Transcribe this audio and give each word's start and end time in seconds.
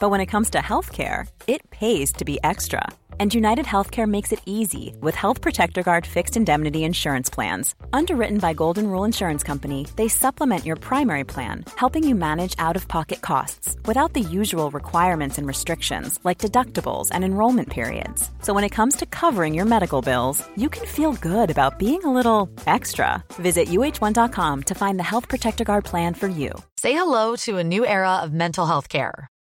but 0.00 0.10
when 0.10 0.20
it 0.20 0.26
comes 0.26 0.50
to 0.50 0.58
healthcare, 0.58 1.26
it 1.46 1.68
pays 1.70 2.12
to 2.14 2.24
be 2.24 2.38
extra. 2.42 2.86
And 3.20 3.32
United 3.32 3.64
Healthcare 3.64 4.08
makes 4.08 4.32
it 4.32 4.42
easy 4.44 4.96
with 5.00 5.14
Health 5.14 5.40
Protector 5.40 5.84
Guard 5.84 6.04
fixed 6.04 6.36
indemnity 6.36 6.82
insurance 6.82 7.30
plans. 7.30 7.76
Underwritten 7.92 8.38
by 8.38 8.54
Golden 8.54 8.88
Rule 8.88 9.04
Insurance 9.04 9.44
Company, 9.44 9.86
they 9.94 10.08
supplement 10.08 10.64
your 10.64 10.74
primary 10.74 11.22
plan, 11.22 11.64
helping 11.76 12.08
you 12.08 12.16
manage 12.16 12.56
out 12.58 12.74
of 12.74 12.88
pocket 12.88 13.20
costs 13.20 13.76
without 13.84 14.14
the 14.14 14.20
usual 14.20 14.72
requirements 14.72 15.38
and 15.38 15.46
restrictions 15.46 16.18
like 16.24 16.42
deductibles 16.42 17.10
and 17.12 17.24
enrollment 17.24 17.70
periods. 17.70 18.30
So 18.42 18.52
when 18.52 18.64
it 18.64 18.74
comes 18.74 18.96
to 18.96 19.06
covering 19.06 19.54
your 19.54 19.64
medical 19.66 20.02
bills, 20.02 20.44
you 20.56 20.68
can 20.68 20.84
feel 20.84 21.12
good 21.12 21.50
about 21.50 21.78
being 21.78 22.02
a 22.02 22.12
little 22.12 22.48
extra. 22.66 23.22
Visit 23.34 23.68
uh1.com 23.68 24.62
to 24.64 24.74
find 24.74 24.98
the 24.98 25.10
Health 25.12 25.28
Protector 25.28 25.62
Guard 25.64 25.84
plan 25.84 26.14
for 26.14 26.26
you. 26.26 26.50
Say 26.78 26.94
hello 26.94 27.36
to 27.46 27.58
a 27.58 27.64
new 27.64 27.86
era 27.86 28.16
of 28.16 28.32
mental 28.32 28.66
health 28.66 28.88
care. 28.88 29.28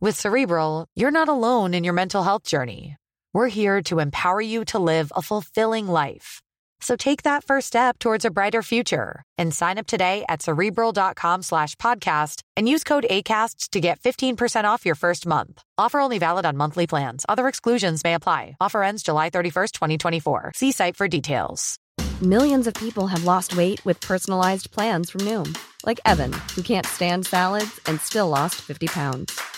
With 0.00 0.20
Cerebral, 0.20 0.86
you're 0.94 1.10
not 1.10 1.28
alone 1.28 1.74
in 1.74 1.82
your 1.82 1.92
mental 1.92 2.22
health 2.22 2.44
journey. 2.44 2.94
We're 3.34 3.48
here 3.48 3.82
to 3.90 3.98
empower 3.98 4.40
you 4.40 4.64
to 4.66 4.78
live 4.78 5.10
a 5.16 5.22
fulfilling 5.22 5.88
life. 5.88 6.40
So 6.78 6.94
take 6.94 7.24
that 7.24 7.42
first 7.42 7.66
step 7.66 7.98
towards 7.98 8.24
a 8.24 8.30
brighter 8.30 8.62
future 8.62 9.24
and 9.36 9.52
sign 9.52 9.76
up 9.76 9.88
today 9.88 10.24
at 10.28 10.40
cerebral.com 10.40 11.42
slash 11.42 11.74
podcast 11.76 12.42
and 12.56 12.68
use 12.68 12.84
code 12.84 13.06
ACAST 13.10 13.70
to 13.70 13.80
get 13.80 13.98
15% 13.98 14.66
off 14.66 14.86
your 14.86 14.94
first 14.94 15.26
month. 15.26 15.60
Offer 15.76 15.98
only 15.98 16.18
valid 16.18 16.46
on 16.46 16.56
monthly 16.56 16.86
plans. 16.86 17.26
Other 17.28 17.48
exclusions 17.48 18.04
may 18.04 18.14
apply. 18.14 18.56
Offer 18.60 18.84
ends 18.84 19.02
July 19.02 19.30
31st, 19.30 19.72
2024. 19.72 20.52
See 20.54 20.70
site 20.70 20.96
for 20.96 21.08
details. 21.08 21.80
Millions 22.22 22.68
of 22.68 22.74
people 22.74 23.08
have 23.08 23.24
lost 23.24 23.56
weight 23.56 23.84
with 23.84 24.00
personalized 24.00 24.70
plans 24.70 25.10
from 25.10 25.22
Noom, 25.22 25.58
like 25.84 25.98
Evan, 26.04 26.32
who 26.54 26.62
can't 26.62 26.86
stand 26.86 27.26
salads 27.26 27.80
and 27.86 28.00
still 28.00 28.28
lost 28.28 28.54
50 28.60 28.86
pounds. 28.86 29.57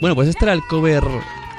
Bueno, 0.00 0.14
pues 0.14 0.28
este 0.30 0.46
era 0.46 0.54
el 0.54 0.62
cover. 0.62 1.04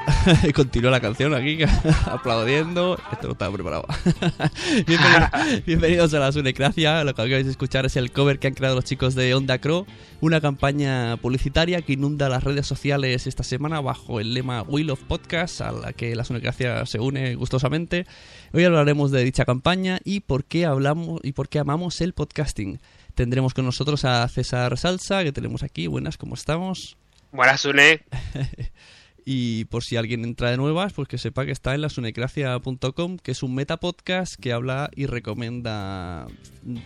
Continúa 0.56 0.90
la 0.90 1.00
canción 1.00 1.32
aquí, 1.32 1.58
aplaudiendo. 2.06 2.98
Esto 3.12 3.28
no 3.28 3.32
estaba 3.34 3.54
preparado. 3.54 3.86
Bienvenidos, 4.84 5.64
bienvenidos 5.64 6.14
a 6.14 6.18
la 6.18 6.32
Sunecracia. 6.32 7.04
Lo 7.04 7.14
que 7.14 7.22
acabáis 7.22 7.44
de 7.44 7.52
escuchar 7.52 7.86
es 7.86 7.94
el 7.94 8.10
cover 8.10 8.40
que 8.40 8.48
han 8.48 8.54
creado 8.54 8.74
los 8.74 8.84
chicos 8.84 9.14
de 9.14 9.32
Onda 9.32 9.58
Crow. 9.58 9.86
Una 10.20 10.40
campaña 10.40 11.16
publicitaria 11.18 11.82
que 11.82 11.92
inunda 11.92 12.28
las 12.28 12.42
redes 12.42 12.66
sociales 12.66 13.28
esta 13.28 13.44
semana 13.44 13.80
bajo 13.80 14.18
el 14.18 14.34
lema 14.34 14.62
Wheel 14.62 14.90
of 14.90 15.04
Podcast, 15.04 15.60
a 15.60 15.70
la 15.70 15.92
que 15.92 16.16
la 16.16 16.24
Sunecracia 16.24 16.84
se 16.84 16.98
une 16.98 17.36
gustosamente. 17.36 18.06
Hoy 18.52 18.64
hablaremos 18.64 19.12
de 19.12 19.22
dicha 19.22 19.44
campaña 19.44 20.00
y 20.02 20.18
por 20.18 20.44
qué 20.44 20.66
hablamos 20.66 21.20
y 21.22 21.30
por 21.30 21.48
qué 21.48 21.60
amamos 21.60 22.00
el 22.00 22.12
podcasting. 22.12 22.80
Tendremos 23.14 23.54
con 23.54 23.66
nosotros 23.66 24.04
a 24.04 24.26
César 24.26 24.76
Salsa, 24.78 25.22
que 25.22 25.30
tenemos 25.30 25.62
aquí. 25.62 25.86
Buenas, 25.86 26.18
¿cómo 26.18 26.34
estamos? 26.34 26.96
Buenas, 27.32 27.62
Sune. 27.62 28.04
y 29.24 29.64
por 29.66 29.82
si 29.82 29.96
alguien 29.96 30.22
entra 30.24 30.50
de 30.50 30.58
nuevas, 30.58 30.92
pues 30.92 31.08
que 31.08 31.16
sepa 31.16 31.46
que 31.46 31.52
está 31.52 31.74
en 31.74 31.80
la 31.80 31.88
sunecracia.com, 31.88 33.16
que 33.16 33.30
es 33.30 33.42
un 33.42 33.54
metapodcast 33.54 34.34
que 34.38 34.52
habla 34.52 34.90
y 34.94 35.06
recomienda 35.06 36.26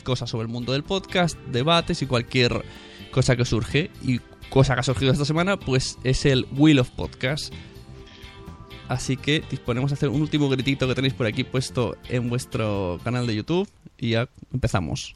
cosas 0.04 0.30
sobre 0.30 0.46
el 0.46 0.52
mundo 0.52 0.72
del 0.72 0.84
podcast, 0.84 1.36
debates 1.48 2.00
y 2.02 2.06
cualquier 2.06 2.64
cosa 3.10 3.34
que 3.34 3.44
surge. 3.44 3.90
Y 4.02 4.20
cosa 4.48 4.74
que 4.74 4.80
ha 4.80 4.84
surgido 4.84 5.10
esta 5.10 5.24
semana, 5.24 5.58
pues 5.58 5.98
es 6.04 6.24
el 6.24 6.46
Wheel 6.52 6.78
of 6.78 6.90
Podcast. 6.90 7.52
Así 8.88 9.16
que 9.16 9.42
disponemos 9.50 9.90
a 9.90 9.94
hacer 9.94 10.10
un 10.10 10.20
último 10.20 10.48
gritito 10.48 10.86
que 10.86 10.94
tenéis 10.94 11.14
por 11.14 11.26
aquí 11.26 11.42
puesto 11.42 11.96
en 12.08 12.28
vuestro 12.28 13.00
canal 13.02 13.26
de 13.26 13.34
YouTube 13.34 13.68
y 13.98 14.10
ya 14.10 14.28
empezamos. 14.52 15.12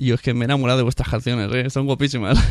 Y 0.00 0.06
yo 0.06 0.14
es 0.14 0.22
que 0.22 0.32
me 0.32 0.44
he 0.44 0.46
enamorado 0.46 0.76
de 0.76 0.84
vuestras 0.84 1.08
canciones, 1.08 1.52
¿eh? 1.52 1.68
son 1.70 1.86
guapísimas. 1.86 2.38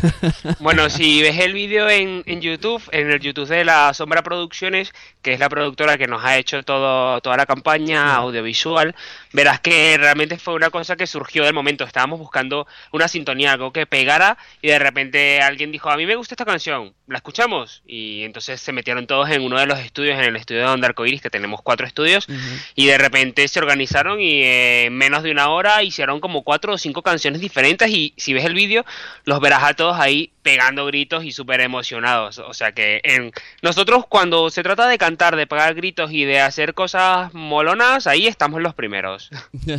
Bueno, 0.60 0.90
si 0.90 1.22
ves 1.22 1.40
el 1.40 1.54
vídeo 1.54 1.90
en, 1.90 2.24
en, 2.26 2.42
YouTube, 2.42 2.82
en 2.92 3.10
el 3.10 3.20
YouTube 3.20 3.48
de 3.48 3.64
la 3.64 3.94
Sombra 3.94 4.22
Producciones, 4.22 4.94
que 5.22 5.34
es 5.34 5.40
la 5.40 5.48
productora 5.48 5.98
que 5.98 6.08
nos 6.08 6.24
ha 6.26 6.38
hecho 6.38 6.64
todo, 6.64 7.22
toda 7.22 7.38
la 7.38 7.46
campaña 7.46 8.16
audiovisual, 8.16 8.96
verás 9.32 9.62
que 9.62 9.98
realmente 9.98 10.38
fue 10.38 10.56
una 10.56 10.70
cosa 10.70 10.98
que 10.98 11.08
surgió 11.08 11.46
del 11.46 11.54
momento. 11.54 11.86
Estábamos 11.86 12.20
buscando 12.20 12.68
una 12.92 13.08
sintonía, 13.08 13.54
algo 13.54 13.72
que 13.72 13.86
pegara, 13.86 14.38
y 14.62 14.68
de 14.68 14.80
repente 14.80 15.42
alguien 15.42 15.72
dijo, 15.72 15.90
a 15.90 15.96
mí 15.96 16.06
me 16.06 16.16
gusta 16.16 16.34
esta 16.34 16.46
canción, 16.46 16.94
¿la 17.08 17.18
escuchamos? 17.18 17.82
Y 17.86 18.24
entonces 18.24 18.60
se 18.60 18.74
metieron 18.74 19.08
todos 19.08 19.30
en 19.30 19.42
uno 19.42 19.58
de 19.58 19.68
los 19.68 19.80
estudios, 19.80 20.20
en 20.20 20.26
el 20.26 20.36
estudio 20.36 20.62
de 20.62 20.68
Onda 20.68 20.88
Arcoiris, 20.88 21.22
que 21.22 21.30
tenemos 21.30 21.62
cuatro 21.62 21.88
estudios, 21.88 22.28
uh 22.28 22.34
-huh. 22.34 22.72
y 22.76 22.88
de 22.88 22.98
repente 22.98 23.48
se 23.48 23.60
organizaron 23.60 24.20
y 24.20 24.44
en 24.44 24.94
menos 24.98 25.24
de 25.24 25.32
una 25.32 25.50
hora 25.50 25.84
hicieron 25.84 26.20
como 26.20 26.44
cuatro 26.44 26.74
o 26.74 26.78
cinco 26.78 27.02
canciones 27.02 27.37
diferentes 27.40 27.90
y 27.90 28.14
si 28.18 28.34
ves 28.34 28.46
el 28.46 28.54
vídeo 28.54 28.86
los 29.26 29.40
verás 29.40 29.64
a 29.64 29.74
todos 29.74 30.00
ahí 30.00 30.32
pegando 30.42 30.86
gritos 30.86 31.24
y 31.24 31.32
súper 31.32 31.62
emocionados. 31.62 32.40
O 32.40 32.54
sea 32.54 32.72
que 32.72 33.02
en 33.04 33.32
nosotros 33.62 34.06
cuando 34.08 34.50
se 34.50 34.64
trata 34.64 34.88
de 34.88 34.98
cantar, 34.98 35.36
de 35.36 35.48
pegar 35.48 35.76
gritos 35.76 36.12
y 36.12 36.26
de 36.26 36.40
hacer 36.40 36.74
cosas 36.74 37.34
molonas, 37.34 38.08
ahí 38.08 38.28
estamos 38.28 38.62
los 38.62 38.74
primeros. 38.74 39.30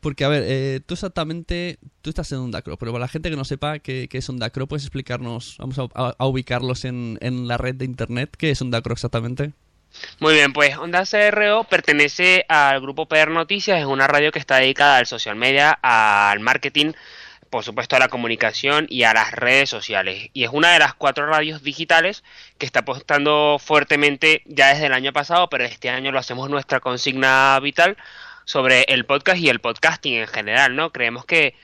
Porque, 0.00 0.24
a 0.24 0.28
ver, 0.28 0.44
eh, 0.46 0.80
tú 0.84 0.94
exactamente, 0.94 1.78
tú 2.00 2.08
estás 2.08 2.32
en 2.32 2.38
Ondacro, 2.38 2.78
pero 2.78 2.90
para 2.90 3.02
la 3.02 3.08
gente 3.08 3.28
que 3.28 3.36
no 3.36 3.44
sepa 3.44 3.80
qué, 3.80 4.08
qué 4.08 4.18
es 4.18 4.28
Ondacro, 4.30 4.66
¿puedes 4.66 4.84
explicarnos, 4.84 5.56
vamos 5.58 5.78
a, 5.78 6.26
ubicarlos 6.26 6.86
en, 6.86 7.18
en, 7.20 7.46
la 7.46 7.58
red 7.58 7.74
de 7.74 7.84
Internet? 7.84 8.34
¿Qué 8.38 8.50
es 8.50 8.62
Ondacro 8.62 8.94
exactamente? 8.94 9.52
Muy 10.18 10.34
bien, 10.34 10.52
pues 10.52 10.76
Onda 10.76 11.04
CRO 11.04 11.64
pertenece 11.64 12.44
al 12.48 12.80
grupo 12.80 13.06
PR 13.06 13.30
Noticias, 13.30 13.78
es 13.78 13.86
una 13.86 14.06
radio 14.06 14.32
que 14.32 14.38
está 14.38 14.56
dedicada 14.56 14.98
al 14.98 15.06
social 15.06 15.36
media, 15.36 15.78
al 15.82 16.40
marketing, 16.40 16.92
por 17.50 17.64
supuesto 17.64 17.96
a 17.96 17.98
la 17.98 18.08
comunicación 18.08 18.86
y 18.88 19.02
a 19.02 19.12
las 19.12 19.32
redes 19.32 19.68
sociales. 19.68 20.30
Y 20.32 20.44
es 20.44 20.50
una 20.52 20.72
de 20.72 20.78
las 20.78 20.94
cuatro 20.94 21.26
radios 21.26 21.62
digitales 21.62 22.22
que 22.58 22.66
está 22.66 22.80
apostando 22.80 23.58
fuertemente 23.58 24.42
ya 24.46 24.68
desde 24.68 24.86
el 24.86 24.92
año 24.92 25.12
pasado, 25.12 25.48
pero 25.48 25.64
este 25.64 25.90
año 25.90 26.12
lo 26.12 26.20
hacemos 26.20 26.48
nuestra 26.48 26.80
consigna 26.80 27.58
vital 27.60 27.96
sobre 28.44 28.82
el 28.88 29.04
podcast 29.04 29.38
y 29.38 29.48
el 29.48 29.60
podcasting 29.60 30.14
en 30.14 30.28
general, 30.28 30.76
¿no? 30.76 30.90
Creemos 30.92 31.24
que 31.24 31.54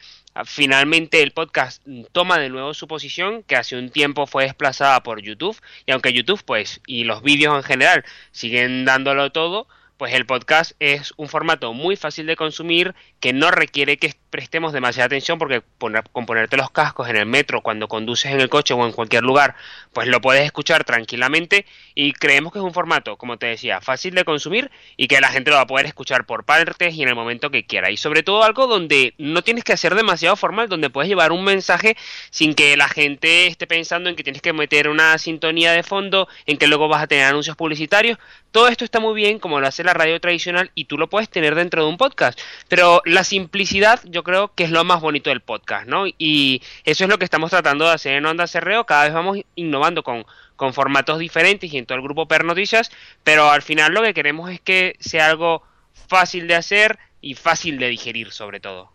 finalmente 0.44 1.22
el 1.22 1.32
podcast 1.32 1.82
toma 2.12 2.38
de 2.38 2.48
nuevo 2.48 2.74
su 2.74 2.86
posición, 2.86 3.42
que 3.42 3.56
hace 3.56 3.76
un 3.76 3.90
tiempo 3.90 4.26
fue 4.26 4.44
desplazada 4.44 5.02
por 5.02 5.22
YouTube, 5.22 5.58
y 5.86 5.92
aunque 5.92 6.12
YouTube, 6.12 6.42
pues, 6.44 6.80
y 6.86 7.04
los 7.04 7.22
vídeos 7.22 7.56
en 7.56 7.62
general 7.62 8.04
siguen 8.32 8.84
dándolo 8.84 9.32
todo, 9.32 9.66
pues 9.96 10.12
el 10.12 10.26
podcast 10.26 10.72
es 10.78 11.14
un 11.16 11.28
formato 11.28 11.72
muy 11.72 11.96
fácil 11.96 12.26
de 12.26 12.36
consumir 12.36 12.94
que 13.18 13.32
no 13.32 13.50
requiere 13.50 13.96
que 13.96 14.08
prestemos 14.36 14.74
demasiada 14.74 15.06
atención 15.06 15.38
porque 15.38 15.62
poner, 15.62 16.04
con 16.12 16.26
ponerte 16.26 16.58
los 16.58 16.70
cascos 16.70 17.08
en 17.08 17.16
el 17.16 17.24
metro 17.24 17.62
cuando 17.62 17.88
conduces 17.88 18.30
en 18.30 18.38
el 18.38 18.50
coche 18.50 18.74
o 18.74 18.84
en 18.84 18.92
cualquier 18.92 19.22
lugar, 19.22 19.54
pues 19.94 20.08
lo 20.08 20.20
puedes 20.20 20.44
escuchar 20.44 20.84
tranquilamente 20.84 21.64
y 21.94 22.12
creemos 22.12 22.52
que 22.52 22.58
es 22.58 22.62
un 22.62 22.74
formato, 22.74 23.16
como 23.16 23.38
te 23.38 23.46
decía, 23.46 23.80
fácil 23.80 24.14
de 24.14 24.26
consumir 24.26 24.70
y 24.98 25.08
que 25.08 25.22
la 25.22 25.28
gente 25.28 25.50
lo 25.50 25.56
va 25.56 25.62
a 25.62 25.66
poder 25.66 25.86
escuchar 25.86 26.26
por 26.26 26.44
partes 26.44 26.94
y 26.94 27.02
en 27.02 27.08
el 27.08 27.14
momento 27.14 27.48
que 27.48 27.64
quiera. 27.64 27.90
Y 27.90 27.96
sobre 27.96 28.22
todo 28.22 28.44
algo 28.44 28.66
donde 28.66 29.14
no 29.16 29.40
tienes 29.40 29.64
que 29.64 29.72
hacer 29.72 29.94
demasiado 29.94 30.36
formal, 30.36 30.68
donde 30.68 30.90
puedes 30.90 31.08
llevar 31.08 31.32
un 31.32 31.42
mensaje 31.42 31.96
sin 32.28 32.54
que 32.54 32.76
la 32.76 32.90
gente 32.90 33.46
esté 33.46 33.66
pensando 33.66 34.10
en 34.10 34.16
que 34.16 34.22
tienes 34.22 34.42
que 34.42 34.52
meter 34.52 34.90
una 34.90 35.16
sintonía 35.16 35.72
de 35.72 35.82
fondo, 35.82 36.28
en 36.44 36.58
que 36.58 36.66
luego 36.66 36.88
vas 36.88 37.02
a 37.02 37.06
tener 37.06 37.24
anuncios 37.24 37.56
publicitarios. 37.56 38.18
Todo 38.50 38.68
esto 38.68 38.84
está 38.84 39.00
muy 39.00 39.14
bien 39.14 39.38
como 39.38 39.60
lo 39.60 39.66
hace 39.66 39.82
la 39.82 39.94
radio 39.94 40.20
tradicional 40.20 40.70
y 40.74 40.84
tú 40.84 40.98
lo 40.98 41.08
puedes 41.08 41.30
tener 41.30 41.54
dentro 41.54 41.82
de 41.82 41.88
un 41.88 41.96
podcast. 41.96 42.38
Pero 42.68 43.00
la 43.06 43.24
simplicidad 43.24 43.98
yo 44.04 44.25
creo 44.26 44.52
que 44.54 44.64
es 44.64 44.70
lo 44.70 44.84
más 44.84 45.00
bonito 45.00 45.30
del 45.30 45.40
podcast, 45.40 45.86
¿no? 45.86 46.04
Y 46.06 46.60
eso 46.84 47.04
es 47.04 47.10
lo 47.10 47.18
que 47.18 47.24
estamos 47.24 47.50
tratando 47.50 47.86
de 47.86 47.92
hacer 47.92 48.16
en 48.16 48.26
Onda 48.26 48.46
Cerreo. 48.46 48.84
Cada 48.84 49.04
vez 49.04 49.14
vamos 49.14 49.38
innovando 49.54 50.02
con, 50.02 50.26
con 50.56 50.74
formatos 50.74 51.18
diferentes 51.18 51.72
y 51.72 51.78
en 51.78 51.86
todo 51.86 51.96
el 51.96 52.04
grupo 52.04 52.28
Per 52.28 52.44
Noticias, 52.44 52.90
pero 53.24 53.50
al 53.50 53.62
final 53.62 53.94
lo 53.94 54.02
que 54.02 54.12
queremos 54.12 54.50
es 54.50 54.60
que 54.60 54.96
sea 55.00 55.26
algo 55.30 55.62
fácil 56.08 56.46
de 56.48 56.56
hacer 56.56 56.98
y 57.20 57.34
fácil 57.34 57.78
de 57.78 57.88
digerir 57.88 58.32
sobre 58.32 58.60
todo. 58.60 58.92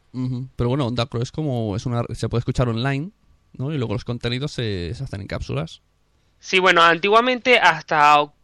Pero 0.56 0.69
bueno, 0.69 0.88
Onda 0.88 1.06
Pro 1.06 1.22
es 1.22 1.31
como 1.31 1.75
es 1.75 1.86
una 1.86 2.04
se 2.13 2.27
puede 2.27 2.39
escuchar 2.39 2.68
online, 2.68 3.12
¿no? 3.54 3.72
Y 3.72 3.77
luego 3.77 3.94
los 3.94 4.04
contenidos 4.04 4.51
se, 4.51 4.94
se 4.94 5.04
hacen 5.04 5.22
en 5.22 5.27
cápsulas. 5.27 5.81
Sí, 6.44 6.57
bueno, 6.57 6.81
antiguamente 6.81 7.60
hasta 7.60 8.19
octubre 8.19 8.41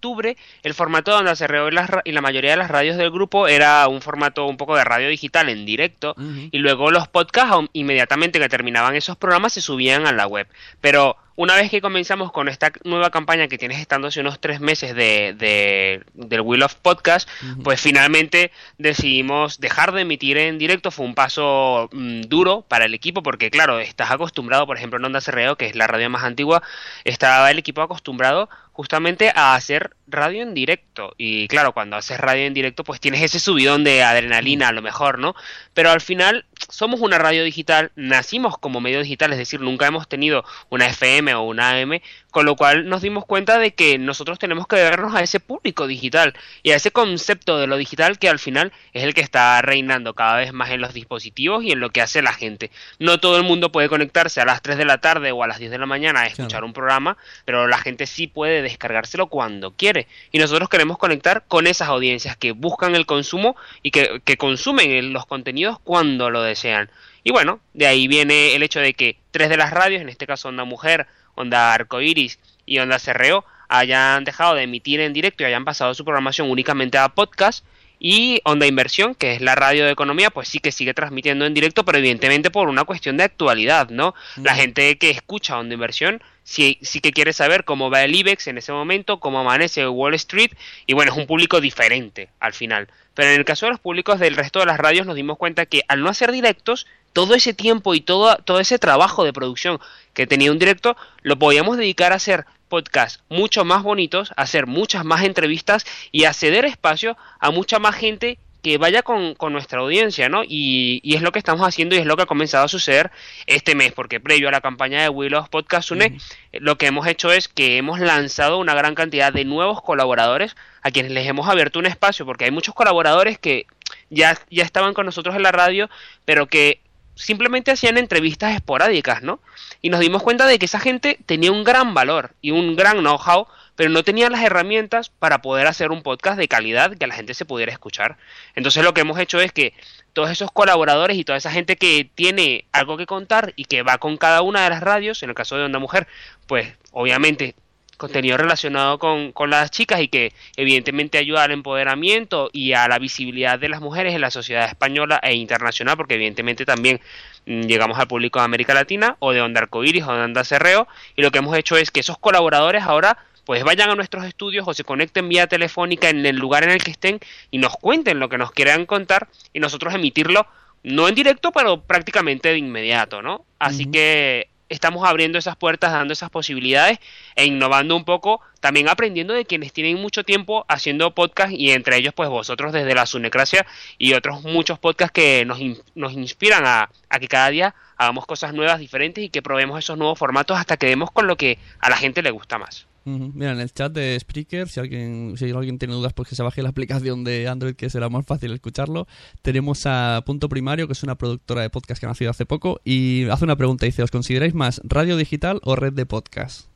el 0.64 0.74
formato 0.74 1.12
de 1.12 1.18
Onda 1.18 1.36
Cerreo 1.36 1.68
y 1.68 1.72
la, 1.72 2.02
y 2.04 2.12
la 2.12 2.22
mayoría 2.22 2.52
de 2.52 2.58
las 2.58 2.70
radios 2.70 2.98
del 2.98 3.12
grupo 3.12 3.48
era 3.48 3.88
un 3.88 4.02
formato 4.02 4.46
un 4.46 4.58
poco 4.58 4.76
de 4.76 4.84
radio 4.84 5.10
digital 5.10 5.50
en 5.50 5.66
directo 5.66 6.16
y 6.52 6.58
luego 6.60 6.92
los 6.92 7.08
podcasts 7.08 7.70
inmediatamente 7.74 8.40
que 8.40 8.50
terminaban 8.50 8.96
esos 8.96 9.18
programas 9.18 9.54
se 9.54 9.62
subían 9.62 10.08
a 10.08 10.12
la 10.12 10.28
web. 10.28 10.48
Pero 10.82 11.18
una 11.38 11.56
vez 11.56 11.70
que 11.70 11.82
comenzamos 11.82 12.32
con 12.32 12.50
esta 12.50 12.72
nueva 12.84 13.12
campaña 13.12 13.48
que 13.48 13.60
tienes 13.60 13.80
estando 13.80 14.08
hace 14.08 14.22
unos 14.22 14.42
tres 14.42 14.60
meses 14.60 14.96
de, 14.96 15.36
de 15.38 16.02
del 16.16 16.42
Wheel 16.42 16.64
of 16.64 16.74
Podcast, 16.76 17.30
pues 17.64 17.80
finalmente 17.80 18.52
decidimos 18.80 19.60
dejar 19.60 19.92
de 19.92 20.02
emitir 20.02 20.40
en 20.40 20.58
directo. 20.58 20.90
Fue 20.90 21.06
un 21.06 21.14
paso 21.14 21.90
mm, 21.92 22.22
duro 22.22 22.66
para 22.68 22.86
el 22.86 22.96
equipo 22.96 23.22
porque, 23.22 23.52
claro, 23.52 23.80
estás 23.80 24.10
acostumbrado, 24.10 24.66
por 24.66 24.78
ejemplo, 24.78 24.98
en 24.98 25.06
Onda 25.06 25.22
Cerreo, 25.22 25.58
que 25.58 25.68
es 25.68 25.76
la 25.76 25.86
radio 25.86 26.10
más 26.10 26.24
antigua, 26.24 26.64
estaba 27.04 27.52
el 27.52 27.60
equipo 27.60 27.84
acostumbrado 27.84 28.50
justamente 28.78 29.32
a 29.34 29.56
hacer 29.56 29.96
radio 30.06 30.44
en 30.44 30.54
directo. 30.54 31.16
Y 31.18 31.48
claro, 31.48 31.74
cuando 31.74 31.96
haces 31.96 32.20
radio 32.20 32.46
en 32.46 32.54
directo, 32.54 32.84
pues 32.84 33.00
tienes 33.00 33.24
ese 33.24 33.40
subidón 33.40 33.84
de 33.84 34.04
adrenalina 34.04 34.68
a 34.68 34.72
lo 34.72 34.84
mejor, 34.84 35.18
¿no? 35.18 35.34
Pero 35.74 35.90
al 35.90 36.00
final 36.00 36.46
somos 36.70 37.00
una 37.00 37.18
radio 37.18 37.44
digital, 37.44 37.92
nacimos 37.96 38.58
como 38.58 38.82
medio 38.82 39.02
digital, 39.02 39.32
es 39.32 39.38
decir, 39.38 39.62
nunca 39.62 39.88
hemos 39.88 40.08
tenido 40.08 40.44
una 40.70 40.88
FM 40.88 41.34
o 41.36 41.44
una 41.44 41.72
AM, 41.72 42.00
con 42.32 42.46
lo 42.46 42.56
cual 42.56 42.88
nos 42.88 43.02
dimos 43.02 43.26
cuenta 43.26 43.58
de 43.58 43.74
que 43.74 43.98
nosotros 43.98 44.38
tenemos 44.38 44.68
que 44.68 44.76
vernos 44.76 45.16
a 45.16 45.22
ese 45.22 45.40
público 45.40 45.88
digital 45.88 46.34
y 46.62 46.72
a 46.72 46.76
ese 46.76 46.92
concepto 46.92 47.58
de 47.58 47.68
lo 47.68 47.78
digital 47.78 48.20
que 48.20 48.30
al 48.30 48.40
final 48.40 48.74
es 48.94 49.04
el 49.04 49.14
que 49.14 49.22
está 49.22 49.62
reinando 49.62 50.14
cada 50.14 50.38
vez 50.38 50.54
más 50.54 50.70
en 50.72 50.82
los 50.82 50.94
dispositivos 50.94 51.64
y 51.64 51.72
en 51.72 51.80
lo 51.80 51.90
que 51.90 52.02
hace 52.02 52.22
la 52.22 52.34
gente. 52.34 52.70
No 53.00 53.20
todo 53.20 53.38
el 53.38 53.44
mundo 53.44 53.72
puede 53.72 53.90
conectarse 53.90 54.42
a 54.42 54.46
las 54.46 54.62
3 54.62 54.78
de 54.78 54.86
la 54.86 55.00
tarde 55.00 55.32
o 55.32 55.44
a 55.44 55.48
las 55.48 55.60
10 55.60 55.72
de 55.72 55.78
la 55.78 55.86
mañana 55.86 56.22
a 56.22 56.28
escuchar 56.28 56.64
un 56.64 56.74
programa, 56.74 57.18
pero 57.46 57.68
la 57.68 57.78
gente 57.78 58.06
sí 58.06 58.28
puede 58.28 58.62
descargárselo 58.62 59.28
cuando 59.28 59.72
quiere. 59.72 60.08
Y 60.32 60.40
nosotros 60.40 60.70
queremos 60.70 60.98
conectar 60.98 61.46
con 61.48 61.66
esas 61.68 61.88
audiencias 61.88 62.38
que 62.38 62.52
buscan 62.52 62.96
el 62.96 63.06
consumo 63.06 63.56
y 63.82 63.92
que, 63.92 64.22
que 64.24 64.38
consumen 64.38 65.14
los 65.14 65.26
contenidos 65.26 65.80
cuando 65.84 66.30
lo 66.30 66.44
desean. 66.48 66.90
Y 67.24 67.32
bueno, 67.32 67.60
de 67.74 67.88
ahí 67.88 68.08
viene 68.08 68.56
el 68.56 68.64
hecho 68.64 68.80
de 68.80 68.94
que 68.94 69.18
tres 69.32 69.50
de 69.50 69.58
las 69.58 69.72
radios, 69.72 70.02
en 70.02 70.10
este 70.10 70.26
caso 70.26 70.50
Onda 70.50 70.64
Mujer, 70.64 71.08
Onda 71.36 71.74
Arcoiris 71.74 72.40
y 72.66 72.80
Onda 72.80 73.00
Cerreo, 73.00 73.46
hayan 73.70 74.24
dejado 74.24 74.56
de 74.56 74.64
emitir 74.64 75.00
en 75.02 75.14
directo 75.14 75.44
y 75.44 75.46
hayan 75.46 75.66
pasado 75.66 75.94
su 75.94 76.06
programación 76.06 76.50
únicamente 76.50 76.98
a 76.98 77.10
podcast. 77.10 77.66
Y 78.00 78.42
Onda 78.44 78.68
Inversión, 78.68 79.16
que 79.16 79.34
es 79.34 79.42
la 79.42 79.56
radio 79.56 79.86
de 79.86 79.92
economía, 79.92 80.30
pues 80.30 80.48
sí 80.48 80.60
que 80.60 80.72
sigue 80.72 80.94
transmitiendo 80.94 81.46
en 81.46 81.56
directo, 81.56 81.84
pero 81.84 81.98
evidentemente 81.98 82.52
por 82.52 82.70
una 82.70 82.84
cuestión 82.84 83.18
de 83.18 83.24
actualidad, 83.24 83.90
¿no? 83.90 84.14
La 84.36 84.54
gente 84.54 84.98
que 85.00 85.10
escucha 85.10 85.58
Onda 85.58 85.74
Inversión 85.74 86.22
sí, 86.48 86.80
sí 86.82 87.02
que 87.02 87.12
quiere 87.12 87.34
saber 87.34 87.66
cómo 87.66 87.90
va 87.90 88.04
el 88.04 88.16
IBEX 88.16 88.48
en 88.48 88.58
ese 88.58 88.72
momento, 88.72 89.20
cómo 89.20 89.40
amanece 89.40 89.86
Wall 89.86 90.14
Street, 90.14 90.52
y 90.86 90.94
bueno, 90.94 91.12
es 91.12 91.18
un 91.18 91.28
público 91.28 91.60
diferente 91.60 92.30
al 92.40 92.54
final. 92.54 92.88
Pero 93.14 93.32
en 93.32 93.36
el 93.36 93.46
caso 93.46 93.66
de 93.66 93.74
los 93.74 93.82
públicos 93.82 94.18
del 94.20 94.38
resto 94.38 94.60
de 94.60 94.66
las 94.66 94.78
radios 94.78 95.06
nos 95.06 95.18
dimos 95.18 95.38
cuenta 95.38 95.66
que 95.66 95.82
al 95.90 96.02
no 96.02 96.10
hacer 96.10 96.32
directos, 96.32 96.88
todo 97.12 97.36
ese 97.36 97.54
tiempo 97.54 97.96
y 97.96 98.00
todo, 98.00 98.38
todo 98.38 98.62
ese 98.62 98.80
trabajo 98.80 99.26
de 99.26 99.34
producción 99.34 99.80
que 100.14 100.26
tenía 100.26 100.52
un 100.52 100.60
directo, 100.60 100.96
lo 101.22 101.38
podíamos 101.38 101.76
dedicar 101.76 102.14
a 102.14 102.16
hacer 102.16 102.46
podcasts 102.70 103.22
mucho 103.28 103.66
más 103.66 103.84
bonitos, 103.84 104.32
a 104.38 104.44
hacer 104.44 104.68
muchas 104.68 105.04
más 105.04 105.24
entrevistas 105.24 105.86
y 106.14 106.24
a 106.24 106.34
ceder 106.34 106.64
espacio 106.64 107.18
a 107.40 107.52
mucha 107.52 107.80
más 107.80 107.96
gente 107.96 108.40
que 108.68 108.78
vaya 108.78 109.02
con, 109.02 109.34
nuestra 109.54 109.80
audiencia, 109.80 110.28
¿no? 110.28 110.44
Y, 110.44 111.00
y, 111.02 111.16
es 111.16 111.22
lo 111.22 111.32
que 111.32 111.40
estamos 111.40 111.66
haciendo 111.66 111.96
y 111.96 112.00
es 112.00 112.06
lo 112.06 112.18
que 112.18 112.24
ha 112.24 112.26
comenzado 112.26 112.66
a 112.66 112.68
suceder 112.68 113.12
este 113.46 113.76
mes, 113.76 113.94
porque 113.94 114.20
previo 114.20 114.50
a 114.50 114.52
la 114.52 114.60
campaña 114.60 115.02
de 115.02 115.08
Willows 115.08 115.48
Podcast 115.48 115.90
Une, 115.92 116.18
lo 116.52 116.78
que 116.78 116.88
hemos 116.88 117.08
hecho 117.08 117.32
es 117.32 117.48
que 117.48 117.78
hemos 117.78 118.02
lanzado 118.02 118.58
una 118.58 118.76
gran 118.76 118.94
cantidad 118.94 119.32
de 119.32 119.46
nuevos 119.46 119.82
colaboradores 119.82 120.58
a 120.82 120.92
quienes 120.92 121.14
les 121.14 121.26
hemos 121.28 121.48
abierto 121.48 121.80
un 121.80 121.86
espacio, 121.86 122.26
porque 122.26 122.44
hay 122.44 122.52
muchos 122.52 122.76
colaboradores 122.76 123.40
que 123.40 123.68
ya, 124.10 124.38
ya 124.50 124.66
estaban 124.66 124.94
con 124.94 125.06
nosotros 125.06 125.34
en 125.38 125.44
la 125.44 125.54
radio, 125.54 125.90
pero 126.26 126.48
que 126.48 126.82
simplemente 127.16 127.72
hacían 127.72 127.98
entrevistas 127.98 128.54
esporádicas, 128.54 129.22
¿no? 129.22 129.40
Y 129.82 129.90
nos 129.90 130.02
dimos 130.02 130.24
cuenta 130.24 130.46
de 130.46 130.60
que 130.60 130.66
esa 130.66 130.82
gente 130.82 131.20
tenía 131.26 131.54
un 131.54 131.64
gran 131.64 131.94
valor 131.94 132.32
y 132.42 132.52
un 132.52 132.76
gran 132.76 132.98
know-how, 132.98 133.48
pero 133.78 133.92
no 133.92 134.04
tenía 134.04 134.30
las 134.30 134.42
herramientas 134.42 135.10
para 135.10 135.42
poder 135.42 135.68
hacer 135.68 135.92
un 135.92 136.02
podcast 136.02 136.38
de 136.38 136.48
calidad 136.48 136.98
que 136.98 137.08
la 137.08 137.14
gente 137.14 137.36
se 137.36 137.46
pudiera 137.46 137.72
escuchar. 137.72 138.18
Entonces 138.56 138.84
lo 138.84 138.94
que 138.94 139.02
hemos 139.02 139.20
hecho 139.20 139.40
es 139.40 139.54
que 139.54 139.74
todos 140.14 140.32
esos 140.32 140.52
colaboradores 140.52 141.16
y 141.16 141.24
toda 141.24 141.38
esa 141.38 141.52
gente 141.52 141.78
que 141.78 142.10
tiene 142.16 142.66
algo 142.72 142.98
que 142.98 143.06
contar 143.06 143.54
y 143.56 143.66
que 143.66 143.84
va 143.84 144.00
con 144.00 144.18
cada 144.18 144.42
una 144.42 144.64
de 144.64 144.72
las 144.72 144.82
radios, 144.82 145.22
en 145.22 145.30
el 145.30 145.36
caso 145.36 145.58
de 145.58 145.64
Onda 145.64 145.78
Mujer, 145.78 146.08
pues 146.48 146.74
obviamente 146.92 147.54
contenido 147.98 148.38
relacionado 148.38 148.98
con, 148.98 149.32
con, 149.32 149.52
las 149.52 149.70
chicas 149.70 150.02
y 150.02 150.08
que 150.08 150.34
evidentemente 150.56 151.20
ayuda 151.20 151.44
al 151.44 151.52
empoderamiento 151.52 152.50
y 152.54 152.74
a 152.74 152.88
la 152.88 152.98
visibilidad 152.98 153.60
de 153.60 153.70
las 153.70 153.82
mujeres 153.82 154.16
en 154.16 154.22
la 154.22 154.32
sociedad 154.32 154.68
española 154.68 155.20
e 155.22 155.36
internacional, 155.36 155.98
porque 155.98 156.16
evidentemente 156.16 156.66
también 156.66 157.00
mm, 157.46 157.62
llegamos 157.62 158.00
al 158.00 158.08
público 158.08 158.40
de 158.40 158.46
América 158.46 158.74
Latina 158.74 159.18
o 159.20 159.34
de 159.34 159.42
Onda 159.42 159.62
Arcoiris 159.62 160.04
o 160.04 160.14
de 160.14 160.24
Onda 160.24 160.44
Cerreo, 160.44 160.88
y 161.16 161.22
lo 161.22 161.30
que 161.30 161.40
hemos 161.40 161.56
hecho 161.58 161.78
es 161.78 161.92
que 161.92 162.00
esos 162.00 162.18
colaboradores 162.18 162.84
ahora 162.84 163.18
pues 163.48 163.64
vayan 163.64 163.90
a 163.90 163.96
nuestros 163.96 164.26
estudios 164.26 164.68
o 164.68 164.74
se 164.74 164.84
conecten 164.84 165.30
vía 165.30 165.48
telefónica 165.48 166.10
en 166.10 166.26
el 166.26 166.36
lugar 166.36 166.66
en 166.66 166.72
el 166.72 166.84
que 166.84 166.92
estén 166.92 167.22
y 167.50 167.60
nos 167.60 167.78
cuenten 167.78 168.20
lo 168.20 168.28
que 168.28 168.38
nos 168.38 168.52
quieran 168.52 168.86
contar 168.86 169.30
y 169.54 169.62
nosotros 169.62 169.94
emitirlo 169.94 170.46
no 170.84 171.08
en 171.08 171.16
directo, 171.16 171.54
pero 171.54 171.82
prácticamente 171.82 172.50
de 172.50 172.58
inmediato, 172.58 173.22
¿no? 173.22 173.46
Así 173.58 173.86
que 173.86 174.50
estamos 174.68 175.08
abriendo 175.08 175.38
esas 175.38 175.56
puertas, 175.56 175.94
dando 175.94 176.12
esas 176.12 176.30
posibilidades 176.30 177.00
e 177.38 177.46
innovando 177.46 177.96
un 177.96 178.04
poco, 178.04 178.42
también 178.60 178.90
aprendiendo 178.90 179.34
de 179.34 179.46
quienes 179.46 179.72
tienen 179.72 179.96
mucho 179.96 180.26
tiempo 180.26 180.66
haciendo 180.68 181.16
podcast 181.16 181.54
y 181.54 181.72
entre 181.72 181.96
ellos 181.96 182.14
pues 182.14 182.28
vosotros 182.28 182.74
desde 182.74 182.94
la 182.96 183.06
Sunecracia 183.06 183.66
y 183.98 184.12
otros 184.14 184.44
muchos 184.44 184.78
podcasts 184.78 185.14
que 185.14 185.46
nos, 185.46 185.60
nos 185.96 186.12
inspiran 186.12 186.66
a, 186.66 186.90
a, 187.10 187.20
que 187.20 187.30
cada 187.30 187.50
día 187.50 187.76
hagamos 187.96 188.26
cosas 188.26 188.54
nuevas, 188.54 188.80
diferentes 188.80 189.24
y 189.24 189.30
que 189.30 189.42
probemos 189.42 189.80
esos 189.80 189.98
nuevos 189.98 190.20
formatos 190.20 190.60
hasta 190.60 190.76
que 190.76 190.88
demos 190.88 191.12
con 191.12 191.28
lo 191.28 191.38
que 191.38 191.60
a 191.80 191.90
la 191.90 191.96
gente 191.96 192.22
le 192.22 192.32
gusta 192.32 192.58
más. 192.58 192.88
Mira, 193.10 193.54
en 193.54 193.62
el 193.62 193.74
chat 193.74 193.94
de 193.94 194.20
Spreaker, 194.20 194.68
si 194.68 194.82
alguien, 194.82 195.38
si 195.38 195.50
alguien 195.52 195.80
tiene 195.80 195.94
dudas, 195.94 196.12
pues 196.12 196.28
que 196.28 196.36
se 196.36 196.44
baje 196.44 196.62
la 196.62 196.68
aplicación 196.68 197.24
de 197.24 197.48
Android, 197.48 197.74
que 197.74 197.90
será 197.90 198.10
más 198.10 198.26
fácil 198.26 198.52
escucharlo. 198.52 199.08
Tenemos 199.42 199.86
a 199.86 200.22
Punto 200.26 200.50
Primario, 200.50 200.88
que 200.88 200.94
es 200.94 201.04
una 201.04 201.16
productora 201.16 201.62
de 201.62 201.70
podcast 201.70 202.02
que 202.02 202.06
ha 202.06 202.10
nacido 202.10 202.32
hace 202.32 202.46
poco, 202.46 202.82
y 202.84 203.30
hace 203.30 203.46
una 203.46 203.56
pregunta, 203.56 203.86
dice, 203.86 204.04
¿os 204.04 204.12
consideráis 204.12 204.54
más 204.54 204.82
radio 204.84 205.16
digital 205.16 205.62
o 205.64 205.78
red 205.78 205.94
de 205.94 206.06
podcast? 206.06 206.68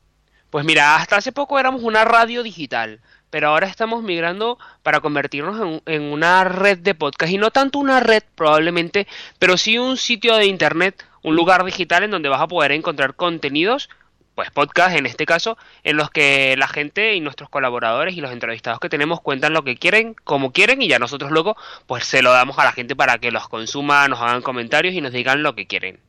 Pues 0.49 0.63
mira, 0.63 0.95
hasta 0.95 1.17
hace 1.17 1.33
poco 1.33 1.59
éramos 1.59 1.83
una 1.83 2.05
radio 2.05 2.43
digital, 2.43 3.01
pero 3.29 3.49
ahora 3.49 3.67
estamos 3.67 4.01
migrando 4.01 4.57
para 4.83 5.01
convertirnos 5.01 5.81
en, 5.85 5.93
en 5.93 6.01
una 6.13 6.45
red 6.45 6.77
de 6.77 6.95
podcast, 6.95 7.33
y 7.33 7.39
no 7.39 7.51
tanto 7.51 7.77
una 7.77 7.99
red 7.99 8.23
probablemente, 8.35 9.05
pero 9.37 9.57
sí 9.57 9.77
un 9.77 9.97
sitio 9.97 10.37
de 10.37 10.45
internet, 10.45 11.05
un 11.23 11.35
lugar 11.35 11.65
digital 11.65 12.03
en 12.03 12.11
donde 12.11 12.29
vas 12.29 12.39
a 12.39 12.47
poder 12.47 12.71
encontrar 12.71 13.15
contenidos 13.15 13.89
pues 14.35 14.49
podcast 14.51 14.95
en 14.95 15.05
este 15.05 15.25
caso, 15.25 15.57
en 15.83 15.97
los 15.97 16.09
que 16.09 16.55
la 16.57 16.67
gente 16.67 17.15
y 17.15 17.21
nuestros 17.21 17.49
colaboradores 17.49 18.15
y 18.15 18.21
los 18.21 18.31
entrevistados 18.31 18.79
que 18.79 18.89
tenemos 18.89 19.21
cuentan 19.21 19.53
lo 19.53 19.63
que 19.63 19.75
quieren, 19.77 20.15
como 20.23 20.51
quieren, 20.51 20.81
y 20.81 20.87
ya 20.87 20.99
nosotros 20.99 21.31
luego 21.31 21.55
pues 21.87 22.05
se 22.05 22.21
lo 22.21 22.31
damos 22.31 22.57
a 22.59 22.63
la 22.63 22.71
gente 22.71 22.95
para 22.95 23.17
que 23.17 23.31
los 23.31 23.47
consuma, 23.47 24.07
nos 24.07 24.19
hagan 24.19 24.41
comentarios 24.41 24.93
y 24.93 25.01
nos 25.01 25.13
digan 25.13 25.43
lo 25.43 25.55
que 25.55 25.67
quieren. 25.67 25.99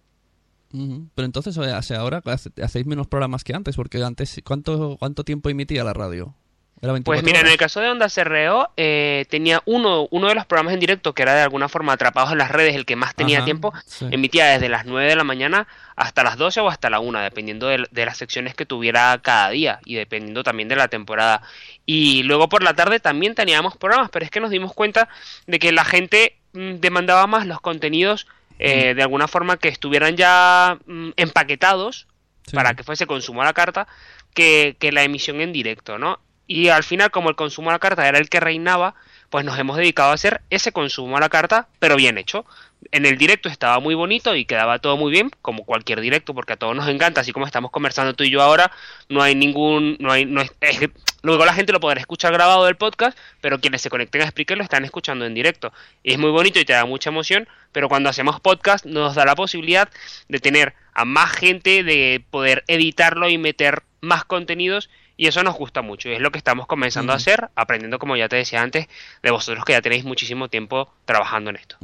Pero 1.14 1.26
entonces, 1.26 1.58
o 1.58 1.64
ahora 1.98 2.22
hacéis 2.62 2.86
menos 2.86 3.06
programas 3.06 3.44
que 3.44 3.54
antes, 3.54 3.76
porque 3.76 4.02
antes, 4.02 4.40
¿cuánto, 4.42 4.96
cuánto 4.98 5.22
tiempo 5.22 5.50
emitía 5.50 5.84
la 5.84 5.92
radio? 5.92 6.34
¿Era 6.82 6.92
24 6.92 7.04
Pues 7.04 7.22
mira, 7.24 7.40
en 7.40 7.46
el 7.52 7.56
caso 7.56 7.80
de 7.80 7.88
Onda 7.88 8.08
CRO, 8.08 8.70
eh, 8.76 9.24
tenía 9.30 9.62
uno, 9.66 10.08
uno 10.10 10.28
de 10.28 10.34
los 10.34 10.46
programas 10.46 10.74
en 10.74 10.80
directo 10.80 11.14
que 11.14 11.22
era 11.22 11.34
de 11.34 11.42
alguna 11.42 11.68
forma 11.68 11.92
atrapados 11.92 12.32
en 12.32 12.38
las 12.38 12.50
redes, 12.50 12.74
el 12.74 12.84
que 12.84 12.96
más 12.96 13.14
tenía 13.14 13.38
Ajá, 13.38 13.44
tiempo, 13.44 13.72
sí. 13.86 14.08
emitía 14.10 14.46
desde 14.46 14.68
las 14.68 14.84
9 14.84 15.08
de 15.08 15.14
la 15.16 15.22
mañana 15.22 15.68
hasta 15.94 16.24
las 16.24 16.36
12 16.36 16.58
o 16.60 16.68
hasta 16.68 16.90
la 16.90 16.98
1, 16.98 17.20
dependiendo 17.20 17.68
de, 17.68 17.86
de 17.88 18.04
las 18.04 18.16
secciones 18.16 18.54
que 18.56 18.66
tuviera 18.66 19.16
cada 19.22 19.50
día 19.50 19.78
y 19.84 19.94
dependiendo 19.94 20.42
también 20.42 20.68
de 20.68 20.74
la 20.76 20.88
temporada. 20.88 21.42
Y 21.86 22.24
luego 22.24 22.48
por 22.48 22.64
la 22.64 22.74
tarde 22.74 22.98
también 22.98 23.36
teníamos 23.36 23.76
programas, 23.76 24.10
pero 24.10 24.24
es 24.24 24.30
que 24.32 24.40
nos 24.40 24.50
dimos 24.50 24.74
cuenta 24.74 25.08
de 25.46 25.58
que 25.60 25.70
la 25.70 25.84
gente 25.84 26.36
mm, 26.52 26.74
demandaba 26.80 27.28
más 27.28 27.46
los 27.46 27.60
contenidos 27.60 28.26
eh, 28.58 28.94
de 28.94 29.02
alguna 29.02 29.28
forma 29.28 29.56
que 29.56 29.68
estuvieran 29.68 30.16
ya 30.16 30.78
mm, 30.86 31.10
empaquetados 31.16 32.06
Sí. 32.44 32.56
para 32.56 32.74
que 32.74 32.82
fuese 32.82 33.06
consumo 33.06 33.42
a 33.42 33.44
la 33.44 33.52
carta 33.52 33.86
que, 34.34 34.74
que 34.80 34.90
la 34.90 35.04
emisión 35.04 35.40
en 35.40 35.52
directo, 35.52 35.96
¿no? 35.96 36.18
Y 36.52 36.68
al 36.68 36.84
final, 36.84 37.10
como 37.10 37.30
el 37.30 37.34
consumo 37.34 37.70
a 37.70 37.72
la 37.72 37.78
carta 37.78 38.06
era 38.06 38.18
el 38.18 38.28
que 38.28 38.38
reinaba, 38.38 38.94
pues 39.30 39.42
nos 39.42 39.58
hemos 39.58 39.78
dedicado 39.78 40.10
a 40.10 40.14
hacer 40.14 40.42
ese 40.50 40.70
consumo 40.70 41.16
a 41.16 41.20
la 41.20 41.30
carta, 41.30 41.66
pero 41.78 41.96
bien 41.96 42.18
hecho. 42.18 42.44
En 42.90 43.06
el 43.06 43.16
directo 43.16 43.48
estaba 43.48 43.80
muy 43.80 43.94
bonito 43.94 44.36
y 44.36 44.44
quedaba 44.44 44.78
todo 44.78 44.98
muy 44.98 45.10
bien, 45.10 45.30
como 45.40 45.64
cualquier 45.64 46.02
directo, 46.02 46.34
porque 46.34 46.52
a 46.52 46.56
todos 46.56 46.76
nos 46.76 46.88
encanta, 46.88 47.22
así 47.22 47.32
como 47.32 47.46
estamos 47.46 47.70
conversando 47.70 48.12
tú 48.12 48.24
y 48.24 48.30
yo 48.30 48.42
ahora, 48.42 48.70
no 49.08 49.22
hay 49.22 49.34
ningún, 49.34 49.96
no 49.98 50.12
hay, 50.12 50.26
no 50.26 50.42
es, 50.42 50.52
es 50.60 50.90
luego 51.22 51.46
la 51.46 51.54
gente 51.54 51.72
lo 51.72 51.80
podrá 51.80 51.98
escuchar 52.00 52.34
grabado 52.34 52.66
del 52.66 52.76
podcast, 52.76 53.16
pero 53.40 53.58
quienes 53.58 53.80
se 53.80 53.88
conecten 53.88 54.20
a 54.20 54.28
Spreaker 54.28 54.58
lo 54.58 54.64
están 54.64 54.84
escuchando 54.84 55.24
en 55.24 55.32
directo. 55.32 55.72
Y 56.02 56.12
es 56.12 56.18
muy 56.18 56.32
bonito 56.32 56.60
y 56.60 56.66
te 56.66 56.74
da 56.74 56.84
mucha 56.84 57.08
emoción, 57.08 57.48
pero 57.72 57.88
cuando 57.88 58.10
hacemos 58.10 58.40
podcast 58.40 58.84
nos 58.84 59.14
da 59.14 59.24
la 59.24 59.36
posibilidad 59.36 59.88
de 60.28 60.38
tener 60.38 60.74
a 60.92 61.06
más 61.06 61.32
gente, 61.32 61.82
de 61.82 62.22
poder 62.30 62.62
editarlo 62.66 63.30
y 63.30 63.38
meter 63.38 63.84
más 64.02 64.26
contenidos 64.26 64.90
y 65.22 65.28
eso 65.28 65.44
nos 65.44 65.54
gusta 65.54 65.82
mucho 65.82 66.08
y 66.08 66.14
es 66.14 66.20
lo 66.20 66.32
que 66.32 66.38
estamos 66.38 66.66
comenzando 66.66 67.12
a 67.12 67.14
hacer, 67.14 67.48
aprendiendo 67.54 68.00
como 68.00 68.16
ya 68.16 68.28
te 68.28 68.34
decía 68.34 68.60
antes, 68.60 68.88
de 69.22 69.30
vosotros 69.30 69.64
que 69.64 69.72
ya 69.72 69.80
tenéis 69.80 70.02
muchísimo 70.02 70.48
tiempo 70.48 70.92
trabajando 71.04 71.50
en 71.50 71.56
esto. 71.56 71.76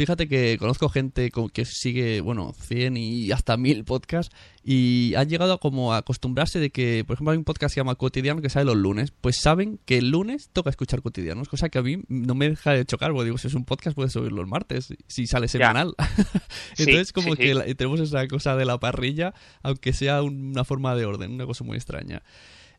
Fíjate 0.00 0.28
que 0.28 0.56
conozco 0.58 0.88
gente 0.88 1.30
co- 1.30 1.50
que 1.50 1.66
sigue, 1.66 2.22
bueno, 2.22 2.54
100 2.58 2.96
y 2.96 3.32
hasta 3.32 3.58
1000 3.58 3.84
podcasts 3.84 4.34
y 4.64 5.12
han 5.14 5.28
llegado 5.28 5.52
a 5.52 5.58
como 5.58 5.92
a 5.92 5.98
acostumbrarse 5.98 6.58
de 6.58 6.70
que, 6.70 7.04
por 7.06 7.14
ejemplo, 7.14 7.32
hay 7.32 7.36
un 7.36 7.44
podcast 7.44 7.70
que 7.72 7.74
se 7.74 7.80
llama 7.82 7.96
Cotidiano 7.96 8.40
que 8.40 8.48
sale 8.48 8.64
los 8.64 8.76
lunes, 8.76 9.12
pues 9.20 9.36
saben 9.36 9.78
que 9.84 9.98
el 9.98 10.08
lunes 10.08 10.48
toca 10.54 10.70
escuchar 10.70 11.02
cotidianos, 11.02 11.50
cosa 11.50 11.68
que 11.68 11.76
a 11.78 11.82
mí 11.82 11.98
no 12.08 12.34
me 12.34 12.48
deja 12.48 12.72
de 12.72 12.86
chocar, 12.86 13.10
porque 13.12 13.26
digo, 13.26 13.36
si 13.36 13.48
es 13.48 13.54
un 13.54 13.66
podcast 13.66 13.94
puedes 13.94 14.12
subirlo 14.14 14.40
el 14.40 14.46
martes, 14.46 14.94
si 15.06 15.26
sale 15.26 15.48
semanal. 15.48 15.94
Sí, 16.74 16.84
Entonces 16.84 17.12
como 17.12 17.32
sí, 17.34 17.42
que 17.42 17.54
sí. 17.54 17.74
tenemos 17.74 18.00
esa 18.00 18.26
cosa 18.26 18.56
de 18.56 18.64
la 18.64 18.80
parrilla, 18.80 19.34
aunque 19.62 19.92
sea 19.92 20.22
una 20.22 20.64
forma 20.64 20.94
de 20.94 21.04
orden, 21.04 21.32
una 21.32 21.44
cosa 21.44 21.62
muy 21.62 21.76
extraña. 21.76 22.22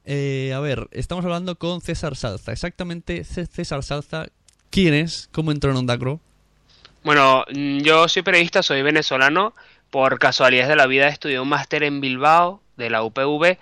Eh, 0.05 0.53
a 0.55 0.59
ver, 0.59 0.87
estamos 0.91 1.23
hablando 1.23 1.55
con 1.59 1.81
César 1.81 2.15
Salza. 2.15 2.51
Exactamente, 2.51 3.23
César 3.23 3.83
Salza, 3.83 4.25
¿quién 4.71 4.95
es? 4.95 5.29
¿Cómo 5.31 5.51
entró 5.51 5.69
en 5.69 5.77
Ondacro? 5.77 6.19
Bueno, 7.03 7.45
mm, 7.51 7.79
yo 7.79 8.07
soy 8.07 8.21
periodista, 8.21 8.61
soy 8.61 8.81
venezolano, 8.83 9.53
por 9.89 10.19
casualidades 10.19 10.69
de 10.69 10.75
la 10.75 10.87
vida 10.87 11.07
estudié 11.07 11.39
un 11.39 11.49
máster 11.49 11.83
en 11.83 11.99
Bilbao 11.99 12.61
de 12.77 12.89
la 12.91 13.03
UPV, 13.03 13.57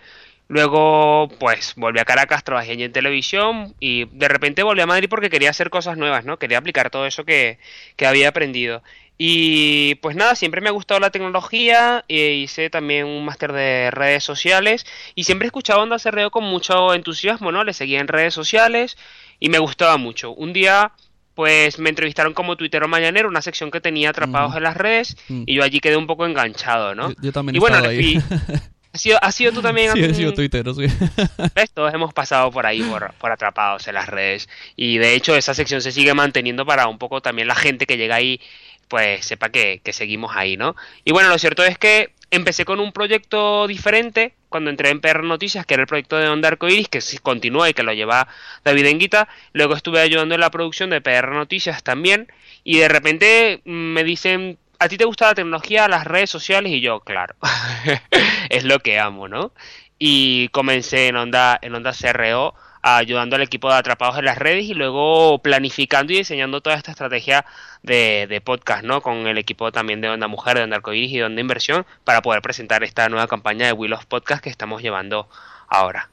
luego 0.50 1.30
pues 1.40 1.74
volví 1.78 2.00
a 2.00 2.06
Caracas, 2.06 2.44
trabajé 2.44 2.72
allí 2.74 2.84
en 2.84 2.92
televisión 2.92 3.76
y 3.80 4.06
de 4.06 4.28
repente 4.28 4.64
volví 4.64 4.82
a 4.82 4.86
Madrid 4.88 5.08
porque 5.10 5.30
quería 5.30 5.52
hacer 5.52 5.70
cosas 5.70 5.98
nuevas, 5.98 6.26
¿no? 6.26 6.38
Quería 6.38 6.58
aplicar 6.58 6.90
todo 6.90 7.06
eso 7.06 7.24
que, 7.26 7.60
que 7.96 8.06
había 8.08 8.30
aprendido. 8.30 8.84
Y 9.18 9.96
pues 9.96 10.16
nada, 10.16 10.36
siempre 10.36 10.62
me 10.62 10.70
ha 10.70 10.72
gustado 10.72 11.00
la 11.00 11.12
tecnología, 11.12 12.06
e 12.08 12.34
hice 12.36 12.70
también 12.70 13.06
un 13.06 13.26
máster 13.26 13.52
de 13.54 13.92
redes 13.92 14.24
sociales 14.24 14.86
y 15.16 15.24
siempre 15.26 15.46
he 15.46 15.50
escuchado 15.50 15.82
Onda 15.82 16.00
Cerreo 16.00 16.32
con 16.32 16.44
mucho 16.46 16.94
entusiasmo, 16.94 17.52
¿no? 17.52 17.64
Le 17.64 17.74
seguía 17.74 18.00
en 18.02 18.08
redes 18.08 18.34
sociales 18.34 18.98
y 19.40 19.50
me 19.50 19.60
gustaba 19.60 19.98
mucho. 19.98 20.32
Un 20.32 20.54
día 20.54 20.94
pues 21.40 21.80
me 21.80 21.88
entrevistaron 21.88 22.34
como 22.34 22.58
tuitero 22.58 22.90
mañanero, 22.90 23.30
una 23.30 23.42
sección 23.42 23.72
que 23.72 23.80
tenía 23.80 24.10
atrapados 24.10 24.58
en 24.58 24.64
las 24.64 24.76
redes 24.76 25.16
Mm. 25.30 25.44
y 25.46 25.56
yo 25.56 25.64
allí 25.64 25.80
quedé 25.80 25.96
un 25.96 26.06
poco 26.06 26.26
enganchado, 26.26 26.96
¿no? 26.96 27.12
Yo, 27.12 27.16
yo 27.22 27.32
también 27.32 27.56
y 27.56 27.60
bueno, 27.60 27.78
ahí. 27.78 28.18
y- 28.18 28.22
¿has 28.94 29.02
sido, 29.02 29.18
has 29.22 29.36
sido 29.36 29.54
tú 29.54 29.62
también? 29.62 29.94
sí, 29.94 30.04
he 30.04 30.14
sido 30.14 30.34
tuitero, 30.34 30.74
sí. 30.74 30.88
¿Ves? 31.56 31.72
Todos 31.74 31.94
hemos 31.94 32.14
pasado 32.14 32.52
por 32.52 32.66
ahí, 32.66 32.82
por, 32.84 33.14
por 33.14 33.32
atrapados 33.32 33.88
en 33.88 33.94
las 33.94 34.10
redes. 34.10 34.50
Y 34.76 34.98
de 34.98 35.14
hecho, 35.16 35.34
esa 35.34 35.54
sección 35.54 35.80
se 35.82 35.94
sigue 35.94 36.14
manteniendo 36.14 36.66
para 36.66 36.88
un 36.90 36.98
poco 36.98 37.22
también 37.22 37.48
la 37.48 37.56
gente 37.56 37.86
que 37.86 37.96
llega 37.96 38.16
ahí, 38.16 38.42
pues 38.90 39.26
sepa 39.26 39.48
que, 39.48 39.80
que 39.82 39.94
seguimos 39.94 40.36
ahí, 40.36 40.58
¿no? 40.58 40.76
Y 41.06 41.14
bueno, 41.14 41.30
lo 41.30 41.38
cierto 41.40 41.64
es 41.64 41.78
que 41.78 42.10
empecé 42.32 42.66
con 42.66 42.82
un 42.82 42.92
proyecto 42.92 43.66
diferente 43.66 44.34
cuando 44.50 44.70
entré 44.70 44.90
en 44.90 45.00
PR 45.00 45.24
Noticias, 45.24 45.66
que 45.66 45.76
era 45.76 45.82
el 45.82 45.88
proyecto 45.88 46.18
de 46.18 46.28
Onda 46.28 46.50
Arcoiris, 46.50 46.90
que 46.90 47.00
continúa 47.22 47.70
y 47.70 47.74
que 47.74 47.84
lo 47.84 47.94
lleva 47.94 48.28
David 48.64 48.88
Enguita. 48.88 49.30
Luego 49.54 49.76
estuve 49.76 50.02
ayudando 50.02 50.36
en 50.36 50.42
la 50.42 50.52
producción 50.52 50.90
de 50.90 51.02
PR 51.02 51.32
Noticias 51.32 51.84
también. 51.84 52.32
Y 52.64 52.80
de 52.80 52.88
repente 52.88 53.62
mm, 53.66 53.72
me 53.72 54.04
dicen, 54.04 54.58
¿a 54.80 54.90
ti 54.90 54.98
te 54.98 55.06
gusta 55.06 55.28
la 55.28 55.36
tecnología, 55.36 55.88
las 55.88 56.06
redes 56.06 56.30
sociales? 56.30 56.72
Y 56.74 56.82
yo, 56.82 57.00
claro, 57.02 57.36
es 58.50 58.64
lo 58.64 58.80
que 58.80 59.00
amo, 59.00 59.28
¿no? 59.28 59.54
Y 59.98 60.50
comencé 60.50 61.08
en 61.08 61.18
Onda, 61.18 61.60
en 61.62 61.76
Onda 61.76 61.94
CRO 61.94 62.56
ayudando 62.82 63.36
al 63.36 63.42
equipo 63.42 63.70
de 63.70 63.76
Atrapados 63.76 64.18
en 64.18 64.26
las 64.26 64.38
redes 64.38 64.66
y 64.66 64.74
luego 64.74 65.40
planificando 65.40 66.14
y 66.14 66.18
diseñando 66.18 66.62
toda 66.62 66.76
esta 66.76 66.92
estrategia 66.92 67.46
de, 67.84 68.26
de 68.30 68.42
podcast, 68.42 68.84
¿no? 68.84 69.02
Con 69.02 69.28
el 69.28 69.38
equipo 69.38 69.72
también 69.72 70.02
de 70.02 70.10
Onda 70.10 70.28
Mujer, 70.28 70.58
de 70.58 70.64
Onda 70.64 70.78
Arcoiris 70.78 71.12
y 71.12 71.18
de 71.18 71.24
Onda 71.26 71.42
Inversión 71.42 71.86
para 72.04 72.22
poder 72.22 72.42
presentar 72.42 72.84
esta 72.84 73.10
nueva 73.10 73.28
campaña 73.28 73.66
de 73.68 73.74
Will 73.74 73.94
of 73.94 74.06
Podcast 74.06 74.44
que 74.44 74.50
estamos 74.50 74.82
llevando 74.82 75.28
ahora. 75.68 76.10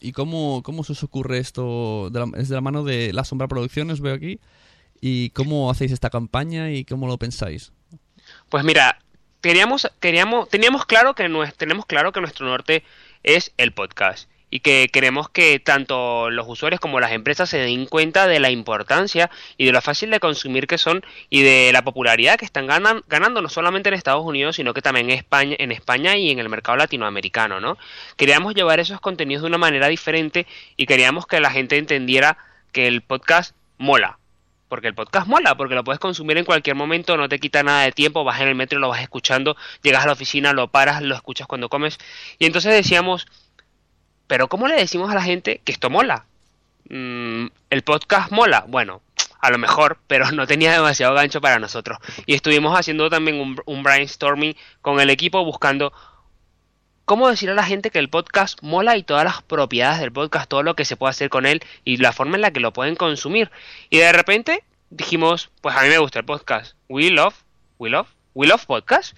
¿Y 0.00 0.10
cómo, 0.10 0.62
cómo 0.64 0.82
se 0.82 0.90
os 0.92 1.04
ocurre 1.04 1.38
esto? 1.38 2.10
De 2.10 2.18
la- 2.18 2.38
es 2.38 2.48
de 2.48 2.56
la 2.56 2.60
mano 2.60 2.82
de 2.82 3.12
La 3.12 3.22
Sombra 3.22 3.46
Producciones, 3.46 4.00
veo 4.00 4.14
aquí. 4.14 4.40
¿Y 5.00 5.30
cómo 5.30 5.70
hacéis 5.70 5.92
esta 5.92 6.10
campaña 6.10 6.70
y 6.72 6.84
cómo 6.84 7.06
lo 7.06 7.16
pensáis? 7.16 7.72
Pues 8.48 8.64
mira, 8.64 8.98
queríamos, 9.40 9.88
queríamos, 10.00 10.48
teníamos 10.48 10.84
claro 10.84 11.14
que 11.14 11.28
nues- 11.28 11.54
tenemos 11.56 11.86
claro 11.86 12.10
que 12.10 12.20
nuestro 12.20 12.46
norte 12.46 12.82
es 13.22 13.52
el 13.56 13.72
podcast 13.72 14.28
y 14.52 14.60
que 14.60 14.90
queremos 14.92 15.30
que 15.30 15.58
tanto 15.60 16.28
los 16.28 16.46
usuarios 16.46 16.78
como 16.78 17.00
las 17.00 17.12
empresas 17.12 17.48
se 17.48 17.56
den 17.56 17.86
cuenta 17.86 18.26
de 18.26 18.38
la 18.38 18.50
importancia 18.50 19.30
y 19.56 19.64
de 19.64 19.72
lo 19.72 19.80
fácil 19.80 20.10
de 20.10 20.20
consumir 20.20 20.66
que 20.66 20.76
son 20.76 21.02
y 21.30 21.40
de 21.40 21.70
la 21.72 21.82
popularidad 21.82 22.36
que 22.38 22.44
están 22.44 22.66
ganan- 22.66 23.02
ganando 23.08 23.40
no 23.40 23.48
solamente 23.48 23.88
en 23.88 23.94
Estados 23.94 24.22
Unidos 24.24 24.56
sino 24.56 24.74
que 24.74 24.82
también 24.82 25.08
en 25.08 25.16
España, 25.16 25.56
en 25.58 25.72
España 25.72 26.18
y 26.18 26.30
en 26.30 26.38
el 26.38 26.50
mercado 26.50 26.76
latinoamericano, 26.76 27.60
¿no? 27.60 27.78
Queríamos 28.16 28.54
llevar 28.54 28.78
esos 28.78 29.00
contenidos 29.00 29.40
de 29.42 29.48
una 29.48 29.58
manera 29.58 29.88
diferente 29.88 30.46
y 30.76 30.84
queríamos 30.84 31.26
que 31.26 31.40
la 31.40 31.50
gente 31.50 31.78
entendiera 31.78 32.36
que 32.72 32.86
el 32.86 33.00
podcast 33.00 33.56
mola, 33.78 34.18
porque 34.68 34.88
el 34.88 34.94
podcast 34.94 35.26
mola, 35.28 35.54
porque 35.56 35.74
lo 35.74 35.82
puedes 35.82 35.98
consumir 35.98 36.36
en 36.36 36.44
cualquier 36.44 36.76
momento, 36.76 37.16
no 37.16 37.26
te 37.30 37.38
quita 37.38 37.62
nada 37.62 37.84
de 37.84 37.92
tiempo, 37.92 38.22
vas 38.22 38.40
en 38.42 38.48
el 38.48 38.54
metro, 38.54 38.78
lo 38.78 38.90
vas 38.90 39.00
escuchando, 39.00 39.56
llegas 39.82 40.04
a 40.04 40.06
la 40.08 40.12
oficina, 40.12 40.52
lo 40.52 40.68
paras, 40.68 41.00
lo 41.00 41.14
escuchas 41.14 41.46
cuando 41.46 41.70
comes. 41.70 41.98
Y 42.38 42.44
entonces 42.44 42.72
decíamos, 42.74 43.26
pero 44.32 44.48
¿cómo 44.48 44.66
le 44.66 44.76
decimos 44.76 45.10
a 45.10 45.14
la 45.14 45.20
gente 45.20 45.60
que 45.62 45.72
esto 45.72 45.90
mola? 45.90 46.24
Mm, 46.88 47.48
¿El 47.68 47.82
podcast 47.82 48.32
mola? 48.32 48.64
Bueno, 48.66 49.02
a 49.38 49.50
lo 49.50 49.58
mejor, 49.58 49.98
pero 50.06 50.30
no 50.32 50.46
tenía 50.46 50.72
demasiado 50.72 51.12
gancho 51.12 51.42
para 51.42 51.58
nosotros. 51.58 51.98
Y 52.24 52.32
estuvimos 52.32 52.74
haciendo 52.74 53.10
también 53.10 53.38
un, 53.38 53.60
un 53.66 53.82
brainstorming 53.82 54.56
con 54.80 55.00
el 55.00 55.10
equipo 55.10 55.44
buscando 55.44 55.92
cómo 57.04 57.28
decir 57.28 57.50
a 57.50 57.54
la 57.54 57.62
gente 57.62 57.90
que 57.90 57.98
el 57.98 58.08
podcast 58.08 58.58
mola 58.62 58.96
y 58.96 59.02
todas 59.02 59.24
las 59.24 59.42
propiedades 59.42 60.00
del 60.00 60.12
podcast, 60.12 60.48
todo 60.48 60.62
lo 60.62 60.76
que 60.76 60.86
se 60.86 60.96
puede 60.96 61.10
hacer 61.10 61.28
con 61.28 61.44
él 61.44 61.62
y 61.84 61.98
la 61.98 62.14
forma 62.14 62.36
en 62.36 62.40
la 62.40 62.52
que 62.52 62.60
lo 62.60 62.72
pueden 62.72 62.96
consumir. 62.96 63.50
Y 63.90 63.98
de 63.98 64.14
repente 64.14 64.64
dijimos, 64.88 65.50
pues 65.60 65.76
a 65.76 65.82
mí 65.82 65.90
me 65.90 65.98
gusta 65.98 66.20
el 66.20 66.24
podcast. 66.24 66.74
We 66.88 67.10
love, 67.10 67.34
we 67.78 67.90
love, 67.90 68.08
we 68.32 68.46
love 68.46 68.64
podcast. 68.64 69.14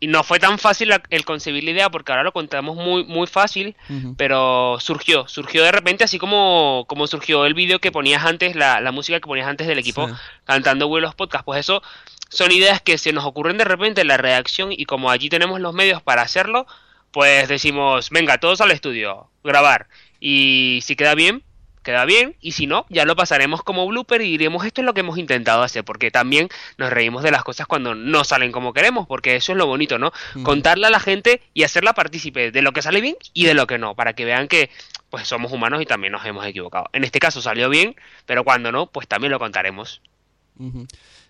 Y 0.00 0.06
no 0.06 0.22
fue 0.22 0.38
tan 0.38 0.58
fácil 0.60 0.92
el 1.10 1.24
concebir 1.24 1.64
la 1.64 1.70
idea 1.72 1.90
porque 1.90 2.12
ahora 2.12 2.22
lo 2.22 2.32
contamos 2.32 2.76
muy, 2.76 3.04
muy 3.04 3.26
fácil, 3.26 3.74
pero 4.16 4.78
surgió, 4.80 5.26
surgió 5.26 5.64
de 5.64 5.72
repente 5.72 6.04
así 6.04 6.18
como, 6.18 6.84
como 6.88 7.06
surgió 7.08 7.44
el 7.46 7.54
vídeo 7.54 7.80
que 7.80 7.90
ponías 7.90 8.24
antes, 8.24 8.54
la, 8.54 8.80
la 8.80 8.92
música 8.92 9.18
que 9.18 9.26
ponías 9.26 9.48
antes 9.48 9.66
del 9.66 9.78
equipo 9.78 10.06
Sí. 10.08 10.14
cantando 10.44 10.86
Love 11.00 11.16
Podcast. 11.16 11.44
Pues 11.44 11.60
eso 11.60 11.82
son 12.28 12.52
ideas 12.52 12.80
que 12.80 12.96
se 12.96 13.12
nos 13.12 13.24
ocurren 13.24 13.58
de 13.58 13.64
repente 13.64 14.02
en 14.02 14.08
la 14.08 14.16
redacción 14.18 14.70
y 14.70 14.84
como 14.84 15.10
allí 15.10 15.28
tenemos 15.28 15.60
los 15.60 15.74
medios 15.74 16.00
para 16.02 16.22
hacerlo, 16.22 16.66
pues 17.10 17.48
decimos, 17.48 18.10
venga, 18.10 18.38
todos 18.38 18.60
al 18.60 18.70
estudio, 18.70 19.28
grabar. 19.42 19.88
Y 20.20 20.80
si 20.82 20.94
queda 20.94 21.14
bien, 21.16 21.42
queda 21.88 22.04
bien. 22.04 22.36
Y 22.42 22.52
si 22.52 22.66
no, 22.66 22.84
ya 22.90 23.06
lo 23.06 23.16
pasaremos 23.16 23.62
como 23.62 23.86
blooper 23.86 24.20
y 24.20 24.30
diremos, 24.32 24.66
esto 24.66 24.82
es 24.82 24.84
lo 24.84 24.92
que 24.92 25.00
hemos 25.00 25.16
intentado 25.16 25.62
hacer. 25.62 25.84
Porque 25.84 26.10
también 26.10 26.50
nos 26.76 26.92
reímos 26.92 27.22
de 27.22 27.30
las 27.30 27.42
cosas 27.44 27.66
cuando 27.66 27.94
no 27.94 28.24
salen 28.24 28.52
como 28.52 28.74
queremos. 28.74 29.06
Porque 29.06 29.36
eso 29.36 29.52
es 29.52 29.58
lo 29.58 29.66
bonito, 29.66 29.98
¿no? 29.98 30.12
Contarle 30.42 30.86
a 30.86 30.90
la 30.90 31.00
gente 31.00 31.40
y 31.54 31.62
hacerla 31.62 31.94
partícipe 31.94 32.50
de 32.50 32.60
lo 32.60 32.72
que 32.72 32.82
sale 32.82 33.00
bien 33.00 33.16
y 33.32 33.46
de 33.46 33.54
lo 33.54 33.66
que 33.66 33.78
no. 33.78 33.94
Para 33.94 34.12
que 34.12 34.26
vean 34.26 34.48
que 34.48 34.68
pues 35.08 35.26
somos 35.26 35.50
humanos 35.50 35.80
y 35.80 35.86
también 35.86 36.12
nos 36.12 36.26
hemos 36.26 36.44
equivocado. 36.44 36.90
En 36.92 37.04
este 37.04 37.20
caso 37.20 37.40
salió 37.40 37.70
bien, 37.70 37.96
pero 38.26 38.44
cuando 38.44 38.70
no, 38.70 38.90
pues 38.90 39.08
también 39.08 39.30
lo 39.30 39.38
contaremos. 39.38 40.02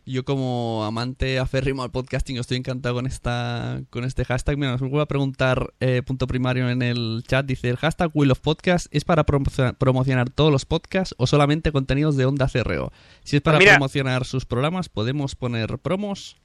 Yo 0.09 0.25
como 0.25 0.85
amante 0.87 1.38
aférrimo 1.38 1.83
al 1.83 1.91
podcasting 1.91 2.38
estoy 2.38 2.57
encantado 2.57 2.95
con 2.95 3.07
esta 3.07 3.83
con 3.91 4.05
este 4.05 4.25
hashtag. 4.25 4.57
Mira, 4.57 4.73
nos 4.73 4.81
vuelvo 4.81 5.03
a 5.03 5.07
preguntar 5.07 5.75
eh, 5.81 6.00
punto 6.00 6.27
primario 6.27 6.71
en 6.71 6.81
el 6.81 7.23
chat. 7.27 7.45
Dice, 7.45 7.69
¿el 7.69 7.77
hashtag 7.77 8.11
Will 8.15 8.31
of 8.31 8.41
Podcast 8.41 8.87
es 8.91 9.05
para 9.05 9.25
promocionar 9.25 10.31
todos 10.31 10.50
los 10.50 10.65
podcasts 10.65 11.15
o 11.19 11.27
solamente 11.27 11.73
contenidos 11.73 12.17
de 12.17 12.25
Onda 12.25 12.49
CRO? 12.49 12.91
Si 13.23 13.37
es 13.37 13.43
para 13.43 13.59
promocionar 13.59 14.25
sus 14.25 14.47
programas, 14.47 14.88
¿podemos 14.88 15.35
poner 15.35 15.79
promos? 15.79 16.38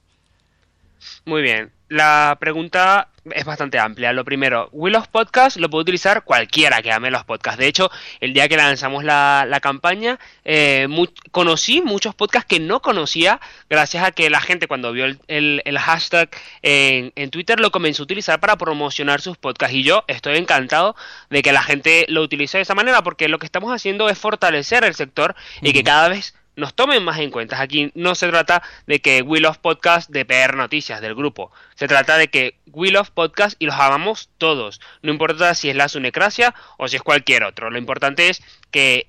Muy 1.24 1.42
bien. 1.42 1.72
La 1.88 2.36
pregunta 2.40 3.08
es 3.30 3.44
bastante 3.44 3.78
amplia. 3.78 4.12
Lo 4.12 4.24
primero, 4.24 4.68
Will 4.72 4.96
of 4.96 5.08
Podcast 5.08 5.58
lo 5.58 5.70
puede 5.70 5.82
utilizar 5.82 6.24
cualquiera 6.24 6.82
que 6.82 6.90
ame 6.92 7.10
los 7.10 7.24
podcasts. 7.24 7.58
De 7.58 7.66
hecho, 7.66 7.90
el 8.20 8.32
día 8.32 8.48
que 8.48 8.56
lanzamos 8.56 9.04
la, 9.04 9.58
campaña, 9.62 10.18
eh, 10.44 10.88
conocí 11.30 11.82
muchos 11.82 12.14
podcasts 12.14 12.48
que 12.48 12.58
no 12.58 12.80
conocía 12.80 13.40
gracias 13.70 14.02
a 14.02 14.12
que 14.12 14.28
la 14.30 14.40
gente 14.40 14.66
cuando 14.66 14.92
vio 14.92 15.06
el, 15.28 15.78
hashtag 15.78 16.30
en, 16.62 17.12
en, 17.16 17.30
Twitter 17.30 17.60
lo 17.60 17.70
comenzó 17.70 18.02
a 18.02 18.04
utilizar 18.04 18.40
para 18.40 18.56
promocionar 18.56 19.20
sus 19.20 19.36
podcasts. 19.36 19.76
Y 19.76 19.82
yo 19.82 20.04
estoy 20.08 20.36
encantado 20.36 20.96
de 21.30 21.42
que 21.42 21.52
la 21.52 21.62
gente 21.62 22.06
lo 22.08 22.22
utilice 22.22 22.58
de 22.58 22.62
esa 22.62 22.74
manera 22.74 23.02
porque 23.02 23.28
lo 23.28 23.38
que 23.38 23.46
estamos 23.46 23.72
haciendo 23.72 24.08
es 24.08 24.18
fortalecer 24.18 24.84
el 24.84 24.94
sector 24.94 25.34
y 25.62 25.72
que 25.72 25.84
cada 25.84 26.08
vez 26.08 26.34
nos 26.56 26.74
tomen 26.74 27.04
más 27.04 27.18
en 27.18 27.30
cuenta. 27.30 27.60
Aquí 27.60 27.90
no 27.94 28.14
se 28.14 28.28
trata 28.28 28.62
de 28.86 29.00
que 29.00 29.22
Will 29.22 29.46
of 29.46 29.58
Podcast 29.58 30.10
de 30.10 30.24
PR 30.24 30.56
Noticias 30.56 31.00
del 31.00 31.14
grupo. 31.14 31.50
Se 31.74 31.88
trata 31.88 32.16
de 32.16 32.28
que 32.28 32.56
Will 32.66 32.96
of 32.96 33.10
Podcast 33.10 33.56
y 33.58 33.66
los 33.66 33.74
amamos 33.74 34.30
todos. 34.38 34.80
No 35.02 35.12
importa 35.12 35.54
si 35.54 35.70
es 35.70 35.76
la 35.76 35.88
Sunecracia 35.88 36.54
o 36.78 36.88
si 36.88 36.96
es 36.96 37.02
cualquier 37.02 37.44
otro. 37.44 37.70
Lo 37.70 37.78
importante 37.78 38.28
es 38.28 38.42
que 38.70 39.06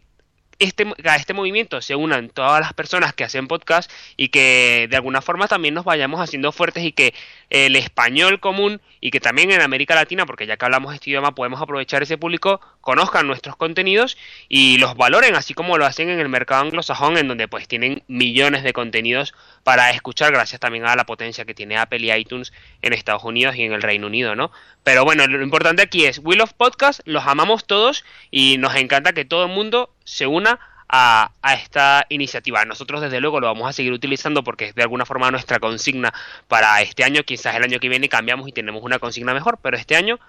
este, 0.59 0.85
a 1.03 1.15
este 1.15 1.33
movimiento 1.33 1.81
se 1.81 1.95
unan 1.95 2.29
todas 2.29 2.62
las 2.62 2.74
personas 2.74 3.13
que 3.13 3.24
hacen 3.24 3.47
podcast 3.47 3.91
y 4.15 4.29
que 4.29 4.88
de 4.89 4.95
alguna 4.95 5.21
forma 5.21 5.47
también 5.47 5.74
nos 5.74 5.85
vayamos 5.85 6.21
haciendo 6.21 6.51
fuertes 6.51 6.83
y 6.83 6.91
que 6.91 7.13
el 7.50 7.75
español 7.75 8.39
común 8.39 8.81
y 9.01 9.12
que 9.12 9.19
también 9.19 9.51
en 9.51 9.62
América 9.62 9.95
Latina, 9.95 10.25
porque 10.25 10.47
ya 10.47 10.57
que 10.57 10.65
hablamos 10.65 10.93
este 10.93 11.09
idioma 11.09 11.35
podemos 11.35 11.62
aprovechar 11.62 12.03
ese 12.03 12.17
público, 12.17 12.62
conozcan 12.81 13.27
nuestros 13.27 13.55
contenidos 13.55 14.17
y 14.47 14.77
los 14.77 14.95
valoren 14.95 15.35
así 15.35 15.53
como 15.53 15.77
lo 15.77 15.85
hacen 15.85 16.09
en 16.09 16.19
el 16.19 16.29
mercado 16.29 16.62
anglosajón 16.63 17.17
en 17.17 17.27
donde 17.27 17.47
pues 17.47 17.67
tienen 17.67 18.03
millones 18.07 18.63
de 18.63 18.74
contenidos 18.74 19.33
para 19.63 19.91
escuchar 19.91 20.31
gracias 20.31 20.59
también 20.59 20.85
a 20.85 20.95
la 20.95 21.05
potencia 21.05 21.45
que 21.45 21.53
tiene 21.53 21.77
Apple 21.77 22.00
y 22.00 22.12
iTunes 22.12 22.53
en 22.81 22.93
Estados 22.93 23.24
Unidos 23.24 23.55
y 23.55 23.63
en 23.63 23.74
el 23.74 23.81
Reino 23.81 24.07
Unido, 24.07 24.35
¿no? 24.35 24.51
Pero 24.83 25.03
bueno, 25.03 25.27
lo 25.27 25.43
importante 25.43 25.81
aquí 25.81 26.05
es 26.05 26.19
Will 26.24 26.41
of 26.41 26.53
Podcast, 26.53 27.01
los 27.05 27.25
amamos 27.25 27.65
todos 27.65 28.05
y 28.31 28.57
nos 28.57 28.75
encanta 28.75 29.13
que 29.13 29.25
todo 29.25 29.45
el 29.45 29.51
mundo 29.51 29.94
se 30.05 30.25
una 30.27 30.59
a, 30.88 31.31
esta 31.53 32.05
iniciativa. 32.09 32.63
Nosotros 32.65 33.01
desde 33.01 33.19
luego 33.19 33.39
lo 33.39 33.47
vamos 33.47 33.67
a 33.67 33.74
seguir 33.74 33.91
utilizando 33.91 34.43
porque 34.43 34.65
es 34.65 34.75
de 34.75 34.83
alguna 34.83 35.05
forma 35.05 35.31
nuestra 35.31 35.59
consigna 35.59 36.13
para 36.47 36.81
este 36.81 37.03
año. 37.03 37.24
Quizás 37.24 37.55
el 37.55 37.63
año 37.63 37.79
que 37.79 37.89
viene 37.89 38.07
cambiamos 38.07 38.47
y 38.47 38.51
tenemos 38.51 38.83
una 38.83 39.00
consigna 39.00 39.33
mejor, 39.33 39.59
pero 39.62 39.77
este 39.77 39.95
año 39.95 40.19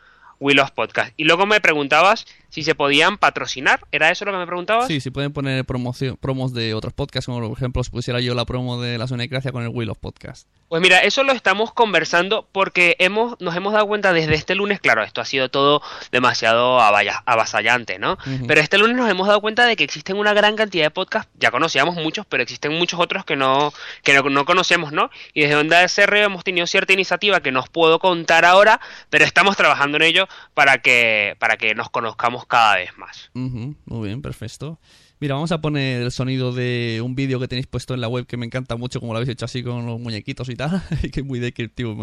Will 0.40 0.58
of 0.58 0.72
Podcast. 0.72 1.12
Y 1.16 1.24
luego 1.24 1.46
me 1.46 1.60
preguntabas 1.60 2.26
si 2.48 2.62
se 2.62 2.74
podían 2.74 3.18
patrocinar. 3.18 3.80
¿Era 3.92 4.10
eso 4.10 4.24
lo 4.24 4.32
que 4.32 4.38
me 4.38 4.46
preguntabas? 4.46 4.86
Sí, 4.86 5.00
si 5.00 5.10
pueden 5.10 5.32
poner 5.32 5.64
promoción, 5.64 6.16
promos 6.16 6.52
de 6.52 6.74
otros 6.74 6.92
podcasts, 6.92 7.26
como 7.26 7.40
por 7.48 7.56
ejemplo 7.56 7.82
si 7.84 7.90
pusiera 7.90 8.20
yo 8.20 8.34
la 8.34 8.44
promo 8.44 8.80
de 8.80 8.98
la 8.98 9.06
Zona 9.06 9.22
de 9.22 9.28
Gracia 9.28 9.52
con 9.52 9.62
el 9.62 9.68
Will 9.68 9.90
of 9.90 9.98
Podcast. 9.98 10.48
Pues 10.68 10.82
mira, 10.82 10.98
eso 10.98 11.22
lo 11.22 11.32
estamos 11.32 11.72
conversando 11.72 12.48
porque 12.50 12.96
hemos, 12.98 13.40
nos 13.40 13.54
hemos 13.54 13.72
dado 13.72 13.86
cuenta 13.86 14.12
desde 14.12 14.34
este 14.34 14.56
lunes, 14.56 14.80
claro, 14.80 15.04
esto 15.04 15.20
ha 15.20 15.24
sido 15.24 15.48
todo 15.48 15.80
demasiado 16.10 16.80
avasallante, 16.80 18.00
¿no? 18.00 18.18
Pero 18.48 18.60
este 18.60 18.76
lunes 18.76 18.96
nos 18.96 19.08
hemos 19.08 19.28
dado 19.28 19.40
cuenta 19.40 19.64
de 19.64 19.76
que 19.76 19.84
existen 19.84 20.16
una 20.16 20.34
gran 20.34 20.56
cantidad 20.56 20.86
de 20.86 20.90
podcasts, 20.90 21.30
ya 21.38 21.52
conocíamos 21.52 21.94
muchos, 21.94 22.26
pero 22.26 22.42
existen 22.42 22.72
muchos 22.72 22.98
otros 22.98 23.24
que 23.24 23.36
no, 23.36 23.72
que 24.02 24.12
no, 24.14 24.44
conocemos, 24.44 24.90
¿no? 24.90 25.10
Y 25.34 25.42
desde 25.42 25.54
Onda 25.54 25.84
SR 25.84 26.22
hemos 26.22 26.42
tenido 26.42 26.66
cierta 26.66 26.92
iniciativa 26.92 27.40
que 27.40 27.52
no 27.52 27.60
os 27.60 27.68
puedo 27.68 28.00
contar 28.00 28.44
ahora, 28.44 28.80
pero 29.08 29.24
estamos 29.24 29.56
trabajando 29.56 29.98
en 29.98 30.02
ello 30.02 30.26
para 30.54 30.78
que, 30.78 31.36
para 31.38 31.56
que 31.56 31.76
nos 31.76 31.90
conozcamos 31.90 32.45
cada 32.46 32.76
vez 32.76 32.96
más. 32.96 33.30
muy 33.34 34.08
bien, 34.08 34.22
perfecto. 34.22 34.78
Mira, 35.18 35.34
vamos 35.34 35.50
a 35.50 35.62
poner 35.62 36.02
el 36.02 36.12
sonido 36.12 36.52
de 36.52 37.00
un 37.02 37.14
vídeo 37.14 37.40
que 37.40 37.48
tenéis 37.48 37.66
puesto 37.66 37.94
en 37.94 38.02
la 38.02 38.08
web 38.08 38.26
que 38.26 38.36
me 38.36 38.44
encanta 38.44 38.76
mucho, 38.76 39.00
como 39.00 39.14
lo 39.14 39.18
habéis 39.18 39.30
hecho 39.30 39.46
así 39.46 39.62
con 39.62 39.86
los 39.86 39.98
muñequitos 39.98 40.48
y 40.50 40.56
tal, 40.56 40.82
que 41.12 41.20
es 41.20 41.26
muy 41.26 41.38
de 41.38 41.52
que, 41.52 41.68
tío, 41.68 41.96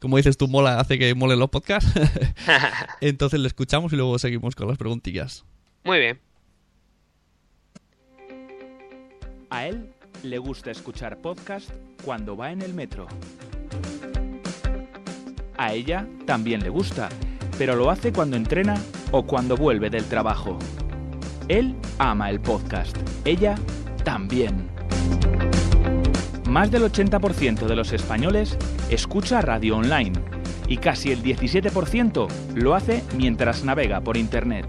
como 0.00 0.16
dices 0.16 0.36
tú, 0.36 0.46
mola, 0.46 0.78
hace 0.78 0.98
que 0.98 1.14
molen 1.14 1.40
los 1.40 1.50
podcasts. 1.50 1.92
Entonces 3.00 3.40
lo 3.40 3.48
escuchamos 3.48 3.92
y 3.92 3.96
luego 3.96 4.18
seguimos 4.18 4.54
con 4.54 4.68
las 4.68 4.78
preguntillas. 4.78 5.44
Muy 5.82 5.98
bien. 5.98 6.20
A 9.50 9.66
él 9.66 9.92
le 10.22 10.38
gusta 10.38 10.70
escuchar 10.70 11.18
podcast 11.18 11.70
cuando 12.04 12.36
va 12.36 12.52
en 12.52 12.62
el 12.62 12.72
metro. 12.72 13.08
A 15.56 15.72
ella 15.72 16.06
también 16.26 16.62
le 16.62 16.68
gusta, 16.68 17.08
pero 17.58 17.76
lo 17.76 17.90
hace 17.90 18.12
cuando 18.12 18.36
entrena 18.36 18.74
o 19.10 19.24
cuando 19.24 19.56
vuelve 19.56 19.90
del 19.90 20.04
trabajo. 20.04 20.58
Él 21.48 21.74
ama 21.98 22.30
el 22.30 22.40
podcast, 22.40 22.96
ella 23.24 23.54
también. 24.02 24.68
Más 26.48 26.70
del 26.70 26.84
80% 26.84 27.66
de 27.66 27.76
los 27.76 27.92
españoles 27.92 28.56
escucha 28.90 29.40
radio 29.40 29.76
online 29.76 30.12
y 30.68 30.78
casi 30.78 31.10
el 31.10 31.22
17% 31.22 32.28
lo 32.54 32.74
hace 32.74 33.02
mientras 33.16 33.64
navega 33.64 34.00
por 34.00 34.16
Internet. 34.16 34.66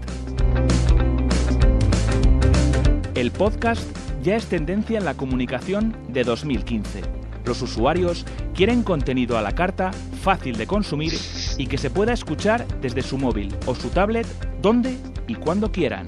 El 3.14 3.30
podcast 3.30 3.82
ya 4.22 4.36
es 4.36 4.46
tendencia 4.46 4.98
en 4.98 5.04
la 5.04 5.14
comunicación 5.14 5.96
de 6.08 6.24
2015. 6.24 7.02
Los 7.44 7.62
usuarios 7.62 8.26
quieren 8.54 8.82
contenido 8.82 9.38
a 9.38 9.42
la 9.42 9.52
carta, 9.52 9.92
fácil 10.22 10.56
de 10.56 10.66
consumir 10.66 11.12
y 11.58 11.66
que 11.66 11.78
se 11.78 11.90
pueda 11.90 12.12
escuchar 12.12 12.66
desde 12.80 13.02
su 13.02 13.18
móvil 13.18 13.54
o 13.66 13.74
su 13.74 13.88
tablet 13.90 14.26
donde 14.60 14.96
y 15.26 15.34
cuando 15.34 15.72
quieran 15.72 16.06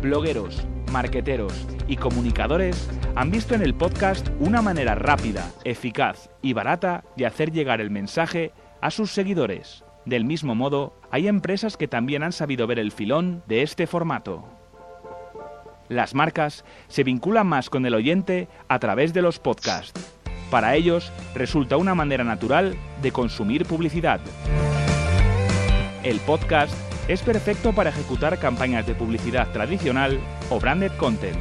blogueros, 0.00 0.64
marqueteros 0.92 1.66
y 1.86 1.96
comunicadores 1.96 2.88
han 3.14 3.30
visto 3.30 3.54
en 3.54 3.62
el 3.62 3.74
podcast 3.74 4.28
una 4.38 4.62
manera 4.62 4.94
rápida, 4.94 5.50
eficaz 5.64 6.30
y 6.40 6.52
barata 6.52 7.04
de 7.16 7.26
hacer 7.26 7.52
llegar 7.52 7.80
el 7.80 7.90
mensaje 7.90 8.52
a 8.80 8.90
sus 8.90 9.10
seguidores. 9.10 9.84
Del 10.04 10.24
mismo 10.24 10.54
modo, 10.54 10.94
hay 11.10 11.28
empresas 11.28 11.76
que 11.76 11.88
también 11.88 12.22
han 12.22 12.32
sabido 12.32 12.66
ver 12.66 12.78
el 12.78 12.92
filón 12.92 13.42
de 13.46 13.62
este 13.62 13.86
formato. 13.86 14.44
Las 15.88 16.14
marcas 16.14 16.64
se 16.86 17.02
vinculan 17.02 17.46
más 17.46 17.70
con 17.70 17.84
el 17.86 17.94
oyente 17.94 18.48
a 18.68 18.78
través 18.78 19.12
de 19.12 19.22
los 19.22 19.38
podcasts. 19.38 20.17
Para 20.50 20.74
ellos 20.76 21.12
resulta 21.34 21.76
una 21.76 21.94
manera 21.94 22.24
natural 22.24 22.76
de 23.02 23.12
consumir 23.12 23.66
publicidad. 23.66 24.20
El 26.02 26.20
podcast 26.20 26.72
es 27.06 27.20
perfecto 27.20 27.74
para 27.74 27.90
ejecutar 27.90 28.38
campañas 28.38 28.86
de 28.86 28.94
publicidad 28.94 29.52
tradicional 29.52 30.18
o 30.48 30.58
branded 30.58 30.92
content. 30.92 31.36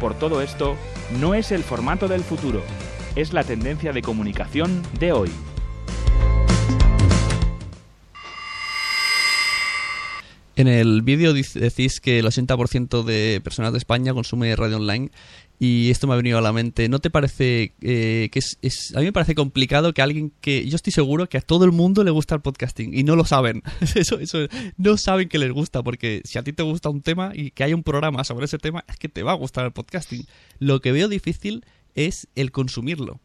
Por 0.00 0.14
todo 0.14 0.40
esto, 0.40 0.76
no 1.20 1.34
es 1.34 1.52
el 1.52 1.62
formato 1.62 2.08
del 2.08 2.22
futuro, 2.22 2.62
es 3.14 3.32
la 3.32 3.44
tendencia 3.44 3.92
de 3.92 4.02
comunicación 4.02 4.82
de 4.98 5.12
hoy. 5.12 5.30
En 10.56 10.68
el 10.68 11.02
vídeo 11.02 11.34
decís 11.34 12.00
que 12.00 12.18
el 12.18 12.24
80% 12.24 13.04
de 13.04 13.42
personas 13.44 13.72
de 13.72 13.78
España 13.78 14.14
consume 14.14 14.56
radio 14.56 14.78
online 14.78 15.10
y 15.58 15.90
esto 15.90 16.06
me 16.06 16.12
ha 16.12 16.16
venido 16.16 16.38
a 16.38 16.42
la 16.42 16.52
mente. 16.52 16.88
¿No 16.88 16.98
te 16.98 17.08
parece 17.08 17.74
eh, 17.80 18.28
que 18.30 18.38
es, 18.38 18.94
A 18.94 19.00
mí 19.00 19.06
me 19.06 19.12
parece 19.12 19.34
complicado 19.34 19.94
que 19.94 20.02
alguien 20.02 20.32
que... 20.40 20.68
Yo 20.68 20.76
estoy 20.76 20.92
seguro 20.92 21.28
que 21.28 21.38
a 21.38 21.40
todo 21.40 21.64
el 21.64 21.72
mundo 21.72 22.04
le 22.04 22.10
gusta 22.10 22.34
el 22.34 22.42
podcasting 22.42 22.92
y 22.92 23.04
no 23.04 23.16
lo 23.16 23.24
saben. 23.24 23.62
eso, 23.94 24.18
eso, 24.18 24.38
no 24.76 24.96
saben 24.98 25.28
que 25.28 25.38
les 25.38 25.52
gusta 25.52 25.82
porque 25.82 26.20
si 26.24 26.38
a 26.38 26.42
ti 26.42 26.52
te 26.52 26.62
gusta 26.62 26.90
un 26.90 27.00
tema 27.00 27.32
y 27.34 27.52
que 27.52 27.64
hay 27.64 27.72
un 27.72 27.82
programa 27.82 28.24
sobre 28.24 28.44
ese 28.44 28.58
tema, 28.58 28.84
es 28.88 28.96
que 28.96 29.08
te 29.08 29.22
va 29.22 29.32
a 29.32 29.36
gustar 29.36 29.64
el 29.64 29.72
podcasting. 29.72 30.26
Lo 30.58 30.80
que 30.80 30.92
veo 30.92 31.08
difícil 31.08 31.64
es 31.94 32.28
el 32.34 32.52
consumirlo. 32.52 33.20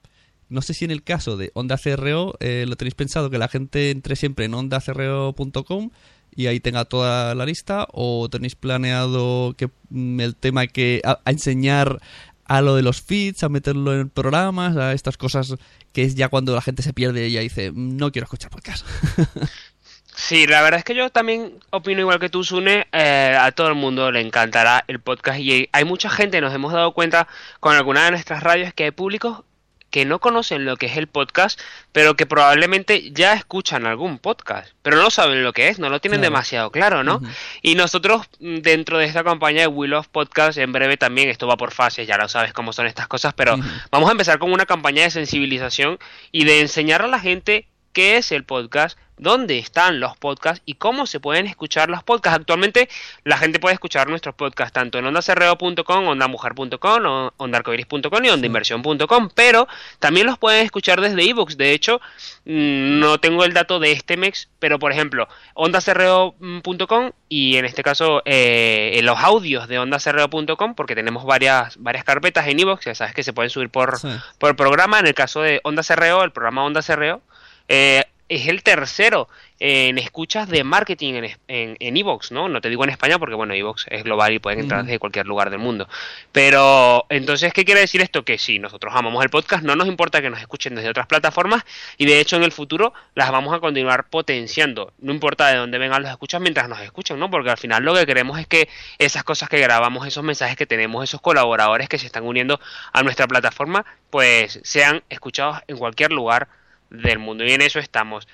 No 0.47 0.61
sé 0.61 0.73
si 0.73 0.85
en 0.85 0.91
el 0.91 1.03
caso 1.03 1.37
de 1.37 1.51
Onda 1.53 1.77
CRO 1.77 2.35
eh, 2.39 2.65
lo 2.67 2.75
tenéis 2.75 2.95
pensado 2.95 3.29
que 3.29 3.37
la 3.37 3.47
gente 3.47 3.89
entre 3.89 4.15
siempre 4.15 4.45
en 4.45 4.53
ondacro.com 4.53 5.91
y 6.35 6.47
ahí 6.47 6.59
tenga 6.59 6.85
toda 6.85 7.35
la 7.35 7.45
lista 7.45 7.87
o 7.91 8.29
tenéis 8.29 8.55
planeado 8.55 9.53
que 9.57 9.69
mm, 9.89 10.19
el 10.19 10.35
tema 10.35 10.67
que 10.67 11.01
a, 11.03 11.19
enseñar 11.25 11.99
a 12.45 12.61
lo 12.61 12.75
de 12.75 12.81
los 12.81 13.01
feeds, 13.01 13.43
a 13.43 13.49
meterlo 13.49 13.93
en 13.93 14.09
programas, 14.09 14.75
a 14.77 14.93
estas 14.93 15.17
cosas 15.17 15.55
que 15.93 16.03
es 16.03 16.15
ya 16.15 16.29
cuando 16.29 16.53
la 16.53 16.61
gente 16.61 16.83
se 16.83 16.93
pierde 16.93 17.27
y 17.27 17.33
ya 17.33 17.41
dice, 17.41 17.71
mm, 17.71 17.97
no 17.97 18.11
quiero 18.11 18.25
escuchar 18.25 18.51
podcast. 18.51 18.85
Sí, 20.13 20.45
la 20.45 20.61
verdad 20.61 20.79
es 20.79 20.83
que 20.83 20.93
yo 20.93 21.09
también 21.09 21.57
opino 21.71 22.01
igual 22.01 22.19
que 22.19 22.29
tú, 22.29 22.43
Sune. 22.43 22.85
Eh, 22.91 23.35
a 23.39 23.51
todo 23.53 23.69
el 23.69 23.75
mundo 23.75 24.11
le 24.11 24.21
encantará 24.21 24.83
el 24.87 24.99
podcast 24.99 25.39
y 25.39 25.69
hay 25.71 25.85
mucha 25.85 26.09
gente, 26.09 26.41
nos 26.41 26.53
hemos 26.53 26.73
dado 26.73 26.93
cuenta 26.93 27.27
con 27.59 27.75
alguna 27.75 28.05
de 28.05 28.11
nuestras 28.11 28.43
radios 28.43 28.73
que 28.73 28.83
hay 28.83 28.91
públicos 28.91 29.43
que 29.91 30.05
no 30.05 30.19
conocen 30.19 30.65
lo 30.65 30.77
que 30.77 30.87
es 30.87 30.97
el 30.97 31.07
podcast, 31.07 31.59
pero 31.91 32.15
que 32.15 32.25
probablemente 32.25 33.11
ya 33.11 33.33
escuchan 33.33 33.85
algún 33.85 34.17
podcast, 34.17 34.71
pero 34.81 34.97
no 34.97 35.11
saben 35.11 35.43
lo 35.43 35.53
que 35.53 35.67
es, 35.67 35.79
no 35.79 35.89
lo 35.89 35.99
tienen 35.99 36.21
demasiado 36.21 36.71
claro, 36.71 37.03
¿no? 37.03 37.21
Y 37.61 37.75
nosotros 37.75 38.27
mm, 38.39 38.59
dentro 38.59 38.97
de 38.97 39.05
esta 39.05 39.23
campaña 39.23 39.61
de 39.61 39.67
Will 39.67 39.93
of 39.93 40.07
Podcast, 40.07 40.57
en 40.57 40.71
breve 40.71 40.97
también, 40.97 41.29
esto 41.29 41.45
va 41.45 41.57
por 41.57 41.71
fases, 41.71 42.07
ya 42.07 42.17
lo 42.17 42.29
sabes 42.29 42.53
cómo 42.53 42.73
son 42.73 42.87
estas 42.87 43.07
cosas, 43.07 43.33
pero 43.33 43.57
vamos 43.91 44.09
a 44.09 44.13
empezar 44.13 44.39
con 44.39 44.51
una 44.51 44.65
campaña 44.65 45.03
de 45.03 45.11
sensibilización 45.11 45.99
y 46.31 46.45
de 46.45 46.61
enseñar 46.61 47.01
a 47.01 47.07
la 47.07 47.19
gente 47.19 47.67
qué 47.91 48.17
es 48.17 48.31
el 48.31 48.45
podcast, 48.45 48.97
dónde 49.21 49.59
están 49.59 49.99
los 49.99 50.17
podcasts 50.17 50.61
y 50.65 50.73
cómo 50.73 51.05
se 51.05 51.19
pueden 51.19 51.47
escuchar 51.47 51.89
los 51.89 52.03
podcasts. 52.03 52.39
Actualmente 52.39 52.89
la 53.23 53.37
gente 53.37 53.59
puede 53.59 53.75
escuchar 53.75 54.09
nuestros 54.09 54.35
podcasts 54.35 54.73
tanto 54.73 54.97
en 54.97 55.05
ondacerreo.com, 55.05 56.07
ondamujer.com, 56.07 57.29
ondarcoiris.com 57.37 58.25
y 58.25 58.29
ondainversión.com, 58.29 59.29
pero 59.33 59.67
también 59.99 60.25
los 60.25 60.37
pueden 60.37 60.65
escuchar 60.65 60.99
desde 60.99 61.23
ebooks. 61.23 61.55
De 61.55 61.71
hecho, 61.71 62.01
mm, 62.45 62.99
no 62.99 63.19
tengo 63.19 63.45
el 63.45 63.53
dato 63.53 63.79
de 63.79 63.91
este 63.91 64.17
mes, 64.17 64.49
pero 64.59 64.79
por 64.79 64.91
ejemplo, 64.91 65.27
ondacerreo.com 65.53 67.11
y 67.29 67.57
en 67.57 67.65
este 67.65 67.83
caso 67.83 68.23
eh, 68.25 68.93
en 68.95 69.05
los 69.05 69.19
audios 69.19 69.67
de 69.67 69.77
ondacerreo.com, 69.77 70.73
porque 70.73 70.95
tenemos 70.95 71.25
varias, 71.25 71.77
varias 71.77 72.03
carpetas 72.03 72.47
en 72.47 72.59
ebooks, 72.59 72.85
ya 72.85 72.95
sabes 72.95 73.13
que 73.13 73.21
se 73.21 73.33
pueden 73.33 73.51
subir 73.51 73.69
por, 73.69 73.99
por 74.39 74.55
programa. 74.55 74.99
En 74.99 75.05
el 75.05 75.13
caso 75.13 75.43
de 75.43 75.61
Onda 75.63 75.83
Cerreo, 75.83 76.23
el 76.23 76.31
programa 76.31 76.65
Onda 76.65 76.81
Cerreo, 76.81 77.21
eh, 77.67 78.03
es 78.31 78.47
el 78.47 78.63
tercero 78.63 79.27
en 79.59 79.97
escuchas 79.97 80.47
de 80.47 80.63
marketing 80.63 81.15
en, 81.15 81.25
en, 81.49 81.77
en 81.79 81.97
Evox, 81.97 82.31
¿no? 82.31 82.47
No 82.47 82.61
te 82.61 82.69
digo 82.69 82.85
en 82.85 82.89
España 82.89 83.19
porque, 83.19 83.35
bueno, 83.35 83.53
Evox 83.53 83.87
es 83.89 84.05
global 84.05 84.31
y 84.31 84.39
pueden 84.39 84.61
entrar 84.61 84.85
desde 84.85 84.99
cualquier 84.99 85.27
lugar 85.27 85.49
del 85.49 85.59
mundo. 85.59 85.89
Pero, 86.31 87.05
entonces, 87.09 87.51
¿qué 87.51 87.65
quiere 87.65 87.81
decir 87.81 87.99
esto? 87.99 88.23
Que 88.23 88.37
sí, 88.37 88.57
nosotros 88.57 88.93
amamos 88.95 89.21
el 89.21 89.29
podcast, 89.29 89.63
no 89.63 89.75
nos 89.75 89.89
importa 89.89 90.21
que 90.21 90.29
nos 90.29 90.39
escuchen 90.39 90.75
desde 90.75 90.89
otras 90.89 91.07
plataformas 91.07 91.65
y, 91.97 92.05
de 92.05 92.21
hecho, 92.21 92.37
en 92.37 92.43
el 92.43 92.53
futuro 92.53 92.93
las 93.15 93.29
vamos 93.31 93.53
a 93.53 93.59
continuar 93.59 94.07
potenciando. 94.09 94.93
No 94.99 95.11
importa 95.11 95.49
de 95.49 95.57
dónde 95.57 95.77
vengan 95.77 96.01
los 96.01 96.09
escuchas 96.09 96.39
mientras 96.39 96.69
nos 96.69 96.79
escuchen, 96.79 97.19
¿no? 97.19 97.29
Porque 97.29 97.49
al 97.49 97.57
final 97.57 97.83
lo 97.83 97.93
que 97.93 98.05
queremos 98.05 98.39
es 98.39 98.47
que 98.47 98.69
esas 98.97 99.25
cosas 99.25 99.49
que 99.49 99.59
grabamos, 99.59 100.07
esos 100.07 100.23
mensajes 100.23 100.55
que 100.55 100.65
tenemos, 100.65 101.03
esos 101.03 101.19
colaboradores 101.19 101.89
que 101.89 101.99
se 101.99 102.05
están 102.05 102.23
uniendo 102.23 102.61
a 102.93 103.03
nuestra 103.03 103.27
plataforma, 103.27 103.83
pues 104.09 104.61
sean 104.63 105.03
escuchados 105.09 105.57
en 105.67 105.77
cualquier 105.77 106.13
lugar 106.13 106.47
del 106.91 107.17
mundo. 107.17 107.43
Y 107.43 107.51
en 107.51 107.61
eso 107.61 107.79
estamos. 107.79 108.27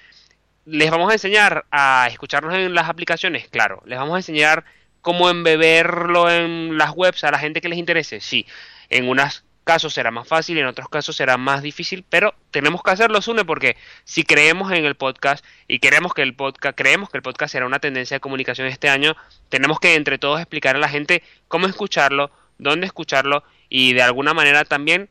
¿Les 0.65 0.91
vamos 0.91 1.09
a 1.09 1.13
enseñar 1.13 1.65
a 1.71 2.07
escucharnos 2.11 2.53
en 2.53 2.73
las 2.73 2.89
aplicaciones? 2.89 3.47
Claro. 3.47 3.81
¿Les 3.85 3.97
vamos 3.97 4.15
a 4.15 4.19
enseñar 4.19 4.65
cómo 5.01 5.29
embeberlo 5.29 6.29
en 6.29 6.77
las 6.77 6.91
webs 6.91 7.23
a 7.23 7.31
la 7.31 7.39
gente 7.39 7.61
que 7.61 7.69
les 7.69 7.79
interese? 7.79 8.19
Sí. 8.19 8.45
En 8.89 9.07
unos 9.07 9.45
casos 9.67 9.93
será 9.93 10.11
más 10.11 10.27
fácil, 10.27 10.57
en 10.57 10.65
otros 10.65 10.89
casos 10.89 11.15
será 11.15 11.37
más 11.37 11.61
difícil, 11.61 12.03
pero 12.09 12.33
tenemos 12.51 12.81
que 12.81 12.91
hacerlo, 12.91 13.21
Sune, 13.21 13.43
porque 13.45 13.75
si 14.05 14.23
creemos 14.23 14.71
en 14.71 14.85
el 14.85 14.95
podcast 14.95 15.45
y 15.67 15.79
queremos 15.79 16.13
que 16.13 16.23
el 16.23 16.33
podcast, 16.33 16.75
creemos 16.75 17.09
que 17.09 17.17
el 17.17 17.21
podcast 17.21 17.51
será 17.51 17.65
una 17.65 17.79
tendencia 17.79 18.15
de 18.15 18.21
comunicación 18.21 18.67
este 18.67 18.89
año, 18.89 19.15
tenemos 19.49 19.79
que 19.79 19.95
entre 19.95 20.17
todos 20.17 20.39
explicar 20.39 20.77
a 20.77 20.79
la 20.79 20.87
gente 20.87 21.21
cómo 21.49 21.67
escucharlo, 21.67 22.31
dónde 22.57 22.87
escucharlo 22.87 23.43
y 23.67 23.93
de 23.93 24.01
alguna 24.01 24.33
manera 24.33 24.63
también 24.63 25.09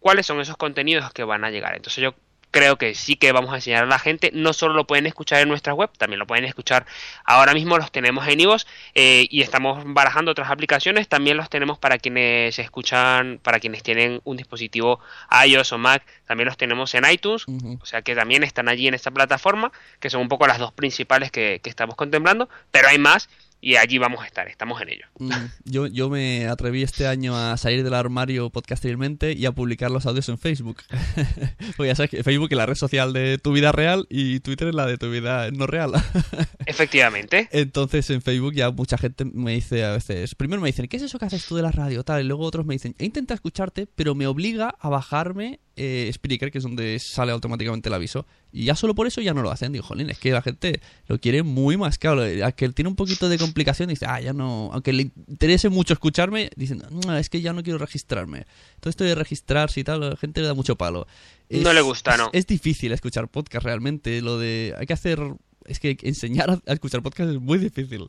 cuáles 0.00 0.26
son 0.26 0.40
esos 0.40 0.56
contenidos 0.56 1.12
que 1.12 1.22
van 1.24 1.44
a 1.44 1.50
llegar. 1.50 1.76
Entonces 1.76 2.02
yo 2.02 2.14
creo 2.54 2.78
que 2.78 2.94
sí 2.94 3.16
que 3.16 3.32
vamos 3.32 3.52
a 3.52 3.56
enseñar 3.56 3.82
a 3.82 3.86
la 3.86 3.98
gente. 3.98 4.30
No 4.32 4.52
solo 4.52 4.74
lo 4.74 4.86
pueden 4.86 5.06
escuchar 5.06 5.40
en 5.40 5.48
nuestra 5.48 5.74
web, 5.74 5.90
también 5.98 6.20
lo 6.20 6.26
pueden 6.26 6.44
escuchar. 6.44 6.86
Ahora 7.24 7.52
mismo 7.52 7.76
los 7.78 7.90
tenemos 7.90 8.28
en 8.28 8.38
iVoox 8.38 8.64
eh, 8.94 9.26
y 9.28 9.42
estamos 9.42 9.82
barajando 9.84 10.30
otras 10.30 10.48
aplicaciones. 10.52 11.08
También 11.08 11.36
los 11.36 11.50
tenemos 11.50 11.80
para 11.80 11.98
quienes 11.98 12.56
escuchan, 12.60 13.40
para 13.42 13.58
quienes 13.58 13.82
tienen 13.82 14.20
un 14.22 14.36
dispositivo 14.36 15.00
iOS 15.44 15.72
o 15.72 15.78
Mac. 15.78 16.04
También 16.28 16.46
los 16.46 16.56
tenemos 16.56 16.94
en 16.94 17.10
iTunes, 17.10 17.44
o 17.80 17.86
sea 17.86 18.02
que 18.02 18.14
también 18.14 18.44
están 18.44 18.68
allí 18.68 18.86
en 18.86 18.94
esta 18.94 19.10
plataforma, 19.10 19.72
que 19.98 20.08
son 20.08 20.20
un 20.20 20.28
poco 20.28 20.46
las 20.46 20.58
dos 20.58 20.72
principales 20.72 21.32
que, 21.32 21.60
que 21.60 21.70
estamos 21.70 21.96
contemplando. 21.96 22.48
Pero 22.70 22.86
hay 22.86 22.98
más 22.98 23.28
y 23.64 23.76
allí 23.76 23.96
vamos 23.96 24.22
a 24.22 24.26
estar, 24.26 24.46
estamos 24.46 24.80
en 24.82 24.90
ello. 24.90 25.06
Mm, 25.18 25.30
yo, 25.64 25.86
yo 25.86 26.10
me 26.10 26.48
atreví 26.48 26.82
este 26.82 27.06
año 27.06 27.34
a 27.34 27.56
salir 27.56 27.82
del 27.82 27.94
armario 27.94 28.50
podcastilmente 28.50 29.32
y 29.32 29.46
a 29.46 29.52
publicar 29.52 29.90
los 29.90 30.04
audios 30.04 30.28
en 30.28 30.36
Facebook. 30.36 30.82
Porque 31.76 31.88
ya 31.88 31.94
sabes 31.94 32.10
que 32.10 32.22
Facebook 32.22 32.48
es 32.50 32.58
la 32.58 32.66
red 32.66 32.74
social 32.74 33.14
de 33.14 33.38
tu 33.38 33.52
vida 33.52 33.72
real 33.72 34.06
y 34.10 34.40
Twitter 34.40 34.68
es 34.68 34.74
la 34.74 34.84
de 34.84 34.98
tu 34.98 35.10
vida 35.10 35.50
no 35.50 35.66
real. 35.66 35.92
Efectivamente. 36.66 37.48
Entonces 37.52 38.10
en 38.10 38.20
Facebook 38.20 38.52
ya 38.52 38.70
mucha 38.70 38.98
gente 38.98 39.24
me 39.24 39.52
dice 39.52 39.82
a 39.82 39.92
veces, 39.92 40.34
primero 40.34 40.60
me 40.60 40.68
dicen, 40.68 40.86
¿qué 40.86 40.98
es 40.98 41.02
eso 41.02 41.18
que 41.18 41.24
haces 41.24 41.46
tú 41.46 41.56
de 41.56 41.62
la 41.62 41.72
radio? 41.72 42.04
Tal, 42.04 42.22
y 42.22 42.28
luego 42.28 42.44
otros 42.44 42.66
me 42.66 42.74
dicen, 42.74 42.94
he 42.98 43.06
intentado 43.06 43.36
escucharte, 43.36 43.86
pero 43.86 44.14
me 44.14 44.26
obliga 44.26 44.74
a 44.78 44.90
bajarme 44.90 45.60
eh, 45.76 46.10
Spreaker, 46.12 46.50
que 46.50 46.58
es 46.58 46.64
donde 46.64 46.98
sale 46.98 47.32
automáticamente 47.32 47.88
el 47.88 47.94
aviso. 47.94 48.26
Y 48.52 48.64
ya 48.64 48.76
solo 48.76 48.94
por 48.94 49.06
eso 49.06 49.20
ya 49.20 49.34
no 49.34 49.42
lo 49.42 49.50
hacen. 49.50 49.72
Digo, 49.72 49.84
jolín, 49.84 50.10
es 50.10 50.18
que 50.18 50.30
la 50.30 50.42
gente 50.42 50.80
lo 51.06 51.20
quiere 51.20 51.42
muy 51.42 51.76
más 51.76 51.98
claro. 51.98 52.22
A 52.44 52.52
que 52.52 52.68
tiene 52.70 52.88
un 52.88 52.96
poquito 52.96 53.28
de 53.28 53.38
complicación, 53.38 53.88
dice, 53.88 54.06
ah, 54.08 54.20
ya 54.20 54.32
no. 54.32 54.70
Aunque 54.72 54.92
le 54.92 55.10
interese 55.28 55.68
mucho 55.68 55.94
escucharme, 55.94 56.50
dicen, 56.56 56.82
no, 56.90 57.16
es 57.16 57.28
que 57.28 57.40
ya 57.40 57.52
no 57.52 57.62
quiero 57.62 57.78
registrarme. 57.78 58.46
Todo 58.80 58.90
esto 58.90 59.04
de 59.04 59.14
registrarse 59.14 59.80
y 59.80 59.84
tal, 59.84 60.00
la 60.00 60.16
gente 60.16 60.40
le 60.40 60.46
da 60.46 60.54
mucho 60.54 60.76
palo. 60.76 61.06
no 61.50 61.72
le 61.72 61.80
gusta, 61.80 62.16
¿no? 62.16 62.30
Es 62.32 62.46
difícil 62.46 62.92
escuchar 62.92 63.28
podcast 63.28 63.64
realmente. 63.64 64.20
Lo 64.22 64.38
de. 64.38 64.74
Hay 64.78 64.86
que 64.86 64.92
hacer. 64.92 65.20
Es 65.66 65.80
que 65.80 65.96
enseñar 66.02 66.60
a 66.66 66.72
escuchar 66.72 67.02
podcast 67.02 67.30
es 67.30 67.40
muy 67.40 67.58
difícil. 67.58 68.06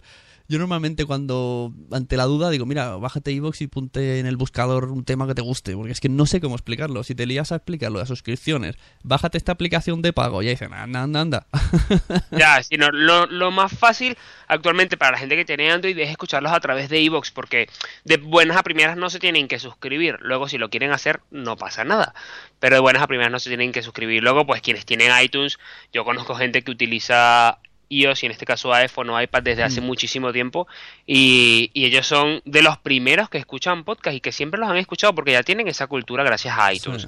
Yo 0.48 0.60
normalmente 0.60 1.06
cuando, 1.06 1.74
ante 1.92 2.18
la 2.18 2.26
duda, 2.26 2.52
digo, 2.52 2.68
mira, 2.68 2.98
bájate 2.98 3.32
iVoox 3.32 3.62
y 3.62 3.68
ponte 3.68 4.20
en 4.20 4.28
el 4.28 4.38
buscador 4.38 4.92
un 4.92 5.04
tema 5.04 5.26
que 5.26 5.34
te 5.34 5.42
guste, 5.42 5.76
porque 5.76 5.92
es 5.92 6.00
que 6.00 6.10
no 6.10 6.28
sé 6.28 6.40
cómo 6.40 6.56
explicarlo. 6.56 7.04
Si 7.04 7.16
te 7.16 7.26
lías 7.26 7.52
a 7.52 7.56
explicarlo 7.56 8.00
de 8.00 8.06
suscripciones, 8.06 8.76
bájate 9.04 9.40
esta 9.40 9.54
aplicación 9.54 10.04
de 10.04 10.14
pago, 10.14 10.44
ya 10.44 10.52
dicen, 10.52 10.72
anda, 10.74 11.02
anda, 11.02 11.22
anda. 11.22 11.48
ya, 12.32 12.62
sino 12.62 12.92
lo, 12.92 13.52
más 13.52 13.76
fácil 13.76 14.18
actualmente 14.48 14.98
para 14.98 15.14
la 15.14 15.18
gente 15.18 15.36
que 15.36 15.46
tiene 15.46 15.72
Android 15.72 15.98
es 15.98 16.10
escucharlos 16.10 16.52
a 16.52 16.60
través 16.60 16.90
de 16.90 17.02
iVoox, 17.02 17.32
porque 17.32 17.68
de 18.04 18.18
buenas 18.18 18.58
a 18.58 18.64
primeras 18.64 18.98
no 18.98 19.10
se 19.10 19.20
tienen 19.20 19.48
que 19.48 19.58
suscribir. 19.58 20.18
Luego, 20.22 20.48
si 20.48 20.60
lo 20.60 20.70
quieren 20.70 20.92
hacer, 20.92 21.22
no 21.32 21.58
pasa 21.58 21.84
nada. 21.86 22.14
Pero 22.60 22.76
de 22.76 22.82
buenas 22.82 23.02
a 23.02 23.08
primeras 23.08 23.32
no 23.32 23.40
se 23.40 23.50
tienen 23.50 23.72
que 23.72 23.82
suscribir. 23.82 24.22
Luego, 24.22 24.46
pues 24.46 24.62
quienes 24.62 24.86
tienen 24.86 25.12
iTunes, 25.24 25.58
yo 25.92 26.06
conozco 26.06 26.36
gente 26.36 26.62
que 26.62 26.72
utiliza 26.72 27.60
iOS 27.90 28.24
y 28.24 28.26
en 28.26 28.32
este 28.32 28.46
caso 28.46 28.74
iPhone 28.74 29.10
o 29.10 29.22
iPad 29.22 29.44
desde 29.44 29.64
hace 29.64 29.82
mm. 29.82 29.86
muchísimo 29.86 30.34
tiempo 30.34 30.68
y, 31.06 31.72
ellos 31.74 32.08
son 32.08 32.42
de 32.46 32.64
los 32.64 32.78
primeros 32.80 33.30
que 33.30 33.38
escuchan 33.38 33.84
podcast 33.84 34.16
y 34.16 34.20
que 34.20 34.32
siempre 34.32 34.60
los 34.60 34.70
han 34.70 34.78
escuchado 34.78 35.14
porque 35.14 35.34
ya 35.34 35.44
tienen 35.44 35.68
esa 35.68 35.86
cultura 35.86 36.24
gracias 36.24 36.58
a 36.58 36.74
iTunes. 36.74 37.08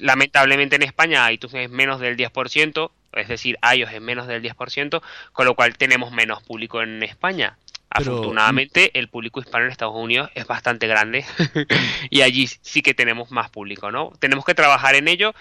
Lamentablemente 0.00 0.76
en 0.76 0.82
España 0.82 1.30
iTunes 1.30 1.54
es 1.54 1.70
menos 1.70 2.00
del 2.00 2.16
10%, 2.16 2.90
es 3.12 3.28
decir, 3.28 3.56
iOS 3.74 3.92
es 3.92 4.00
menos 4.00 4.26
del 4.26 4.42
10%, 4.42 5.00
con 5.32 5.46
lo 5.46 5.54
cual 5.54 5.76
tenemos 5.76 6.10
menos 6.10 6.42
público 6.42 6.82
en 6.82 7.02
España. 7.04 7.56
Afortunadamente, 7.88 8.90
el 8.98 9.08
público 9.08 9.40
hispano 9.40 9.64
en 9.64 9.70
Estados 9.70 9.94
Unidos 9.96 10.30
es 10.34 10.46
bastante 10.46 10.86
grande 10.86 11.24
y 12.10 12.22
allí 12.22 12.46
sí 12.46 12.82
que 12.82 12.94
tenemos 12.94 13.30
más 13.30 13.48
público, 13.48 13.90
¿no? 13.90 14.12
Tenemos 14.18 14.44
que 14.44 14.54
trabajar 14.54 14.96
en 14.96 15.08
ello 15.08 15.34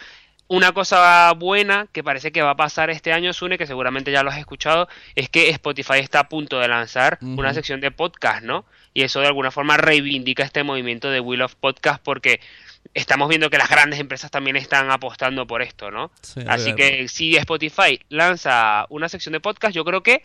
una 0.47 0.73
cosa 0.73 1.31
buena 1.33 1.87
que 1.91 2.03
parece 2.03 2.31
que 2.31 2.41
va 2.41 2.51
a 2.51 2.55
pasar 2.55 2.89
este 2.89 3.11
año, 3.11 3.33
Sune, 3.33 3.57
que 3.57 3.65
seguramente 3.65 4.11
ya 4.11 4.23
lo 4.23 4.29
has 4.29 4.37
escuchado, 4.37 4.87
es 5.15 5.29
que 5.29 5.49
Spotify 5.49 5.99
está 5.99 6.19
a 6.19 6.29
punto 6.29 6.59
de 6.59 6.67
lanzar 6.67 7.17
una 7.21 7.53
sección 7.53 7.81
de 7.81 7.91
podcast, 7.91 8.43
¿no? 8.43 8.65
Y 8.93 9.03
eso 9.03 9.19
de 9.19 9.27
alguna 9.27 9.51
forma 9.51 9.77
reivindica 9.77 10.43
este 10.43 10.63
movimiento 10.63 11.09
de 11.09 11.19
Will 11.19 11.41
of 11.41 11.55
Podcast 11.55 12.01
porque 12.03 12.39
estamos 12.93 13.27
viendo 13.27 13.49
que 13.49 13.57
las 13.57 13.69
grandes 13.69 13.99
empresas 13.99 14.29
también 14.29 14.55
están 14.55 14.91
apostando 14.91 15.47
por 15.47 15.61
esto, 15.61 15.89
¿no? 15.91 16.11
Así 16.47 16.73
que 16.75 17.07
si 17.07 17.35
Spotify 17.35 17.99
lanza 18.09 18.85
una 18.89 19.09
sección 19.09 19.33
de 19.33 19.39
podcast, 19.39 19.75
yo 19.75 19.83
creo 19.83 20.03
que 20.03 20.23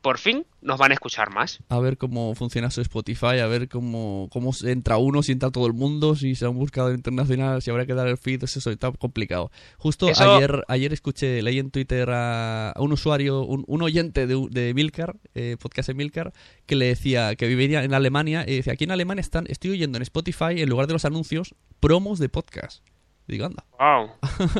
por 0.00 0.18
fin 0.18 0.46
nos 0.62 0.78
van 0.78 0.90
a 0.90 0.94
escuchar 0.94 1.32
más. 1.32 1.60
A 1.68 1.78
ver 1.78 1.96
cómo 1.98 2.34
funciona 2.34 2.70
su 2.70 2.80
Spotify, 2.80 3.38
a 3.40 3.46
ver 3.46 3.68
cómo, 3.68 4.28
cómo 4.30 4.52
entra 4.64 4.96
uno, 4.98 5.22
si 5.22 5.32
entra 5.32 5.50
todo 5.50 5.66
el 5.66 5.72
mundo, 5.72 6.16
si 6.16 6.34
se 6.34 6.44
ha 6.44 6.48
un 6.48 6.58
buscador 6.58 6.94
internacional, 6.94 7.62
si 7.62 7.70
habrá 7.70 7.86
que 7.86 7.94
dar 7.94 8.08
el 8.08 8.16
feed, 8.16 8.44
eso 8.44 8.70
está 8.70 8.92
complicado. 8.92 9.50
Justo 9.78 10.08
ayer 10.08 10.64
ayer 10.68 10.92
escuché, 10.92 11.42
leí 11.42 11.58
en 11.58 11.70
Twitter 11.70 12.08
a, 12.10 12.74
un 12.76 12.92
usuario, 12.92 13.42
un, 13.42 13.82
oyente 13.82 14.26
de, 14.26 14.46
de 14.50 14.74
Milcar, 14.74 15.16
eh, 15.34 15.56
podcast 15.58 15.88
de 15.88 15.94
Milcar, 15.94 16.32
que 16.66 16.76
le 16.76 16.86
decía 16.86 17.34
que 17.36 17.46
vivía 17.46 17.84
en 17.84 17.94
Alemania, 17.94 18.44
y 18.46 18.56
decía, 18.56 18.74
aquí 18.74 18.84
en 18.84 18.90
Alemania 18.92 19.20
están, 19.20 19.46
estoy 19.48 19.72
oyendo 19.72 19.96
en 19.98 20.02
Spotify, 20.02 20.60
en 20.60 20.68
lugar 20.68 20.86
de 20.86 20.94
los 20.94 21.04
anuncios, 21.04 21.54
promos 21.80 22.18
de 22.18 22.28
podcast. 22.28 22.82
Digo, 23.26 23.46
anda. 23.46 23.64
¡Wow! 23.78 24.10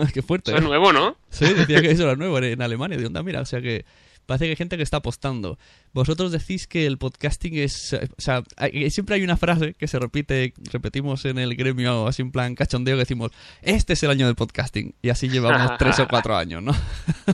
¡Qué 0.14 0.22
fuerte! 0.22 0.52
Eso 0.52 0.58
es 0.58 0.64
¿eh? 0.64 0.68
nuevo, 0.68 0.92
¿no? 0.92 1.16
Sí, 1.28 1.52
decía 1.54 1.82
que 1.82 1.90
eso 1.90 2.04
era 2.04 2.14
nuevo 2.14 2.38
en 2.38 2.62
Alemania. 2.62 2.96
Digo, 2.96 3.08
anda, 3.08 3.22
mira, 3.22 3.40
o 3.40 3.44
sea 3.44 3.60
que 3.60 3.84
parece 4.30 4.44
que 4.44 4.50
hay 4.50 4.56
gente 4.56 4.76
que 4.76 4.84
está 4.84 4.98
apostando. 4.98 5.58
Vosotros 5.92 6.30
decís 6.30 6.68
que 6.68 6.86
el 6.86 6.98
podcasting 6.98 7.58
es... 7.58 7.94
O 7.94 8.20
sea, 8.20 8.44
siempre 8.88 9.16
hay 9.16 9.24
una 9.24 9.36
frase 9.36 9.74
que 9.74 9.88
se 9.88 9.98
repite, 9.98 10.54
repetimos 10.70 11.24
en 11.24 11.38
el 11.38 11.56
gremio 11.56 12.06
así 12.06 12.22
en 12.22 12.30
plan 12.30 12.54
cachondeo, 12.54 12.94
que 12.94 13.00
decimos, 13.00 13.32
este 13.60 13.94
es 13.94 14.02
el 14.04 14.10
año 14.10 14.26
del 14.26 14.36
podcasting. 14.36 14.94
Y 15.02 15.08
así 15.08 15.28
llevamos 15.28 15.72
tres 15.80 15.98
o 15.98 16.06
cuatro 16.06 16.36
años, 16.36 16.62
¿no? 16.62 16.76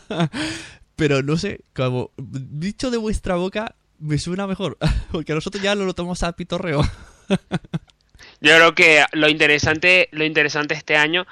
Pero 0.97 1.23
no 1.23 1.37
sé, 1.37 1.61
como 1.75 2.13
dicho 2.17 2.91
de 2.91 2.97
vuestra 2.97 3.35
boca, 3.35 3.75
me 3.99 4.17
suena 4.17 4.47
mejor. 4.47 4.79
Porque 5.13 5.35
nosotros 5.35 5.63
ya 5.63 5.75
lo, 5.75 5.85
lo 5.85 5.93
tomamos 5.93 6.23
a 6.23 6.33
pitorreo. 6.33 6.81
Yo 8.41 8.55
creo 8.55 8.75
que 8.75 9.05
lo 9.13 9.29
interesante, 9.29 10.09
lo 10.13 10.25
interesante 10.25 10.73
este 10.73 10.97
año 10.97 11.27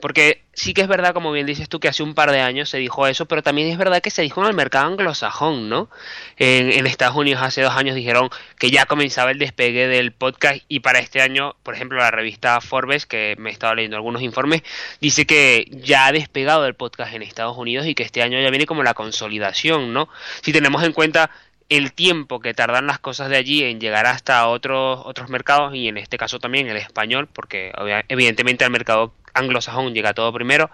porque 0.00 0.42
sí 0.52 0.74
que 0.74 0.82
es 0.82 0.88
verdad, 0.88 1.12
como 1.12 1.32
bien 1.32 1.46
dices 1.46 1.68
tú, 1.68 1.80
que 1.80 1.88
hace 1.88 2.02
un 2.02 2.14
par 2.14 2.30
de 2.30 2.40
años 2.40 2.68
se 2.68 2.78
dijo 2.78 3.06
eso, 3.06 3.26
pero 3.26 3.42
también 3.42 3.68
es 3.68 3.78
verdad 3.78 4.00
que 4.00 4.10
se 4.10 4.22
dijo 4.22 4.40
en 4.42 4.48
el 4.48 4.54
mercado 4.54 4.86
anglosajón, 4.86 5.68
¿no? 5.68 5.90
En, 6.36 6.86
Estados 6.86 7.16
Unidos 7.16 7.42
hace 7.42 7.62
dos 7.62 7.74
años 7.74 7.94
dijeron 7.94 8.30
que 8.58 8.70
ya 8.70 8.86
comenzaba 8.86 9.30
el 9.30 9.38
despegue 9.38 9.86
del 9.88 10.12
podcast 10.12 10.62
y 10.68 10.80
para 10.80 11.00
este 11.00 11.20
año, 11.20 11.54
por 11.62 11.74
ejemplo, 11.74 11.98
la 11.98 12.10
revista 12.10 12.60
Forbes, 12.60 13.06
que 13.06 13.36
me 13.38 13.50
he 13.50 13.52
estado 13.52 13.74
leyendo 13.74 13.96
algunos 13.96 14.22
informes, 14.22 14.62
dice 15.00 15.26
que 15.26 15.68
ya 15.70 16.06
ha 16.06 16.12
despegado 16.12 16.66
el 16.66 16.74
podcast 16.74 17.12
en 17.14 17.22
Estados 17.22 17.56
Unidos 17.56 17.86
y 17.86 17.94
que 17.94 18.04
este 18.04 18.22
año 18.22 18.40
ya 18.40 18.50
viene 18.50 18.66
como 18.66 18.82
la 18.82 18.94
consolidación, 18.94 19.92
¿no? 19.92 20.08
Si 20.42 20.52
tenemos 20.52 20.82
en 20.82 20.92
cuenta 20.92 21.30
el 21.68 21.92
tiempo 21.92 22.40
que 22.40 22.54
tardan 22.54 22.86
las 22.86 22.98
cosas 22.98 23.28
de 23.28 23.36
allí 23.36 23.62
en 23.64 23.80
llegar 23.80 24.06
hasta 24.06 24.48
otros 24.48 25.00
otros 25.04 25.28
mercados 25.28 25.74
y 25.74 25.88
en 25.88 25.98
este 25.98 26.16
caso 26.16 26.38
también 26.38 26.68
el 26.68 26.78
español 26.78 27.28
porque 27.30 27.72
evidentemente 28.08 28.64
al 28.64 28.70
mercado 28.70 29.12
anglosajón 29.34 29.94
llega 29.94 30.14
todo 30.14 30.32
primero, 30.32 30.70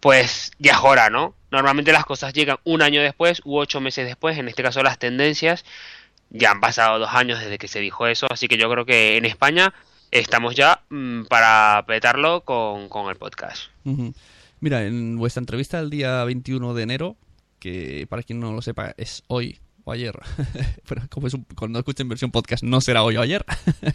pues 0.00 0.52
ya 0.58 0.72
es 0.72 1.10
¿no? 1.10 1.34
Normalmente 1.50 1.92
las 1.92 2.04
cosas 2.04 2.32
llegan 2.32 2.58
un 2.64 2.82
año 2.82 3.02
después 3.02 3.42
u 3.44 3.58
ocho 3.58 3.80
meses 3.80 4.06
después, 4.06 4.38
en 4.38 4.48
este 4.48 4.62
caso 4.62 4.82
las 4.82 4.98
tendencias, 4.98 5.64
ya 6.30 6.52
han 6.52 6.60
pasado 6.60 6.98
dos 6.98 7.10
años 7.12 7.40
desde 7.40 7.58
que 7.58 7.68
se 7.68 7.80
dijo 7.80 8.06
eso, 8.06 8.26
así 8.30 8.48
que 8.48 8.56
yo 8.56 8.70
creo 8.70 8.86
que 8.86 9.16
en 9.16 9.24
España 9.24 9.74
estamos 10.10 10.54
ya 10.54 10.82
mm, 10.88 11.24
para 11.24 11.84
petarlo 11.86 12.42
con, 12.42 12.88
el 13.08 13.16
podcast. 13.16 13.64
Mira, 14.60 14.84
en 14.84 15.16
vuestra 15.16 15.40
entrevista 15.40 15.80
del 15.80 15.90
día 15.90 16.24
21 16.24 16.74
de 16.74 16.82
enero, 16.82 17.16
que 17.58 18.06
para 18.08 18.22
quien 18.22 18.40
no 18.40 18.52
lo 18.52 18.62
sepa 18.62 18.94
es 18.96 19.22
hoy 19.26 19.58
o 19.84 19.92
ayer, 19.92 20.18
pero 20.88 21.02
como 21.08 21.26
es 21.26 21.36
cuando 21.56 21.78
escuchen 21.78 22.08
versión 22.08 22.30
podcast 22.30 22.62
no 22.62 22.80
será 22.80 23.02
hoy 23.02 23.16
o 23.16 23.22
ayer, 23.22 23.44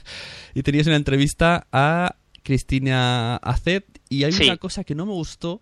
y 0.53 0.63
tenías 0.63 0.87
una 0.87 0.95
entrevista 0.95 1.67
a 1.71 2.15
Cristina 2.45 3.37
Acet. 3.37 3.85
Y 4.07 4.23
hay 4.23 4.33
una 4.33 4.57
cosa 4.57 4.83
que 4.83 4.95
no 4.95 5.05
me 5.05 5.11
gustó, 5.11 5.61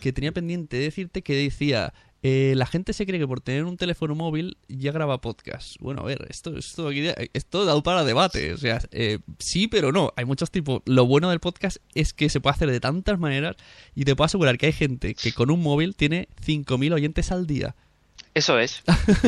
que 0.00 0.12
tenía 0.12 0.32
pendiente 0.32 0.76
de 0.76 0.82
decirte, 0.82 1.22
que 1.22 1.34
decía, 1.34 1.94
eh, 2.22 2.54
la 2.56 2.66
gente 2.66 2.92
se 2.92 3.06
cree 3.06 3.20
que 3.20 3.28
por 3.28 3.40
tener 3.40 3.64
un 3.64 3.76
teléfono 3.76 4.16
móvil 4.16 4.58
ya 4.66 4.90
graba 4.90 5.20
podcast. 5.20 5.76
Bueno, 5.78 6.02
a 6.02 6.04
ver, 6.04 6.26
esto, 6.28 6.58
esto, 6.58 6.90
esto 6.90 7.64
dado 7.64 7.82
para 7.84 8.02
debate. 8.02 8.52
O 8.52 8.58
sea, 8.58 8.80
eh, 8.90 9.20
sí, 9.38 9.68
pero 9.68 9.92
no. 9.92 10.12
Hay 10.16 10.24
muchos 10.24 10.50
tipos. 10.50 10.82
Lo 10.84 11.06
bueno 11.06 11.30
del 11.30 11.38
podcast 11.38 11.76
es 11.94 12.12
que 12.12 12.28
se 12.28 12.40
puede 12.40 12.54
hacer 12.54 12.72
de 12.72 12.80
tantas 12.80 13.20
maneras 13.20 13.54
y 13.94 14.04
te 14.04 14.16
puedo 14.16 14.26
asegurar 14.26 14.58
que 14.58 14.66
hay 14.66 14.72
gente 14.72 15.14
que 15.14 15.32
con 15.32 15.52
un 15.52 15.62
móvil 15.62 15.94
tiene 15.94 16.28
5.000 16.44 16.92
oyentes 16.92 17.30
al 17.30 17.46
día. 17.46 17.76
Eso 18.36 18.58
es. 18.58 18.82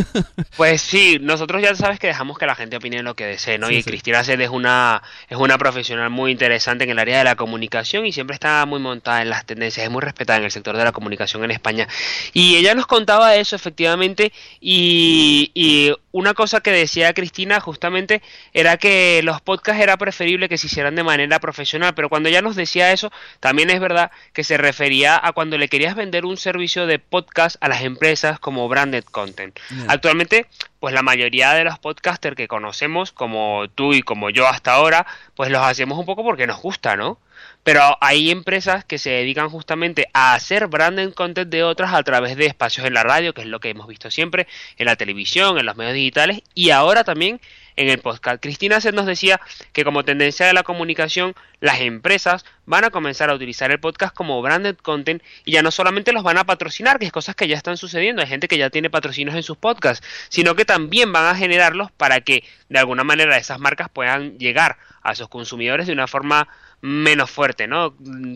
pues 0.59 0.83
sí, 0.83 1.17
nosotros 1.19 1.63
ya 1.63 1.75
sabes 1.75 1.99
que 1.99 2.09
dejamos 2.09 2.37
que 2.37 2.45
la 2.45 2.55
gente 2.55 2.77
opine 2.77 3.03
lo 3.03 3.15
que 3.15 3.25
desee, 3.25 3.57
¿no? 3.57 3.71
y 3.71 3.83
Cristina 3.83 4.23
Sed 4.23 4.39
es 4.39 4.51
una, 4.51 5.03
es 5.31 5.39
una 5.39 5.57
profesional 5.57 6.11
muy 6.11 6.31
interesante 6.31 6.85
en 6.85 6.91
el 6.91 6.99
área 6.99 7.17
de 7.17 7.25
la 7.25 7.35
comunicación 7.35 8.05
y 8.05 8.13
siempre 8.13 8.35
está 8.35 8.67
muy 8.67 8.81
montada 8.81 9.23
en 9.23 9.31
las 9.31 9.47
tendencias, 9.47 9.87
es 9.87 9.91
muy 9.91 10.03
respetada 10.03 10.41
en 10.41 10.45
el 10.45 10.51
sector 10.51 10.77
de 10.77 10.85
la 10.85 10.93
comunicación 10.93 11.43
en 11.43 11.53
España. 11.53 11.89
Y 12.35 12.57
ella 12.57 12.75
nos 12.75 12.87
contaba 12.87 13.35
eso 13.37 13.57
efectivamente 13.57 14.31
y, 14.61 15.53
y 15.55 15.95
una 16.13 16.35
cosa 16.35 16.61
que 16.61 16.71
decía 16.71 17.15
Cristina 17.15 17.61
justamente 17.61 18.21
era 18.53 18.77
que 18.77 19.23
los 19.23 19.41
podcasts 19.41 19.83
era 19.83 19.97
preferible 19.97 20.51
que 20.51 20.59
se 20.59 20.67
hicieran 20.67 20.97
de 20.97 21.03
manera 21.03 21.39
profesional, 21.39 21.95
pero 21.95 22.11
cuando 22.11 22.29
ella 22.29 22.43
nos 22.43 22.57
decía 22.57 22.93
eso, 22.93 23.11
también 23.41 23.71
es 23.71 23.81
verdad 23.81 24.11
que 24.35 24.45
se 24.45 24.59
refería 24.59 25.19
a 25.23 25.33
cuando 25.33 25.57
le 25.57 25.69
querías 25.69 25.95
vender 25.95 26.27
un 26.27 26.37
servicio 26.37 26.87
de 26.87 26.99
podcast 26.99 27.57
a 27.61 27.69
las 27.69 27.83
empresas 27.83 28.39
como 28.39 28.69
content. 29.05 29.59
Actualmente, 29.89 30.47
pues 30.81 30.95
la 30.95 31.03
mayoría 31.03 31.53
de 31.53 31.65
los 31.65 31.79
podcasters 31.79 32.37
que 32.37 32.49
conocemos, 32.49 33.13
como 33.13 33.69
tú 33.75 33.93
y 33.93 34.03
como 34.03 34.31
yo 34.31 34.47
hasta 34.47 34.73
ahora, 34.73 35.07
pues 35.35 35.51
los 35.51 35.63
hacemos 35.63 35.99
un 35.99 36.07
poco 36.07 36.25
porque 36.25 36.47
nos 36.47 36.61
gusta, 36.61 36.97
¿no? 36.97 37.19
Pero 37.69 37.99
hay 38.01 38.31
empresas 38.31 38.87
que 38.87 38.97
se 38.97 39.11
dedican 39.11 39.51
justamente 39.51 40.09
a 40.15 40.33
hacer 40.33 40.69
branding 40.69 41.11
content 41.11 41.51
de 41.51 41.65
otras 41.65 41.93
a 41.93 42.03
través 42.03 42.35
de 42.35 42.47
espacios 42.47 42.87
en 42.87 42.95
la 42.95 43.03
radio, 43.03 43.35
que 43.35 43.43
es 43.43 43.47
lo 43.47 43.61
que 43.61 43.69
hemos 43.69 43.87
visto 43.87 44.11
siempre, 44.11 44.47
en 44.79 44.87
la 44.87 44.97
televisión, 44.97 45.59
en 45.59 45.67
los 45.67 45.77
medios 45.77 45.93
digitales 45.93 46.41
y 46.55 46.71
ahora 46.71 47.05
también 47.05 47.43
en 47.77 47.91
el 47.91 47.99
podcast. 47.99 48.41
Cristina 48.41 48.81
se 48.81 48.91
nos 48.93 49.05
decía 49.05 49.39
que 49.75 49.85
como 49.85 50.03
tendencia 50.03 50.47
de 50.47 50.55
la 50.55 50.63
comunicación, 50.63 51.35
las 51.61 51.83
empresas 51.83 52.47
van 52.65 52.85
a 52.85 52.91
comenzar 52.91 53.29
a 53.29 53.35
utilizar 53.35 53.71
el 53.71 53.81
podcast 53.81 54.15
como 54.15 54.41
branded 54.41 54.77
content 54.77 55.23
y 55.45 55.53
ya 55.53 55.63
no 55.63 55.71
solamente 55.71 56.15
los 56.15 56.23
van 56.23 56.39
a 56.39 56.45
patrocinar, 56.45 56.99
que 56.99 57.05
es 57.05 57.13
cosas 57.13 57.37
que 57.37 57.49
ya 57.49 57.57
están 57.57 57.77
sucediendo, 57.77 58.23
hay 58.23 58.29
gente 58.29 58.49
que 58.49 58.57
ya 58.57 58.71
tiene 58.71 58.89
patrocinios 58.89 59.37
en 59.37 59.43
sus 59.43 59.59
podcasts, 59.59 60.07
sino 60.31 60.55
que 60.55 60.65
también 60.65 61.13
van 61.13 61.27
a 61.27 61.37
generarlos 61.37 61.93
para 61.93 62.23
que 62.23 62.45
de 62.71 62.79
alguna 62.79 63.05
manera 63.05 63.37
esas 63.37 63.61
marcas 63.61 63.91
puedan 63.91 64.39
llegar 64.39 64.79
a 65.03 65.15
sus 65.15 65.29
consumidores 65.29 65.87
de 65.87 65.93
una 65.93 66.07
forma 66.07 66.49
menos 66.81 67.31
fuerte, 67.31 67.67
¿no? 67.67 67.95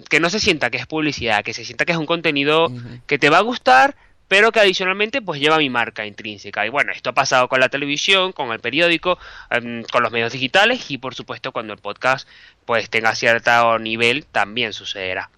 Que 0.09 0.21
no 0.21 0.31
se 0.31 0.41
sienta 0.41 0.71
que 0.71 0.79
es 0.79 0.87
publicidad, 0.87 1.45
que 1.45 1.55
se 1.55 1.65
sienta 1.65 1.85
que 1.85 1.93
es 1.93 1.99
un 1.99 2.07
contenido 2.07 2.73
que 3.07 3.19
te 3.19 3.31
va 3.31 3.39
a 3.39 3.43
gustar, 3.43 3.97
pero 4.29 4.51
que 4.51 4.61
adicionalmente 4.61 5.21
pues 5.21 5.41
lleva 5.41 5.59
mi 5.59 5.69
marca 5.69 6.07
intrínseca. 6.07 6.67
Y 6.67 6.71
bueno, 6.71 6.93
esto 6.93 7.11
ha 7.11 7.13
pasado 7.13 7.49
con 7.49 7.61
la 7.61 7.69
televisión, 7.69 8.33
con 8.33 8.51
el 8.51 8.61
periódico, 8.61 9.19
em, 9.51 9.85
con 9.85 10.03
los 10.03 10.11
medios 10.11 10.33
digitales 10.33 10.91
y 10.91 10.99
por 10.99 11.15
supuesto 11.15 11.53
cuando 11.53 11.73
el 11.73 11.79
podcast 11.79 12.27
pues 12.65 12.89
tenga 12.89 13.15
cierto 13.15 13.79
nivel 13.79 14.25
también 14.25 14.73
sucederá. 14.73 15.31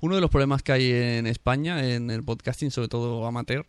Uno 0.00 0.14
de 0.14 0.20
los 0.20 0.30
problemas 0.30 0.62
que 0.62 0.72
hay 0.72 0.92
en 0.92 1.26
España 1.26 1.84
en 1.84 2.10
el 2.10 2.22
podcasting, 2.22 2.70
sobre 2.70 2.88
todo 2.88 3.26
amateur, 3.26 3.64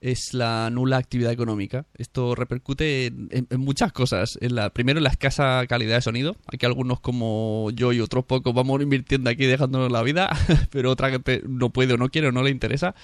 es 0.00 0.34
la 0.34 0.70
nula 0.70 0.96
actividad 0.96 1.32
económica. 1.32 1.86
Esto 1.94 2.34
repercute 2.34 3.06
en, 3.06 3.46
muchas 3.58 3.92
cosas. 3.92 4.38
En 4.40 4.54
la, 4.54 4.70
primero, 4.70 4.98
en 4.98 5.04
la 5.04 5.10
escasa 5.10 5.64
calidad 5.68 5.96
de 5.96 6.02
sonido. 6.02 6.36
Aquí 6.46 6.66
algunos 6.66 7.00
como 7.00 7.70
yo 7.74 7.92
y 7.92 8.00
otros 8.00 8.24
pocos 8.24 8.54
vamos 8.54 8.80
invirtiendo 8.82 9.30
aquí 9.30 9.46
dejándonos 9.46 9.90
la 9.90 10.02
vida, 10.02 10.30
pero 10.70 10.90
otra 10.90 11.10
gente 11.10 11.42
no 11.48 11.70
puede 11.70 11.94
o 11.94 11.96
no 11.96 12.08
quiere 12.08 12.28
o 12.28 12.32
no 12.32 12.42
le 12.42 12.50
interesa. 12.50 12.94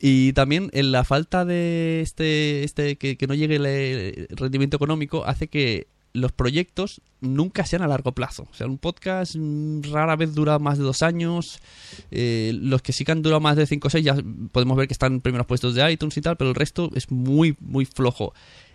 Y 0.00 0.32
también 0.32 0.70
en 0.74 0.92
la 0.92 1.02
falta 1.04 1.44
de 1.44 2.00
este, 2.02 2.62
este 2.62 2.96
que, 2.96 3.16
que 3.16 3.26
no 3.26 3.34
llegue 3.34 3.56
el 3.56 4.36
rendimiento 4.36 4.76
económico 4.76 5.24
hace 5.26 5.48
que 5.48 5.88
los 6.12 6.32
proyectos 6.32 7.00
nunca 7.20 7.64
sean 7.66 7.82
a 7.82 7.88
largo 7.88 8.12
plazo. 8.12 8.46
O 8.50 8.54
sea, 8.54 8.66
un 8.66 8.78
podcast 8.78 9.36
mm, 9.36 9.82
rara 9.92 10.16
vez 10.16 10.34
dura 10.34 10.58
más 10.58 10.78
de 10.78 10.84
dos 10.84 11.02
años. 11.02 11.60
Eh, 12.10 12.52
los 12.54 12.82
que 12.82 12.92
sí 12.92 13.04
que 13.04 13.12
han 13.12 13.22
durado 13.22 13.40
más 13.40 13.56
de 13.56 13.66
cinco 13.66 13.88
o 13.88 13.90
seis 13.90 14.04
ya 14.04 14.16
podemos 14.52 14.76
ver 14.76 14.88
que 14.88 14.94
están 14.94 15.14
en 15.14 15.20
primeros 15.20 15.46
puestos 15.46 15.74
de 15.74 15.90
iTunes 15.90 16.16
y 16.16 16.20
tal, 16.20 16.36
pero 16.36 16.50
el 16.50 16.56
resto 16.56 16.90
es 16.94 17.10
muy, 17.10 17.56
muy 17.60 17.84
flojo. 17.84 18.34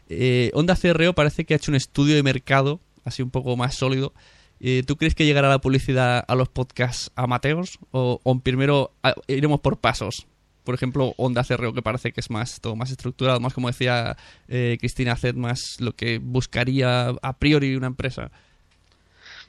Eh, 0.10 0.52
Onda 0.54 0.76
CRO 0.76 1.14
parece 1.14 1.46
que 1.46 1.54
ha 1.54 1.58
hecho 1.58 1.72
un 1.72 1.76
estudio 1.76 2.16
de 2.16 2.24
mercado, 2.24 2.80
así 3.06 3.22
un 3.22 3.32
poco 3.32 3.56
más 3.56 3.76
sólido. 3.76 4.14
Eh, 4.60 4.84
¿Tú 4.86 4.96
crees 4.96 5.16
que 5.16 5.26
llegará 5.26 5.50
la 5.50 5.60
publicidad 5.60 6.24
a 6.28 6.36
los 6.36 6.50
podcasts 6.50 7.12
amateurs? 7.16 7.80
¿O, 7.92 8.20
o 8.24 8.40
primero 8.40 8.92
iremos 9.28 9.60
por 9.60 9.78
pasos? 9.78 10.28
Por 10.64 10.76
ejemplo, 10.76 11.14
Onda 11.18 11.44
Cerreo, 11.44 11.74
que 11.74 11.82
parece 11.82 12.12
que 12.12 12.22
es 12.22 12.30
más 12.30 12.60
todo 12.62 12.76
más 12.76 12.92
estructurado, 12.92 13.40
más 13.40 13.54
como 13.54 13.68
decía 13.68 14.18
eh, 14.48 14.78
Cristina 14.80 15.16
Zed, 15.16 15.36
más 15.36 15.80
lo 15.80 15.96
que 15.96 16.20
buscaría 16.20 17.10
a 17.10 17.38
priori 17.38 17.76
una 17.76 17.88
empresa. 17.88 18.32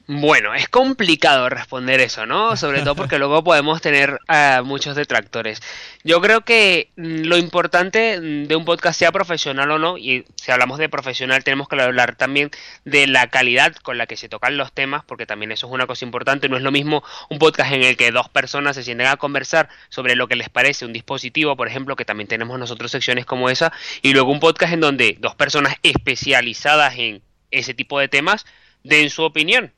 Bueno, 0.07 0.53
es 0.53 0.69
complicado 0.69 1.49
responder 1.49 1.99
eso, 1.99 2.27
¿no? 2.27 2.55
Sobre 2.57 2.83
todo 2.83 2.95
porque 2.95 3.17
luego 3.17 3.43
podemos 3.43 3.81
tener 3.81 4.19
uh, 4.29 4.63
muchos 4.63 4.95
detractores. 4.95 5.63
Yo 6.03 6.21
creo 6.21 6.41
que 6.41 6.91
mm, 6.95 7.23
lo 7.23 7.37
importante 7.37 8.19
de 8.21 8.55
un 8.55 8.65
podcast, 8.65 8.99
sea 8.99 9.11
profesional 9.11 9.71
o 9.71 9.79
no, 9.79 9.97
y 9.97 10.23
si 10.35 10.51
hablamos 10.51 10.77
de 10.77 10.89
profesional 10.89 11.43
tenemos 11.43 11.67
que 11.67 11.81
hablar 11.81 12.15
también 12.15 12.51
de 12.83 13.07
la 13.07 13.31
calidad 13.31 13.75
con 13.77 13.97
la 13.97 14.05
que 14.05 14.15
se 14.15 14.29
tocan 14.29 14.57
los 14.57 14.71
temas, 14.73 15.03
porque 15.03 15.25
también 15.25 15.51
eso 15.51 15.65
es 15.65 15.73
una 15.73 15.87
cosa 15.87 16.05
importante. 16.05 16.49
No 16.49 16.57
es 16.57 16.63
lo 16.63 16.71
mismo 16.71 17.03
un 17.31 17.39
podcast 17.39 17.71
en 17.71 17.81
el 17.81 17.97
que 17.97 18.11
dos 18.11 18.29
personas 18.29 18.75
se 18.75 18.83
sienten 18.83 19.07
a 19.07 19.17
conversar 19.17 19.69
sobre 19.89 20.15
lo 20.15 20.27
que 20.27 20.35
les 20.35 20.49
parece 20.49 20.85
un 20.85 20.93
dispositivo, 20.93 21.55
por 21.55 21.67
ejemplo, 21.67 21.95
que 21.95 22.05
también 22.05 22.27
tenemos 22.27 22.59
nosotros 22.59 22.91
secciones 22.91 23.25
como 23.25 23.49
esa, 23.49 23.73
y 24.03 24.13
luego 24.13 24.31
un 24.31 24.39
podcast 24.39 24.73
en 24.73 24.81
donde 24.81 25.17
dos 25.19 25.33
personas 25.33 25.77
especializadas 25.81 26.93
en 26.99 27.23
ese 27.49 27.73
tipo 27.73 27.99
de 27.99 28.07
temas 28.07 28.45
den 28.83 29.09
su 29.09 29.23
opinión 29.23 29.73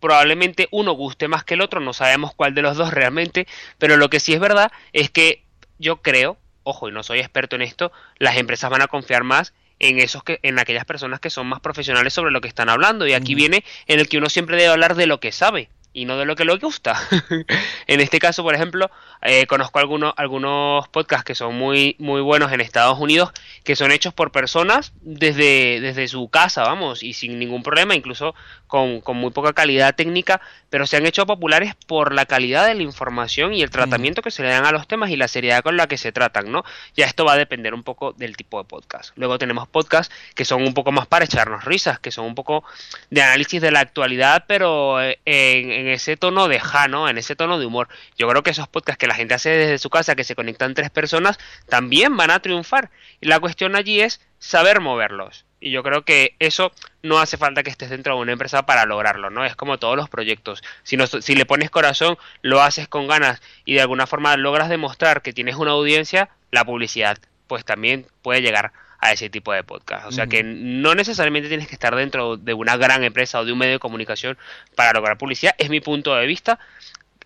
probablemente 0.00 0.68
uno 0.70 0.92
guste 0.92 1.28
más 1.28 1.44
que 1.44 1.54
el 1.54 1.60
otro, 1.60 1.80
no 1.80 1.92
sabemos 1.92 2.34
cuál 2.34 2.54
de 2.54 2.62
los 2.62 2.76
dos 2.76 2.92
realmente, 2.92 3.46
pero 3.78 3.96
lo 3.96 4.10
que 4.10 4.20
sí 4.20 4.32
es 4.32 4.40
verdad 4.40 4.70
es 4.92 5.10
que 5.10 5.44
yo 5.78 6.02
creo, 6.02 6.38
ojo, 6.62 6.88
y 6.88 6.92
no 6.92 7.02
soy 7.02 7.20
experto 7.20 7.56
en 7.56 7.62
esto, 7.62 7.92
las 8.18 8.36
empresas 8.36 8.70
van 8.70 8.82
a 8.82 8.88
confiar 8.88 9.24
más 9.24 9.54
en 9.80 9.98
esos 9.98 10.24
que 10.24 10.40
en 10.42 10.58
aquellas 10.58 10.84
personas 10.84 11.20
que 11.20 11.30
son 11.30 11.46
más 11.46 11.60
profesionales 11.60 12.12
sobre 12.12 12.32
lo 12.32 12.40
que 12.40 12.48
están 12.48 12.68
hablando 12.68 13.06
y 13.06 13.12
aquí 13.12 13.34
viene 13.34 13.64
en 13.86 14.00
el 14.00 14.08
que 14.08 14.18
uno 14.18 14.28
siempre 14.28 14.56
debe 14.56 14.70
hablar 14.70 14.96
de 14.96 15.06
lo 15.06 15.20
que 15.20 15.30
sabe 15.30 15.68
y 15.98 16.04
no 16.04 16.16
de 16.16 16.24
lo 16.24 16.36
que 16.36 16.44
le 16.44 16.56
gusta. 16.56 16.96
en 17.88 18.00
este 18.00 18.20
caso, 18.20 18.44
por 18.44 18.54
ejemplo, 18.54 18.88
eh, 19.22 19.46
conozco 19.46 19.80
algunos, 19.80 20.14
algunos 20.16 20.86
podcasts 20.88 21.24
que 21.24 21.34
son 21.34 21.56
muy, 21.56 21.96
muy 21.98 22.20
buenos 22.20 22.52
en 22.52 22.60
Estados 22.60 22.98
Unidos, 23.00 23.32
que 23.64 23.74
son 23.74 23.90
hechos 23.90 24.14
por 24.14 24.30
personas 24.30 24.92
desde, 25.00 25.80
desde 25.80 26.06
su 26.06 26.28
casa, 26.28 26.62
vamos, 26.62 27.02
y 27.02 27.14
sin 27.14 27.38
ningún 27.40 27.64
problema, 27.64 27.96
incluso 27.96 28.36
con, 28.68 29.00
con 29.00 29.16
muy 29.16 29.32
poca 29.32 29.52
calidad 29.52 29.96
técnica, 29.96 30.40
pero 30.70 30.86
se 30.86 30.96
han 30.96 31.06
hecho 31.06 31.26
populares 31.26 31.74
por 31.86 32.14
la 32.14 32.26
calidad 32.26 32.66
de 32.66 32.74
la 32.74 32.82
información 32.82 33.54
y 33.54 33.62
el 33.62 33.70
tratamiento 33.70 34.22
que 34.22 34.30
se 34.30 34.42
le 34.42 34.50
dan 34.50 34.66
a 34.66 34.72
los 34.72 34.86
temas 34.86 35.10
y 35.10 35.16
la 35.16 35.26
seriedad 35.26 35.62
con 35.62 35.76
la 35.76 35.88
que 35.88 35.96
se 35.96 36.12
tratan, 36.12 36.52
¿no? 36.52 36.64
Ya 36.94 37.06
esto 37.06 37.24
va 37.24 37.32
a 37.32 37.36
depender 37.36 37.74
un 37.74 37.82
poco 37.82 38.12
del 38.12 38.36
tipo 38.36 38.62
de 38.62 38.68
podcast. 38.68 39.10
Luego 39.16 39.38
tenemos 39.38 39.66
podcasts 39.66 40.14
que 40.34 40.44
son 40.44 40.62
un 40.62 40.74
poco 40.74 40.92
más 40.92 41.06
para 41.06 41.24
echarnos 41.24 41.64
risas, 41.64 41.98
que 41.98 42.12
son 42.12 42.26
un 42.26 42.34
poco 42.34 42.64
de 43.10 43.22
análisis 43.22 43.60
de 43.60 43.72
la 43.72 43.80
actualidad, 43.80 44.44
pero 44.46 45.00
eh, 45.02 45.18
en, 45.24 45.87
en 45.88 45.94
ese 45.94 46.16
tono 46.16 46.48
de 46.48 46.60
ja, 46.60 46.86
¿no? 46.86 47.08
En 47.08 47.18
ese 47.18 47.34
tono 47.34 47.58
de 47.58 47.66
humor. 47.66 47.88
Yo 48.16 48.28
creo 48.28 48.42
que 48.42 48.50
esos 48.50 48.68
podcasts 48.68 48.98
que 48.98 49.06
la 49.06 49.14
gente 49.14 49.34
hace 49.34 49.50
desde 49.50 49.78
su 49.78 49.90
casa, 49.90 50.14
que 50.14 50.24
se 50.24 50.34
conectan 50.34 50.74
tres 50.74 50.90
personas, 50.90 51.38
también 51.68 52.16
van 52.16 52.30
a 52.30 52.40
triunfar. 52.40 52.90
Y 53.20 53.26
la 53.26 53.40
cuestión 53.40 53.74
allí 53.74 54.00
es 54.00 54.20
saber 54.38 54.80
moverlos. 54.80 55.46
Y 55.60 55.70
yo 55.70 55.82
creo 55.82 56.04
que 56.04 56.36
eso 56.38 56.72
no 57.02 57.18
hace 57.18 57.36
falta 57.36 57.62
que 57.62 57.70
estés 57.70 57.90
dentro 57.90 58.14
de 58.14 58.20
una 58.20 58.32
empresa 58.32 58.64
para 58.64 58.84
lograrlo, 58.84 59.30
¿no? 59.30 59.44
Es 59.44 59.56
como 59.56 59.78
todos 59.78 59.96
los 59.96 60.08
proyectos. 60.08 60.62
Si, 60.84 60.96
no, 60.96 61.06
si 61.06 61.34
le 61.34 61.46
pones 61.46 61.70
corazón, 61.70 62.16
lo 62.42 62.62
haces 62.62 62.86
con 62.86 63.08
ganas 63.08 63.40
y 63.64 63.74
de 63.74 63.80
alguna 63.80 64.06
forma 64.06 64.36
logras 64.36 64.68
demostrar 64.68 65.22
que 65.22 65.32
tienes 65.32 65.56
una 65.56 65.72
audiencia, 65.72 66.28
la 66.50 66.64
publicidad 66.64 67.18
pues 67.48 67.64
también 67.64 68.06
puede 68.22 68.42
llegar 68.42 68.72
a 68.98 69.12
ese 69.12 69.30
tipo 69.30 69.52
de 69.52 69.62
podcast. 69.62 70.06
O 70.06 70.12
sea 70.12 70.26
que 70.26 70.42
no 70.42 70.94
necesariamente 70.94 71.48
tienes 71.48 71.68
que 71.68 71.74
estar 71.74 71.94
dentro 71.94 72.36
de 72.36 72.54
una 72.54 72.76
gran 72.76 73.04
empresa 73.04 73.40
o 73.40 73.44
de 73.44 73.52
un 73.52 73.58
medio 73.58 73.74
de 73.74 73.78
comunicación 73.78 74.36
para 74.74 74.92
lograr 74.92 75.18
publicidad. 75.18 75.54
Es 75.58 75.70
mi 75.70 75.80
punto 75.80 76.14
de 76.14 76.26
vista. 76.26 76.58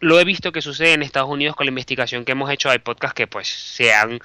Lo 0.01 0.19
he 0.21 0.25
visto 0.25 0.53
que 0.53 0.63
sucede 0.63 0.93
en 0.93 1.03
Estados 1.03 1.31
Unidos 1.31 1.57
con 1.57 1.67
la 1.67 1.71
investigación 1.71 2.25
que 2.25 2.33
hemos 2.33 2.51
hecho. 2.51 2.71
Hay 2.71 2.81
podcasts 2.81 3.15
que 3.15 3.27
pues 3.27 3.49
se 3.49 3.95
han 3.95 4.21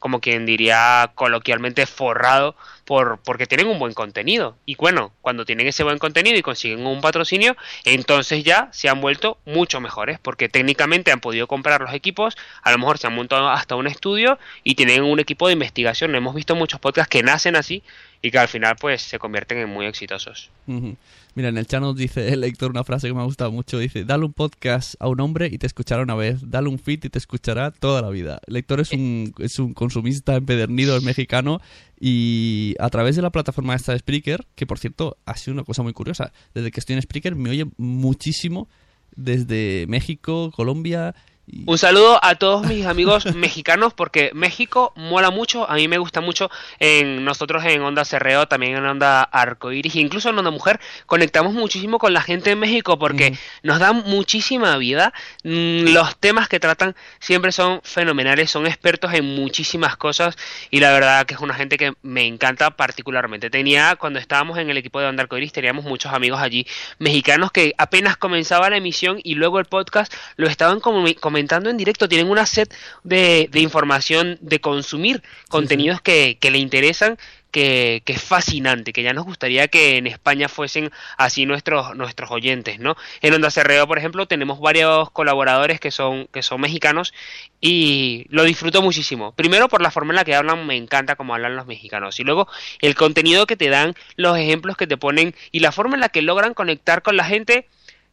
como 0.00 0.20
quien 0.20 0.46
diría 0.46 1.12
coloquialmente 1.14 1.86
forrado 1.86 2.56
por 2.84 3.20
porque 3.22 3.46
tienen 3.46 3.68
un 3.68 3.78
buen 3.78 3.94
contenido. 3.94 4.56
Y 4.66 4.74
bueno 4.74 5.12
cuando 5.20 5.44
tienen 5.44 5.68
ese 5.68 5.84
buen 5.84 5.98
contenido 5.98 6.36
y 6.36 6.42
consiguen 6.42 6.84
un 6.84 7.00
patrocinio 7.00 7.56
entonces 7.84 8.42
ya 8.42 8.68
se 8.72 8.88
han 8.88 9.00
vuelto 9.00 9.38
mucho 9.44 9.80
mejores 9.80 10.18
porque 10.18 10.48
técnicamente 10.48 11.12
han 11.12 11.20
podido 11.20 11.46
comprar 11.46 11.80
los 11.82 11.94
equipos 11.94 12.36
a 12.62 12.72
lo 12.72 12.78
mejor 12.78 12.98
se 12.98 13.06
han 13.06 13.14
montado 13.14 13.48
hasta 13.48 13.76
un 13.76 13.86
estudio 13.86 14.38
y 14.64 14.74
tienen 14.74 15.04
un 15.04 15.20
equipo 15.20 15.46
de 15.46 15.52
investigación. 15.52 16.14
Hemos 16.16 16.34
visto 16.34 16.56
muchos 16.56 16.80
podcasts 16.80 17.10
que 17.10 17.22
nacen 17.22 17.54
así 17.54 17.84
y 18.22 18.30
que 18.30 18.38
al 18.38 18.48
final 18.48 18.76
pues 18.78 19.02
se 19.02 19.18
convierten 19.18 19.58
en 19.58 19.68
muy 19.68 19.86
exitosos. 19.86 20.50
Mira, 20.66 21.48
en 21.48 21.56
el 21.56 21.66
chat 21.66 21.80
nos 21.80 21.96
dice 21.96 22.28
el 22.32 22.40
lector 22.40 22.70
una 22.70 22.84
frase 22.84 23.08
que 23.08 23.14
me 23.14 23.20
ha 23.20 23.24
gustado 23.24 23.50
mucho. 23.50 23.78
Dice, 23.78 24.04
dale 24.04 24.24
un 24.24 24.32
podcast 24.32 24.94
a 24.98 25.08
un 25.08 25.20
hombre 25.20 25.48
y 25.50 25.58
te 25.58 25.66
escuchará 25.66 26.02
una 26.02 26.14
vez. 26.14 26.50
Dale 26.50 26.68
un 26.68 26.78
feed 26.78 27.04
y 27.04 27.08
te 27.08 27.18
escuchará 27.18 27.70
toda 27.70 28.02
la 28.02 28.10
vida. 28.10 28.40
Lector 28.46 28.80
es 28.80 28.92
un, 28.92 29.32
es 29.38 29.58
un 29.58 29.72
consumista 29.72 30.36
empedernido, 30.36 30.96
es 30.96 31.02
mexicano. 31.02 31.60
Y 31.98 32.74
a 32.78 32.90
través 32.90 33.16
de 33.16 33.22
la 33.22 33.30
plataforma 33.30 33.74
esta 33.74 33.92
de 33.92 34.00
Spreaker, 34.00 34.46
que 34.54 34.66
por 34.66 34.78
cierto 34.78 35.16
ha 35.24 35.36
sido 35.36 35.54
una 35.54 35.64
cosa 35.64 35.82
muy 35.82 35.92
curiosa. 35.92 36.32
Desde 36.52 36.70
que 36.70 36.80
estoy 36.80 36.96
en 36.96 37.02
Spreaker 37.02 37.36
me 37.36 37.50
oye 37.50 37.66
muchísimo 37.78 38.68
desde 39.16 39.86
México, 39.88 40.50
Colombia... 40.54 41.14
y- 41.52 41.64
Un 41.66 41.78
saludo 41.78 42.18
a 42.22 42.34
todos 42.36 42.66
mis 42.66 42.86
amigos 42.86 43.24
mexicanos 43.34 43.92
porque 43.94 44.30
México 44.34 44.92
mola 44.96 45.30
mucho, 45.30 45.68
a 45.70 45.74
mí 45.74 45.88
me 45.88 45.98
gusta 45.98 46.20
mucho. 46.20 46.50
En 46.78 47.24
nosotros 47.24 47.64
en 47.64 47.82
Onda 47.82 48.04
Cerreo, 48.04 48.46
también 48.48 48.76
en 48.76 48.86
Onda 48.86 49.22
Arcoiris, 49.22 49.94
e 49.96 50.00
incluso 50.00 50.30
en 50.30 50.38
Onda 50.38 50.50
Mujer, 50.50 50.80
conectamos 51.06 51.52
muchísimo 51.52 51.98
con 51.98 52.12
la 52.12 52.22
gente 52.22 52.50
de 52.50 52.56
México 52.56 52.98
porque 52.98 53.36
nos 53.62 53.78
dan 53.78 54.02
muchísima 54.06 54.76
vida. 54.76 55.12
Mm, 55.44 55.92
Los 55.92 56.16
temas 56.16 56.48
que 56.48 56.60
tratan 56.60 56.94
siempre 57.18 57.52
son 57.52 57.80
fenomenales, 57.82 58.50
son 58.50 58.66
expertos 58.66 59.12
en 59.14 59.24
muchísimas 59.24 59.96
cosas 59.96 60.36
y 60.70 60.80
la 60.80 60.92
verdad 60.92 61.26
que 61.26 61.34
es 61.34 61.40
una 61.40 61.54
gente 61.54 61.76
que 61.76 61.92
me 62.02 62.26
encanta 62.26 62.70
particularmente. 62.70 63.50
Tenía, 63.50 63.96
cuando 63.96 64.18
estábamos 64.18 64.58
en 64.58 64.70
el 64.70 64.76
equipo 64.76 65.00
de 65.00 65.06
Onda 65.06 65.22
Arcoiris, 65.22 65.52
teníamos 65.52 65.84
muchos 65.84 66.12
amigos 66.12 66.40
allí 66.40 66.66
mexicanos 66.98 67.50
que 67.52 67.74
apenas 67.78 68.16
comenzaba 68.16 68.70
la 68.70 68.76
emisión 68.76 69.20
y 69.24 69.34
luego 69.34 69.58
el 69.58 69.64
podcast 69.66 70.12
lo 70.36 70.46
estaban 70.48 70.80
comu- 70.80 71.18
comentando 71.40 71.70
en 71.70 71.78
directo. 71.78 72.08
Tienen 72.08 72.30
una 72.30 72.44
set 72.44 72.74
de, 73.02 73.48
de 73.50 73.60
información, 73.60 74.36
de 74.40 74.60
consumir 74.60 75.22
contenidos 75.48 76.00
Que, 76.02 76.36
que 76.38 76.50
le 76.50 76.58
interesan. 76.58 77.16
Que, 77.52 78.02
que 78.04 78.12
es 78.12 78.22
fascinante, 78.22 78.92
que 78.92 79.02
ya 79.02 79.12
nos 79.12 79.24
gustaría 79.24 79.66
que 79.66 79.96
en 79.96 80.06
España 80.06 80.48
fuesen 80.48 80.92
así 81.16 81.46
nuestros, 81.46 81.96
nuestros 81.96 82.30
oyentes, 82.30 82.78
¿no? 82.78 82.94
En 83.22 83.34
Onda 83.34 83.50
Cerreo, 83.50 83.88
por 83.88 83.98
ejemplo, 83.98 84.26
tenemos 84.26 84.60
varios 84.60 85.10
colaboradores 85.10 85.80
que 85.80 85.90
son, 85.90 86.28
que 86.32 86.44
son 86.44 86.60
mexicanos 86.60 87.12
y 87.60 88.24
lo 88.28 88.44
disfruto 88.44 88.82
muchísimo. 88.82 89.32
Primero 89.32 89.68
por 89.68 89.82
la 89.82 89.90
forma 89.90 90.12
en 90.12 90.16
la 90.16 90.24
que 90.24 90.36
hablan, 90.36 90.64
me 90.64 90.76
encanta 90.76 91.16
cómo 91.16 91.34
hablan 91.34 91.56
los 91.56 91.66
mexicanos. 91.66 92.20
Y 92.20 92.22
luego 92.22 92.46
el 92.82 92.94
contenido 92.94 93.46
que 93.46 93.56
te 93.56 93.68
dan, 93.68 93.94
los 94.14 94.38
ejemplos 94.38 94.76
que 94.76 94.86
te 94.86 94.96
ponen 94.96 95.34
y 95.50 95.58
la 95.58 95.72
forma 95.72 95.96
en 95.96 96.02
la 96.02 96.08
que 96.10 96.22
logran 96.22 96.54
conectar 96.54 97.02
con 97.02 97.16
la 97.16 97.24
gente, 97.24 97.66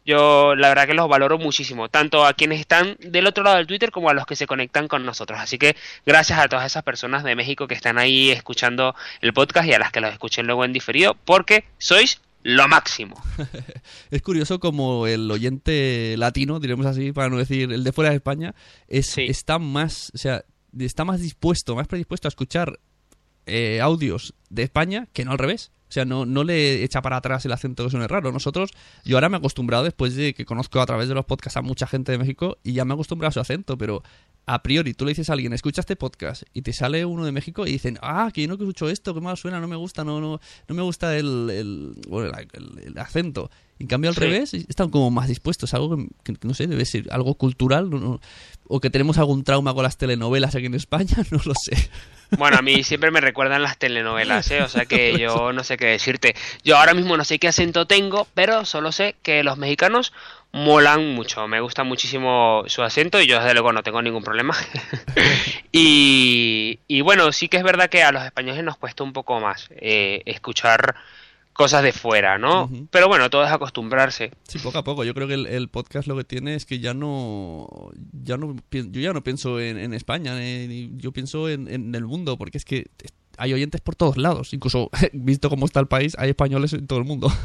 yo 0.07 0.55
la 0.55 0.69
verdad 0.69 0.87
que 0.87 0.93
los 0.95 1.07
valoro 1.07 1.37
muchísimo, 1.37 1.89
tanto 1.89 2.25
a 2.25 2.33
quienes 2.33 2.59
están 2.61 2.97
del 2.99 3.27
otro 3.27 3.43
lado 3.43 3.57
del 3.57 3.67
Twitter 3.67 3.91
como 3.91 4.09
a 4.09 4.13
los 4.13 4.25
que 4.25 4.35
se 4.35 4.47
conectan 4.47 4.87
con 4.87 5.05
nosotros. 5.05 5.37
Así 5.39 5.57
que 5.59 5.75
gracias 6.05 6.39
a 6.39 6.47
todas 6.47 6.65
esas 6.65 6.81
personas 6.83 7.23
de 7.23 7.35
México 7.35 7.67
que 7.67 7.75
están 7.75 7.97
ahí 7.99 8.31
escuchando 8.31 8.95
el 9.21 9.33
podcast 9.33 9.67
y 9.67 9.73
a 9.73 9.79
las 9.79 9.91
que 9.91 10.01
los 10.01 10.11
escuchen 10.11 10.47
luego 10.47 10.63
en 10.65 10.73
diferido, 10.73 11.15
porque 11.25 11.65
sois 11.77 12.21
lo 12.43 12.67
máximo. 12.69 13.21
Es 14.11 14.21
curioso 14.21 14.59
como 14.59 15.05
el 15.05 15.29
oyente 15.29 16.15
latino, 16.17 16.59
diremos 16.61 16.85
así, 16.85 17.11
para 17.11 17.29
no 17.29 17.37
decir 17.37 17.73
el 17.73 17.83
de 17.83 17.91
fuera 17.91 18.09
de 18.11 18.15
España, 18.15 18.55
es, 18.87 19.07
Sí. 19.07 19.25
está 19.27 19.59
más, 19.59 20.11
o 20.15 20.17
sea, 20.17 20.45
está 20.79 21.03
más 21.03 21.19
dispuesto, 21.19 21.75
más 21.75 21.87
predispuesto 21.87 22.27
a 22.27 22.29
escuchar 22.29 22.79
eh, 23.45 23.81
audios 23.81 24.33
de 24.49 24.63
España 24.63 25.07
que 25.11 25.25
no 25.25 25.31
al 25.31 25.37
revés. 25.37 25.71
O 25.89 25.91
sea, 25.91 26.03
no, 26.05 26.25
no 26.25 26.43
le 26.43 26.83
echa 26.83 27.01
para 27.01 27.17
atrás 27.17 27.45
el 27.45 27.51
acento 27.53 27.83
que 27.85 27.89
suene 27.91 28.07
raro. 28.07 28.31
Nosotros, 28.31 28.71
yo 29.05 29.15
ahora 29.17 29.29
me 29.29 29.37
he 29.37 29.39
acostumbrado 29.39 29.83
después 29.85 30.15
de 30.15 30.33
que 30.33 30.45
conozco 30.45 30.81
a 30.81 30.85
través 30.85 31.07
de 31.07 31.15
los 31.15 31.25
podcasts 31.25 31.55
a 31.57 31.61
mucha 31.61 31.87
gente 31.87 32.11
de 32.11 32.17
México 32.17 32.57
y 32.63 32.73
ya 32.73 32.83
me 32.85 32.93
he 32.93 32.95
acostumbrado 32.95 33.29
a 33.29 33.31
su 33.31 33.39
acento, 33.39 33.77
pero 33.77 34.03
a 34.45 34.63
priori 34.63 34.93
tú 34.93 35.05
le 35.05 35.11
dices 35.11 35.29
a 35.29 35.33
alguien, 35.33 35.53
escucha 35.53 35.81
este 35.81 35.95
podcast 35.95 36.43
y 36.53 36.61
te 36.61 36.73
sale 36.73 37.05
uno 37.05 37.25
de 37.25 37.31
México 37.31 37.65
y 37.67 37.71
dicen, 37.71 37.97
ah, 38.01 38.31
que 38.33 38.41
yo 38.41 38.47
no 38.47 38.55
escucho 38.55 38.89
esto, 38.89 39.13
que 39.13 39.21
mal 39.21 39.37
suena, 39.37 39.59
no 39.61 39.67
me 39.67 39.75
gusta, 39.77 40.03
no, 40.03 40.19
no, 40.21 40.39
no 40.67 40.75
me 40.75 40.81
gusta 40.81 41.17
el, 41.17 41.49
el- 41.49 41.93
el- 42.53 42.79
el 42.85 42.97
acento. 42.97 43.49
En 43.79 43.87
cambio, 43.87 44.09
al 44.09 44.15
Sí. 44.15 44.21
revés, 44.21 44.53
están 44.53 44.89
como 44.89 45.11
más 45.11 45.27
dispuestos. 45.27 45.73
Algo 45.73 45.95
que, 46.23 46.33
que 46.33 46.47
no 46.47 46.53
sé, 46.53 46.67
debe 46.67 46.85
ser 46.85 47.05
algo 47.11 47.35
cultural. 47.35 47.89
no- 47.89 47.99
no- 47.99 48.19
o 48.69 48.81
que 48.81 48.89
tenemos 48.89 49.17
algún 49.17 49.45
trauma 49.45 49.73
con 49.73 49.83
las 49.83 49.97
telenovelas 49.97 50.53
aquí 50.55 50.65
en 50.65 50.73
España, 50.75 51.15
no 51.31 51.39
lo 51.45 51.53
sé. 51.55 51.89
Bueno, 52.37 52.57
a 52.57 52.61
mí 52.61 52.83
siempre 52.83 53.11
me 53.11 53.21
recuerdan 53.21 53.61
las 53.63 53.77
telenovelas, 53.77 54.51
¿eh? 54.51 54.61
O 54.61 54.67
sea 54.67 54.85
que 54.85 55.17
yo 55.19 55.53
no 55.53 55.63
sé 55.63 55.77
qué 55.77 55.85
decirte. 55.85 56.35
Yo 56.65 56.77
ahora 56.77 56.93
mismo 56.93 57.15
no 57.15 57.23
sé 57.23 57.39
qué 57.39 57.47
acento 57.47 57.85
tengo, 57.87 58.27
pero 58.33 58.65
solo 58.65 58.91
sé 58.91 59.15
que 59.23 59.41
los 59.43 59.57
mexicanos 59.57 60.11
molan 60.51 61.13
mucho. 61.15 61.47
Me 61.47 61.61
gusta 61.61 61.85
muchísimo 61.85 62.63
su 62.67 62.83
acento 62.83 63.21
y 63.21 63.27
yo 63.27 63.37
desde 63.39 63.53
luego 63.53 63.71
no 63.71 63.83
tengo 63.83 64.01
ningún 64.01 64.23
problema. 64.23 64.53
y, 65.71 66.79
y 66.87 67.01
bueno, 67.01 67.31
sí 67.31 67.47
que 67.47 67.57
es 67.57 67.63
verdad 67.63 67.89
que 67.89 68.03
a 68.03 68.11
los 68.11 68.23
españoles 68.23 68.63
nos 68.63 68.77
cuesta 68.77 69.03
un 69.03 69.13
poco 69.13 69.39
más 69.39 69.69
eh, 69.71 70.21
escuchar 70.25 70.95
cosas 71.57 71.83
de 71.83 71.91
fuera, 71.91 72.37
¿no? 72.37 72.69
Pero 72.91 73.07
bueno, 73.09 73.29
todo 73.29 73.43
es 73.43 73.51
acostumbrarse. 73.51 74.31
Sí, 74.47 74.59
poco 74.59 74.77
a 74.77 74.83
poco. 74.83 75.03
Yo 75.03 75.13
creo 75.13 75.27
que 75.27 75.33
el, 75.33 75.45
el 75.47 75.67
podcast 75.67 76.07
lo 76.07 76.15
que 76.15 76.23
tiene 76.23 76.55
es 76.55 76.65
que 76.65 76.79
ya 76.79 76.93
no. 76.93 77.67
ya 78.23 78.37
no 78.37 78.55
Yo 78.71 79.01
ya 79.01 79.11
no 79.11 79.23
pienso 79.23 79.59
en, 79.59 79.77
en 79.77 79.93
España, 79.93 80.33
eh, 80.41 80.67
ni- 80.69 80.91
yo 80.95 81.11
pienso 81.11 81.49
en, 81.49 81.67
en 81.67 81.93
el 81.95 82.05
mundo, 82.05 82.37
porque 82.37 82.57
es 82.57 82.63
que 82.65 82.85
hay 83.39 83.53
oyentes 83.53 83.81
por 83.81 83.95
todos 83.95 84.17
lados. 84.17 84.53
Incluso, 84.53 84.89
visto 85.13 85.49
cómo 85.49 85.65
está 85.65 85.79
el 85.79 85.87
país, 85.87 86.15
hay 86.17 86.29
españoles 86.29 86.73
en 86.73 86.87
todo 86.87 86.99
el 86.99 87.05
mundo. 87.05 87.29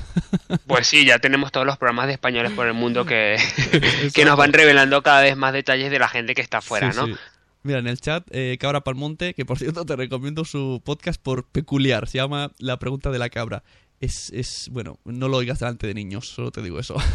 Pues 0.67 0.87
sí, 0.87 1.05
ya 1.05 1.19
tenemos 1.19 1.51
todos 1.53 1.67
los 1.67 1.77
programas 1.79 2.07
de 2.07 2.13
españoles 2.15 2.53
por 2.53 2.67
el 2.67 2.75
mundo 2.75 3.05
que, 3.05 3.37
que 4.15 4.25
nos 4.25 4.37
van 4.37 4.53
revelando 4.53 5.03
cada 5.03 5.21
vez 5.23 5.37
más 5.37 5.53
detalles 5.53 5.91
de 5.91 5.99
la 5.99 6.09
gente 6.09 6.35
que 6.35 6.43
está 6.43 6.59
afuera, 6.59 6.93
Sí, 6.93 6.99
¿no? 6.99 7.07
sí. 7.07 7.15
Mira, 7.65 7.79
en 7.79 7.87
el 7.87 8.01
chat, 8.01 8.27
eh, 8.33 8.57
Cabra 8.59 8.81
Palmonte, 8.83 9.35
que 9.35 9.45
por 9.45 9.57
cierto 9.59 9.85
te 9.87 9.95
recomiendo 9.95 10.45
su 10.45 10.83
podcast 10.85 11.23
por 11.23 11.45
peculiar, 11.47 12.09
se 12.09 12.19
llama 12.19 12.51
La 12.59 12.79
pregunta 12.79 13.11
de 13.11 13.19
la 13.21 13.29
cabra. 13.31 13.63
Es, 14.03 14.31
es, 14.35 14.69
bueno, 14.73 14.99
no 15.05 15.29
lo 15.29 15.37
oigas 15.37 15.61
delante 15.61 15.87
de 15.87 15.95
niños, 15.95 16.29
solo 16.29 16.51
te 16.51 16.61
digo 16.61 16.81
eso. 16.81 16.97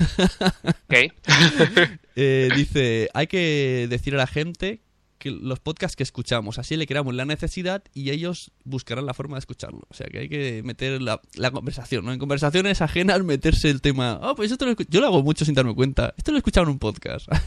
Eh, 2.19 2.49
dice, 2.55 3.09
hay 3.13 3.27
que 3.27 3.85
decir 3.89 4.15
a 4.15 4.17
la 4.17 4.25
gente 4.25 4.81
que 5.17 5.31
los 5.31 5.59
podcasts 5.59 5.95
que 5.95 6.03
escuchamos, 6.03 6.59
así 6.59 6.77
le 6.77 6.87
creamos 6.87 7.13
la 7.13 7.25
necesidad 7.25 7.83
y 7.93 8.11
ellos 8.11 8.51
buscarán 8.63 9.05
la 9.05 9.13
forma 9.13 9.35
de 9.35 9.39
escucharlo. 9.39 9.81
O 9.89 9.93
sea 9.93 10.07
que 10.07 10.19
hay 10.19 10.29
que 10.29 10.61
meter 10.63 11.01
la, 11.01 11.19
conversación, 11.51 12.05
¿no? 12.05 12.13
En 12.13 12.19
conversaciones 12.19 12.81
ajenas 12.81 13.23
meterse 13.23 13.69
el 13.69 13.81
tema, 13.81 14.19
oh, 14.21 14.35
pues 14.35 14.51
esto 14.51 14.65
lo 14.65 14.71
escu-". 14.71 14.87
yo 14.89 15.01
lo 15.01 15.07
hago 15.07 15.23
mucho 15.23 15.45
sin 15.45 15.53
darme 15.53 15.73
cuenta. 15.73 16.13
Esto 16.17 16.31
lo 16.31 16.37
he 16.37 16.39
escuchado 16.39 16.65
en 16.65 16.71
un 16.71 16.79
podcast. 16.79 17.27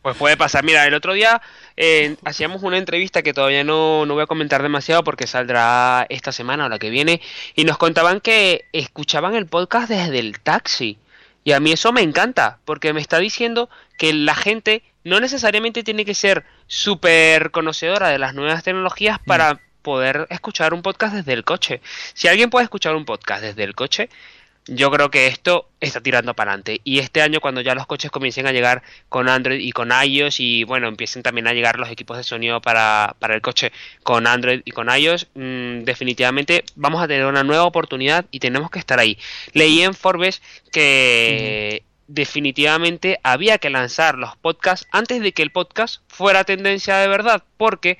Pues 0.00 0.16
puede 0.16 0.38
pasar. 0.38 0.64
Mira, 0.64 0.86
el 0.86 0.94
otro 0.94 1.12
día 1.12 1.42
hacíamos 2.24 2.62
una 2.62 2.78
entrevista 2.78 3.20
que 3.22 3.34
todavía 3.34 3.62
no, 3.62 4.06
no 4.06 4.14
voy 4.14 4.22
a 4.22 4.26
comentar 4.26 4.62
demasiado 4.62 5.04
porque 5.04 5.26
saldrá 5.26 6.06
esta 6.08 6.32
semana 6.32 6.64
o 6.64 6.68
la 6.70 6.78
que 6.78 6.88
viene 6.88 7.20
y 7.54 7.64
nos 7.64 7.76
contaban 7.76 8.20
que 8.20 8.64
escuchaban 8.72 9.34
el 9.34 9.46
podcast 9.46 9.90
desde 9.90 10.18
el 10.18 10.40
taxi. 10.40 10.98
Y 11.44 11.52
a 11.52 11.60
mí 11.60 11.72
eso 11.72 11.92
me 11.92 12.02
encanta, 12.02 12.58
porque 12.64 12.92
me 12.92 13.00
está 13.00 13.18
diciendo 13.18 13.68
que 13.98 14.12
la 14.12 14.34
gente 14.34 14.82
no 15.04 15.20
necesariamente 15.20 15.82
tiene 15.82 16.04
que 16.04 16.14
ser 16.14 16.44
súper 16.66 17.50
conocedora 17.50 18.08
de 18.08 18.18
las 18.18 18.34
nuevas 18.34 18.62
tecnologías 18.62 19.18
para 19.24 19.60
poder 19.82 20.26
escuchar 20.30 20.74
un 20.74 20.82
podcast 20.82 21.14
desde 21.14 21.32
el 21.32 21.44
coche. 21.44 21.80
Si 22.14 22.28
alguien 22.28 22.50
puede 22.50 22.64
escuchar 22.64 22.94
un 22.94 23.04
podcast 23.04 23.42
desde 23.42 23.64
el 23.64 23.74
coche, 23.74 24.08
yo 24.68 24.90
creo 24.90 25.10
que 25.10 25.26
esto 25.26 25.70
está 25.80 26.00
tirando 26.02 26.34
para 26.34 26.52
adelante. 26.52 26.80
Y 26.84 26.98
este 26.98 27.22
año, 27.22 27.40
cuando 27.40 27.62
ya 27.62 27.74
los 27.74 27.86
coches 27.86 28.10
comiencen 28.10 28.46
a 28.46 28.52
llegar 28.52 28.82
con 29.08 29.28
Android 29.28 29.60
y 29.60 29.72
con 29.72 29.90
iOS, 29.90 30.40
y 30.40 30.64
bueno, 30.64 30.88
empiecen 30.88 31.22
también 31.22 31.48
a 31.48 31.54
llegar 31.54 31.78
los 31.78 31.90
equipos 31.90 32.18
de 32.18 32.22
sonido 32.22 32.60
para, 32.60 33.16
para 33.18 33.34
el 33.34 33.40
coche 33.40 33.72
con 34.02 34.26
Android 34.26 34.60
y 34.64 34.70
con 34.72 34.88
iOS, 34.94 35.28
mm, 35.34 35.84
definitivamente 35.84 36.64
vamos 36.76 37.02
a 37.02 37.08
tener 37.08 37.24
una 37.24 37.44
nueva 37.44 37.64
oportunidad 37.64 38.26
y 38.30 38.40
tenemos 38.40 38.70
que 38.70 38.78
estar 38.78 38.98
ahí. 38.98 39.18
Leí 39.54 39.80
en 39.82 39.94
Forbes 39.94 40.42
que 40.70 41.82
definitivamente 42.08 43.20
había 43.22 43.58
que 43.58 43.70
lanzar 43.70 44.16
los 44.16 44.36
podcasts 44.36 44.88
antes 44.90 45.20
de 45.20 45.32
que 45.32 45.42
el 45.42 45.52
podcast 45.52 46.02
fuera 46.08 46.44
tendencia 46.44 46.96
de 46.96 47.06
verdad, 47.06 47.44
porque 47.56 47.98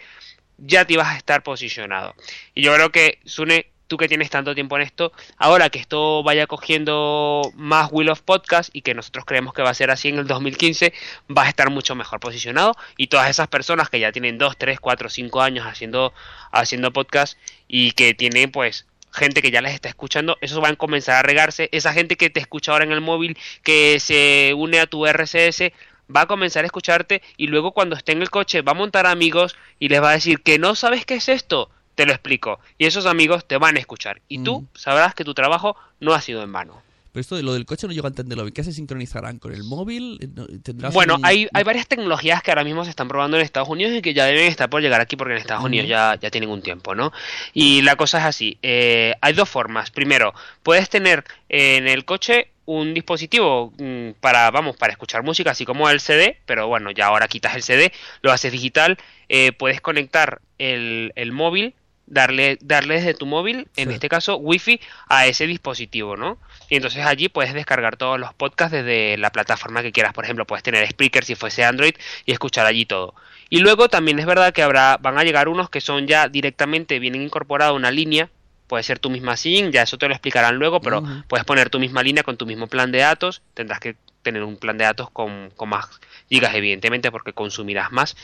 ya 0.56 0.84
te 0.84 0.94
ibas 0.94 1.08
a 1.08 1.16
estar 1.16 1.42
posicionado. 1.42 2.14
Y 2.54 2.62
yo 2.62 2.74
creo 2.74 2.90
que, 2.90 3.20
Sune, 3.24 3.70
tú 3.86 3.96
que 3.96 4.08
tienes 4.08 4.30
tanto 4.30 4.54
tiempo 4.54 4.76
en 4.76 4.82
esto, 4.82 5.12
ahora 5.36 5.70
que 5.70 5.78
esto 5.78 6.22
vaya 6.22 6.46
cogiendo 6.46 7.50
más 7.54 7.88
Will 7.92 8.10
of 8.10 8.22
Podcast 8.22 8.70
y 8.72 8.82
que 8.82 8.94
nosotros 8.94 9.24
creemos 9.24 9.54
que 9.54 9.62
va 9.62 9.70
a 9.70 9.74
ser 9.74 9.90
así 9.90 10.08
en 10.08 10.18
el 10.18 10.26
2015, 10.26 10.92
vas 11.28 11.46
a 11.46 11.50
estar 11.50 11.70
mucho 11.70 11.94
mejor 11.94 12.20
posicionado 12.20 12.76
y 12.96 13.06
todas 13.06 13.30
esas 13.30 13.48
personas 13.48 13.88
que 13.88 14.00
ya 14.00 14.12
tienen 14.12 14.38
2, 14.38 14.56
3, 14.56 14.80
4, 14.80 15.08
5 15.08 15.42
años 15.42 15.66
haciendo, 15.66 16.12
haciendo 16.52 16.92
podcast 16.92 17.38
y 17.66 17.92
que 17.92 18.14
tienen 18.14 18.50
pues 18.50 18.86
gente 19.12 19.42
que 19.42 19.50
ya 19.50 19.60
les 19.60 19.74
está 19.74 19.88
escuchando, 19.88 20.36
eso 20.40 20.60
van 20.60 20.74
a 20.74 20.76
comenzar 20.76 21.16
a 21.16 21.22
regarse, 21.22 21.68
esa 21.72 21.92
gente 21.92 22.16
que 22.16 22.30
te 22.30 22.40
escucha 22.40 22.72
ahora 22.72 22.84
en 22.84 22.92
el 22.92 23.00
móvil, 23.00 23.36
que 23.62 23.98
se 24.00 24.52
une 24.54 24.80
a 24.80 24.86
tu 24.86 25.06
RCS, 25.06 25.72
va 26.14 26.22
a 26.22 26.26
comenzar 26.26 26.64
a 26.64 26.66
escucharte 26.66 27.22
y 27.36 27.46
luego 27.46 27.72
cuando 27.72 27.96
esté 27.96 28.12
en 28.12 28.22
el 28.22 28.30
coche 28.30 28.62
va 28.62 28.72
a 28.72 28.74
montar 28.74 29.06
amigos 29.06 29.56
y 29.78 29.88
les 29.88 30.02
va 30.02 30.10
a 30.10 30.14
decir 30.14 30.42
que 30.42 30.58
no 30.58 30.74
sabes 30.74 31.04
qué 31.04 31.16
es 31.16 31.28
esto, 31.28 31.70
te 31.94 32.06
lo 32.06 32.12
explico. 32.12 32.60
Y 32.78 32.86
esos 32.86 33.06
amigos 33.06 33.46
te 33.46 33.58
van 33.58 33.76
a 33.76 33.80
escuchar. 33.80 34.20
Y 34.28 34.42
tú 34.42 34.66
sabrás 34.74 35.14
que 35.14 35.24
tu 35.24 35.34
trabajo 35.34 35.76
no 36.00 36.14
ha 36.14 36.20
sido 36.20 36.42
en 36.42 36.52
vano. 36.52 36.82
Pero 37.18 37.22
esto 37.22 37.34
de 37.36 37.42
lo 37.42 37.52
del 37.52 37.66
coche 37.66 37.88
no 37.88 37.92
llego 37.92 38.06
a 38.06 38.10
entenderlo. 38.10 38.46
¿Qué 38.52 38.62
se 38.62 38.72
sincronizarán 38.72 39.40
con 39.40 39.52
el 39.52 39.64
móvil? 39.64 40.20
¿Tendrás 40.62 40.94
Bueno, 40.94 41.16
un- 41.16 41.26
hay, 41.26 41.48
hay 41.52 41.64
varias 41.64 41.88
tecnologías 41.88 42.44
que 42.44 42.52
ahora 42.52 42.62
mismo 42.62 42.84
se 42.84 42.90
están 42.90 43.08
probando 43.08 43.36
en 43.36 43.42
Estados 43.42 43.68
Unidos 43.68 43.92
y 43.96 44.02
que 44.02 44.14
ya 44.14 44.24
deben 44.26 44.46
estar 44.46 44.70
por 44.70 44.80
llegar 44.82 45.00
aquí 45.00 45.16
porque 45.16 45.32
en 45.32 45.40
Estados 45.40 45.64
Unidos 45.64 45.88
ya, 45.88 46.16
ya 46.20 46.30
tienen 46.30 46.48
un 46.48 46.62
tiempo, 46.62 46.94
¿no? 46.94 47.12
Y 47.54 47.82
la 47.82 47.96
cosa 47.96 48.18
es 48.18 48.24
así. 48.24 48.56
eh, 48.62 49.14
hay 49.20 49.32
dos 49.32 49.48
formas. 49.48 49.90
Primero, 49.90 50.32
puedes 50.62 50.88
tener 50.88 51.24
en 51.48 51.88
el 51.88 52.04
coche 52.04 52.52
un 52.66 52.94
dispositivo 52.94 53.72
mm, 53.78 54.10
para, 54.20 54.48
vamos, 54.52 54.76
para 54.76 54.92
escuchar 54.92 55.24
música, 55.24 55.50
así 55.50 55.64
como 55.64 55.90
el 55.90 55.98
CD, 55.98 56.38
pero 56.46 56.68
bueno, 56.68 56.92
ya 56.92 57.06
ahora 57.06 57.26
quitas 57.26 57.56
el 57.56 57.64
CD, 57.64 57.92
lo 58.22 58.30
haces 58.30 58.52
digital, 58.52 58.96
eh, 59.28 59.50
puedes 59.50 59.80
conectar 59.80 60.40
el, 60.58 61.12
el 61.16 61.32
móvil, 61.32 61.74
darle, 62.06 62.58
darle 62.62 62.94
desde 62.94 63.12
tu 63.14 63.26
móvil, 63.26 63.68
en 63.76 63.88
Sí. 63.88 63.94
este 63.94 64.08
caso 64.08 64.36
Wi-Fi, 64.36 64.80
a 65.08 65.26
ese 65.26 65.46
dispositivo, 65.46 66.16
¿no? 66.16 66.38
Y 66.68 66.76
entonces 66.76 67.04
allí 67.04 67.28
puedes 67.28 67.54
descargar 67.54 67.96
todos 67.96 68.18
los 68.18 68.34
podcasts 68.34 68.72
desde 68.72 69.16
la 69.16 69.30
plataforma 69.30 69.82
que 69.82 69.92
quieras. 69.92 70.12
Por 70.12 70.24
ejemplo, 70.24 70.46
puedes 70.46 70.62
tener 70.62 70.86
Spreaker 70.86 71.24
si 71.24 71.34
fuese 71.34 71.64
Android 71.64 71.94
y 72.26 72.32
escuchar 72.32 72.66
allí 72.66 72.84
todo. 72.84 73.14
Y 73.50 73.60
luego 73.60 73.88
también 73.88 74.18
es 74.18 74.26
verdad 74.26 74.52
que 74.52 74.62
habrá, 74.62 74.98
van 74.98 75.18
a 75.18 75.24
llegar 75.24 75.48
unos 75.48 75.70
que 75.70 75.80
son 75.80 76.06
ya 76.06 76.28
directamente, 76.28 76.98
vienen 76.98 77.22
incorporada 77.22 77.72
una 77.72 77.90
línea. 77.90 78.28
Puede 78.66 78.82
ser 78.82 78.98
tu 78.98 79.08
misma 79.08 79.38
SIM, 79.38 79.70
ya 79.70 79.82
eso 79.82 79.96
te 79.96 80.06
lo 80.08 80.12
explicarán 80.12 80.56
luego, 80.56 80.82
pero 80.82 81.02
puedes 81.26 81.46
poner 81.46 81.70
tu 81.70 81.80
misma 81.80 82.02
línea 82.02 82.22
con 82.22 82.36
tu 82.36 82.44
mismo 82.44 82.66
plan 82.66 82.92
de 82.92 82.98
datos. 82.98 83.40
Tendrás 83.54 83.80
que 83.80 83.96
tener 84.22 84.42
un 84.42 84.58
plan 84.58 84.76
de 84.76 84.84
datos 84.84 85.08
con, 85.10 85.50
con 85.56 85.70
más 85.70 85.86
gigas, 86.28 86.54
evidentemente, 86.54 87.10
porque 87.10 87.32
consumirás 87.32 87.90
más. 87.92 88.14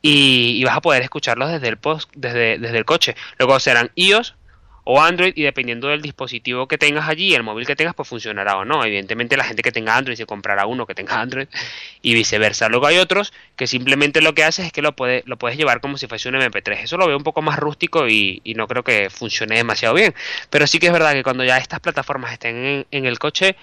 Y, 0.00 0.56
y 0.58 0.64
vas 0.64 0.78
a 0.78 0.80
poder 0.80 1.02
escucharlos 1.02 1.50
desde 1.50 1.68
el, 1.68 1.76
post, 1.76 2.10
desde, 2.14 2.56
desde 2.56 2.78
el 2.78 2.86
coche. 2.86 3.14
Luego 3.38 3.60
serán 3.60 3.90
iOS 3.94 4.36
o 4.84 5.00
Android 5.00 5.32
y 5.36 5.42
dependiendo 5.42 5.88
del 5.88 6.02
dispositivo 6.02 6.66
que 6.66 6.78
tengas 6.78 7.08
allí, 7.08 7.34
el 7.34 7.42
móvil 7.42 7.66
que 7.66 7.76
tengas, 7.76 7.94
pues 7.94 8.08
funcionará 8.08 8.56
o 8.56 8.64
no. 8.64 8.84
Evidentemente 8.84 9.36
la 9.36 9.44
gente 9.44 9.62
que 9.62 9.72
tenga 9.72 9.96
Android 9.96 10.16
se 10.16 10.26
comprará 10.26 10.66
uno 10.66 10.86
que 10.86 10.94
tenga 10.94 11.20
Android 11.20 11.48
y 12.02 12.14
viceversa. 12.14 12.68
Luego 12.68 12.86
hay 12.86 12.98
otros 12.98 13.32
que 13.56 13.66
simplemente 13.66 14.20
lo 14.20 14.34
que 14.34 14.44
haces 14.44 14.66
es 14.66 14.72
que 14.72 14.82
lo, 14.82 14.96
puede, 14.96 15.22
lo 15.26 15.36
puedes 15.36 15.58
llevar 15.58 15.80
como 15.80 15.98
si 15.98 16.06
fuese 16.06 16.28
un 16.28 16.36
MP3. 16.36 16.84
Eso 16.84 16.96
lo 16.96 17.06
veo 17.06 17.16
un 17.16 17.24
poco 17.24 17.42
más 17.42 17.58
rústico 17.58 18.08
y, 18.08 18.40
y 18.44 18.54
no 18.54 18.66
creo 18.66 18.82
que 18.82 19.10
funcione 19.10 19.56
demasiado 19.56 19.94
bien. 19.94 20.14
Pero 20.48 20.66
sí 20.66 20.78
que 20.78 20.86
es 20.86 20.92
verdad 20.92 21.12
que 21.12 21.22
cuando 21.22 21.44
ya 21.44 21.58
estas 21.58 21.80
plataformas 21.80 22.32
estén 22.32 22.56
en, 22.56 22.86
en 22.90 23.06
el 23.06 23.18
coche, 23.18 23.56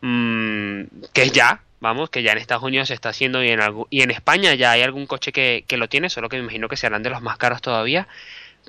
mm, 0.00 0.82
que 1.12 1.30
ya, 1.30 1.62
vamos, 1.80 2.10
que 2.10 2.22
ya 2.22 2.32
en 2.32 2.38
Estados 2.38 2.64
Unidos 2.64 2.88
se 2.88 2.94
está 2.94 3.10
haciendo 3.10 3.42
y 3.44 3.50
en, 3.50 3.60
y 3.90 4.02
en 4.02 4.10
España 4.10 4.54
ya 4.54 4.72
hay 4.72 4.82
algún 4.82 5.06
coche 5.06 5.32
que, 5.32 5.64
que 5.66 5.76
lo 5.76 5.88
tiene, 5.88 6.10
solo 6.10 6.28
que 6.28 6.36
me 6.36 6.42
imagino 6.42 6.68
que 6.68 6.76
serán 6.76 7.02
de 7.02 7.10
los 7.10 7.22
más 7.22 7.36
caros 7.36 7.62
todavía, 7.62 8.08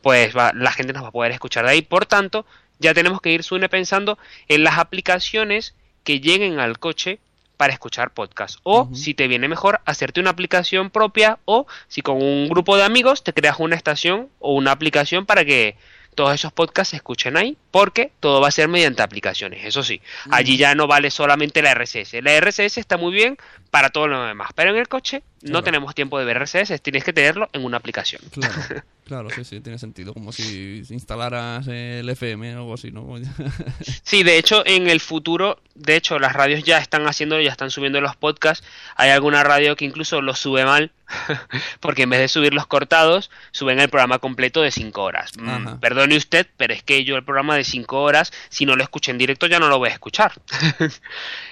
pues 0.01 0.35
va- 0.35 0.51
la 0.53 0.71
gente 0.71 0.93
nos 0.93 1.03
va 1.03 1.07
a 1.09 1.11
poder 1.11 1.31
escuchar 1.31 1.65
de 1.65 1.71
ahí. 1.71 1.81
Por 1.81 2.05
tanto, 2.05 2.45
ya 2.79 2.93
tenemos 2.93 3.21
que 3.21 3.31
ir, 3.31 3.43
Sune, 3.43 3.69
pensando 3.69 4.17
en 4.47 4.63
las 4.63 4.77
aplicaciones 4.77 5.75
que 6.03 6.19
lleguen 6.19 6.59
al 6.59 6.77
coche 6.79 7.19
para 7.57 7.71
escuchar 7.73 8.11
podcast. 8.11 8.59
O, 8.63 8.89
si 8.93 9.13
te 9.13 9.27
viene 9.29 9.47
mejor, 9.47 9.79
hacerte 9.85 10.19
una 10.19 10.31
aplicación 10.31 10.89
propia 10.89 11.39
o 11.45 11.67
si 11.87 12.01
con 12.01 12.21
un 12.21 12.49
grupo 12.49 12.75
de 12.75 12.83
amigos 12.83 13.23
te 13.23 13.33
creas 13.33 13.55
una 13.59 13.75
estación 13.77 14.29
o 14.39 14.53
una 14.53 14.71
aplicación 14.71 15.25
para 15.25 15.45
que 15.45 15.77
todos 16.15 16.33
esos 16.33 16.51
podcasts 16.53 16.91
se 16.91 16.95
escuchen 16.97 17.35
ahí, 17.37 17.57
porque 17.71 18.11
todo 18.21 18.39
va 18.41 18.47
a 18.49 18.51
ser 18.51 18.67
mediante 18.69 19.01
aplicaciones, 19.03 19.65
eso 19.65 19.83
sí. 19.83 20.01
Allí 20.31 20.55
ya 20.57 20.73
no 20.75 20.87
vale 20.87 21.11
solamente 21.11 21.61
la 21.61 21.71
RSS. 21.73 22.21
La 22.21 22.33
RSS 22.39 22.77
está 22.79 22.97
muy 22.97 23.13
bien 23.13 23.37
para 23.71 23.89
todo 23.89 24.07
lo 24.07 24.23
demás, 24.25 24.49
pero 24.55 24.71
en 24.71 24.77
el 24.77 24.87
coche 24.87 25.23
no 25.45 25.51
Claro. 25.51 25.63
tenemos 25.63 25.95
tiempo 25.95 26.19
de 26.19 26.25
ver 26.25 26.37
RSS, 26.41 26.81
tienes 26.81 27.03
que 27.03 27.13
tenerlo 27.13 27.49
en 27.53 27.63
una 27.65 27.77
aplicación. 27.77 28.21
Claro, 28.31 28.53
claro, 29.05 29.29
sí, 29.29 29.43
sí, 29.45 29.61
tiene 29.61 29.77
sentido. 29.79 30.13
Como 30.13 30.31
si 30.31 30.83
instalaras 30.89 31.67
el 31.67 32.07
FM 32.09 32.55
o 32.55 32.59
algo 32.59 32.73
así, 32.73 32.91
¿no? 32.91 33.15
Sí, 34.03 34.23
de 34.23 34.37
hecho, 34.37 34.63
en 34.65 34.87
el 34.89 34.99
futuro, 34.99 35.59
de 35.73 35.95
hecho, 35.95 36.19
las 36.19 36.33
radios 36.33 36.63
ya 36.63 36.77
están 36.79 37.07
haciendo, 37.07 37.39
ya 37.41 37.51
están 37.51 37.71
subiendo 37.71 38.01
los 38.01 38.15
podcasts. 38.15 38.65
Hay 38.95 39.09
alguna 39.09 39.43
radio 39.43 39.75
que 39.75 39.85
incluso 39.85 40.21
los 40.21 40.39
sube 40.39 40.63
mal, 40.65 40.91
porque 41.79 42.03
en 42.03 42.09
vez 42.11 42.19
de 42.19 42.27
subir 42.27 42.53
los 42.53 42.67
cortados, 42.67 43.29
suben 43.51 43.79
el 43.79 43.89
programa 43.89 44.19
completo 44.19 44.61
de 44.61 44.71
5 44.71 45.01
horas. 45.03 45.31
Mm, 45.37 45.49
Ajá. 45.49 45.79
perdone 45.79 46.15
usted, 46.17 46.47
pero 46.57 46.73
es 46.73 46.83
que 46.83 47.03
yo 47.03 47.15
el 47.17 47.23
programa 47.23 47.55
de 47.55 47.63
5 47.63 48.01
horas, 48.01 48.31
si 48.49 48.65
no 48.65 48.75
lo 48.75 48.83
escuché 48.83 49.11
en 49.11 49.17
directo, 49.17 49.47
ya 49.47 49.59
no 49.59 49.67
lo 49.69 49.77
voy 49.79 49.89
a 49.89 49.93
escuchar. 49.93 50.33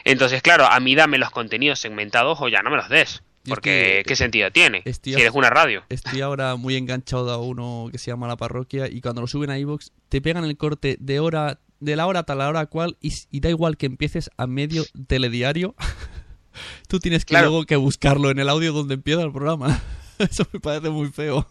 Entonces, 0.03 0.41
claro, 0.41 0.65
a 0.65 0.79
mí 0.79 0.95
dame 0.95 1.17
los 1.17 1.29
contenidos 1.31 1.79
segmentados 1.79 2.39
o 2.41 2.47
ya 2.47 2.61
no 2.61 2.69
me 2.69 2.77
los 2.77 2.89
des. 2.89 3.21
Porque, 3.45 3.99
que- 3.99 4.03
¿qué 4.07 4.15
sentido 4.15 4.51
tiene? 4.51 4.81
estoy 4.85 5.13
Si 5.13 5.19
eres 5.21 5.33
una 5.33 5.49
radio. 5.49 5.83
Estoy 5.89 6.21
ahora 6.21 6.55
muy 6.55 6.75
enganchado 6.75 7.29
a 7.31 7.37
uno 7.37 7.89
que 7.91 7.97
se 7.97 8.09
llama 8.11 8.27
La 8.27 8.37
Parroquia 8.37 8.87
y 8.89 9.01
cuando 9.01 9.21
lo 9.21 9.27
suben 9.27 9.49
a 9.49 9.59
iVoox 9.59 9.89
te 10.09 10.21
pegan 10.21 10.43
el 10.45 10.55
corte 10.57 10.97
de 10.99 11.19
hora 11.19 11.59
de 11.79 11.95
la 11.97 12.07
hora 12.07 12.23
tal 12.23 12.39
a 12.39 12.45
la 12.45 12.49
hora 12.49 12.65
cual 12.67 12.97
y 13.01 13.39
da 13.41 13.49
igual 13.49 13.75
que 13.75 13.85
empieces 13.87 14.29
a 14.37 14.47
medio 14.47 14.85
telediario. 15.07 15.75
Tú 16.87 16.99
tienes 16.99 17.25
que 17.25 17.31
Claro. 17.33 17.49
luego 17.49 17.65
que 17.65 17.75
buscarlo 17.75 18.29
en 18.29 18.39
el 18.39 18.47
audio 18.47 18.71
donde 18.71 18.93
empieza 18.93 19.21
el 19.23 19.31
programa. 19.33 19.81
Eso 20.19 20.45
me 20.53 20.59
parece 20.61 20.89
muy 20.89 21.09
feo. 21.09 21.45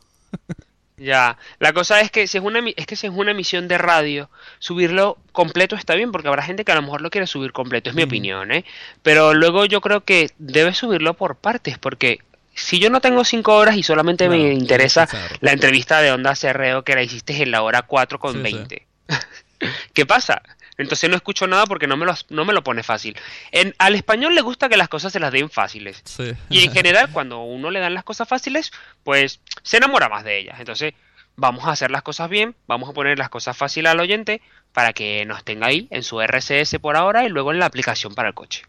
Ya, 1.02 1.36
la 1.58 1.72
cosa 1.72 2.00
es 2.00 2.12
que 2.12 2.28
si 2.28 2.38
es 2.38 2.44
una 2.44 2.60
es 2.76 2.86
que 2.86 2.94
si 2.94 3.08
es 3.08 3.12
una 3.12 3.32
emisión 3.32 3.66
de 3.66 3.76
radio, 3.76 4.30
subirlo 4.60 5.18
completo 5.32 5.74
está 5.74 5.94
bien 5.94 6.12
porque 6.12 6.28
habrá 6.28 6.42
gente 6.42 6.64
que 6.64 6.70
a 6.70 6.76
lo 6.76 6.82
mejor 6.82 7.00
lo 7.00 7.10
quiere 7.10 7.26
subir 7.26 7.52
completo, 7.52 7.90
es 7.90 7.96
mi 7.96 8.04
opinión, 8.04 8.52
¿eh? 8.52 8.64
Pero 9.02 9.34
luego 9.34 9.64
yo 9.64 9.80
creo 9.80 10.04
que 10.04 10.30
debes 10.38 10.76
subirlo 10.76 11.14
por 11.14 11.36
partes 11.36 11.76
porque 11.78 12.20
si 12.54 12.78
yo 12.78 12.88
no 12.88 13.00
tengo 13.00 13.24
cinco 13.24 13.56
horas 13.56 13.76
y 13.76 13.82
solamente 13.82 14.28
me 14.28 14.52
interesa 14.52 15.08
la 15.40 15.52
entrevista 15.52 16.00
de 16.00 16.12
Onda 16.12 16.36
Cerreo 16.36 16.84
que 16.84 16.94
la 16.94 17.02
hiciste 17.02 17.42
en 17.42 17.50
la 17.50 17.62
hora 17.62 17.82
4 17.82 18.18
con 18.20 18.34
Sí, 18.34 18.38
sí. 18.38 18.42
20. 18.42 18.86
¿Qué 19.94 20.06
pasa? 20.06 20.42
Entonces 20.78 21.08
no 21.10 21.16
escucho 21.16 21.46
nada 21.46 21.66
porque 21.66 21.86
no 21.86 21.96
me 21.96 22.06
lo, 22.06 22.14
no 22.30 22.44
me 22.44 22.52
lo 22.52 22.64
pone 22.64 22.82
fácil. 22.82 23.16
En, 23.50 23.74
al 23.78 23.94
español 23.94 24.34
le 24.34 24.40
gusta 24.40 24.68
que 24.68 24.76
las 24.76 24.88
cosas 24.88 25.12
se 25.12 25.20
las 25.20 25.30
den 25.32 25.50
fáciles. 25.50 26.00
Sí. 26.04 26.32
Y 26.48 26.64
en 26.64 26.72
general, 26.72 27.10
cuando 27.12 27.40
uno 27.42 27.70
le 27.70 27.80
dan 27.80 27.94
las 27.94 28.04
cosas 28.04 28.26
fáciles, 28.28 28.72
pues 29.04 29.40
se 29.62 29.76
enamora 29.76 30.08
más 30.08 30.24
de 30.24 30.38
ellas. 30.38 30.58
Entonces, 30.58 30.94
vamos 31.36 31.64
a 31.66 31.72
hacer 31.72 31.90
las 31.90 32.02
cosas 32.02 32.28
bien, 32.30 32.54
vamos 32.66 32.88
a 32.88 32.92
poner 32.92 33.18
las 33.18 33.28
cosas 33.28 33.56
fáciles 33.56 33.90
al 33.92 34.00
oyente 34.00 34.40
para 34.72 34.92
que 34.92 35.24
nos 35.26 35.44
tenga 35.44 35.66
ahí 35.66 35.88
en 35.90 36.02
su 36.02 36.20
RSS 36.22 36.78
por 36.80 36.96
ahora 36.96 37.24
y 37.24 37.28
luego 37.28 37.52
en 37.52 37.58
la 37.58 37.66
aplicación 37.66 38.14
para 38.14 38.28
el 38.28 38.34
coche. 38.34 38.62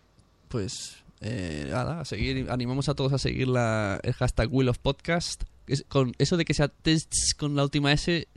Pues 0.50 0.98
eh, 1.22 1.68
nada, 1.70 2.02
a 2.02 2.06
seguir, 2.06 2.48
animamos 2.52 2.90
a 2.90 2.94
todos 2.96 3.14
a 3.14 3.18
seguir 3.18 3.48
la, 3.48 4.00
el 4.04 4.14
hashtag 4.14 4.48
Will 4.52 4.70
of 4.70 4.78
Podcast. 4.78 5.44
Es- 5.68 5.86
con 5.88 6.14
eso 6.18 6.36
de 6.38 6.44
que 6.46 6.54
sea 6.54 6.68
tests 6.68 7.34
con 7.34 7.56
la 7.56 7.64
última 7.64 7.92
S 7.94 8.28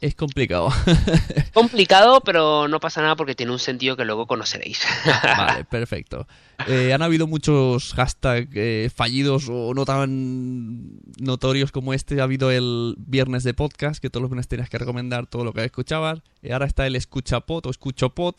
es 0.00 0.14
complicado. 0.14 0.70
Complicado, 1.52 2.20
pero 2.20 2.68
no 2.68 2.78
pasa 2.78 3.02
nada 3.02 3.16
porque 3.16 3.34
tiene 3.34 3.52
un 3.52 3.58
sentido 3.58 3.96
que 3.96 4.04
luego 4.04 4.26
conoceréis. 4.26 4.80
Vale, 5.22 5.64
perfecto. 5.64 6.26
Eh, 6.68 6.92
han 6.92 7.02
habido 7.02 7.26
muchos 7.26 7.94
hashtags 7.94 8.50
eh, 8.54 8.90
fallidos 8.94 9.48
o 9.50 9.74
no 9.74 9.84
tan 9.84 11.00
notorios 11.18 11.72
como 11.72 11.94
este. 11.94 12.20
Ha 12.20 12.24
habido 12.24 12.50
el 12.50 12.94
viernes 12.98 13.42
de 13.42 13.54
podcast, 13.54 14.00
que 14.00 14.10
todos 14.10 14.22
los 14.22 14.30
viernes 14.30 14.48
tenías 14.48 14.70
que 14.70 14.78
recomendar 14.78 15.26
todo 15.26 15.44
lo 15.44 15.52
que 15.52 15.64
escuchabas. 15.64 16.20
Eh, 16.42 16.52
ahora 16.52 16.66
está 16.66 16.86
el 16.86 16.94
escuchapod 16.94 17.66
o 17.66 17.70
escuchopod. 17.70 18.34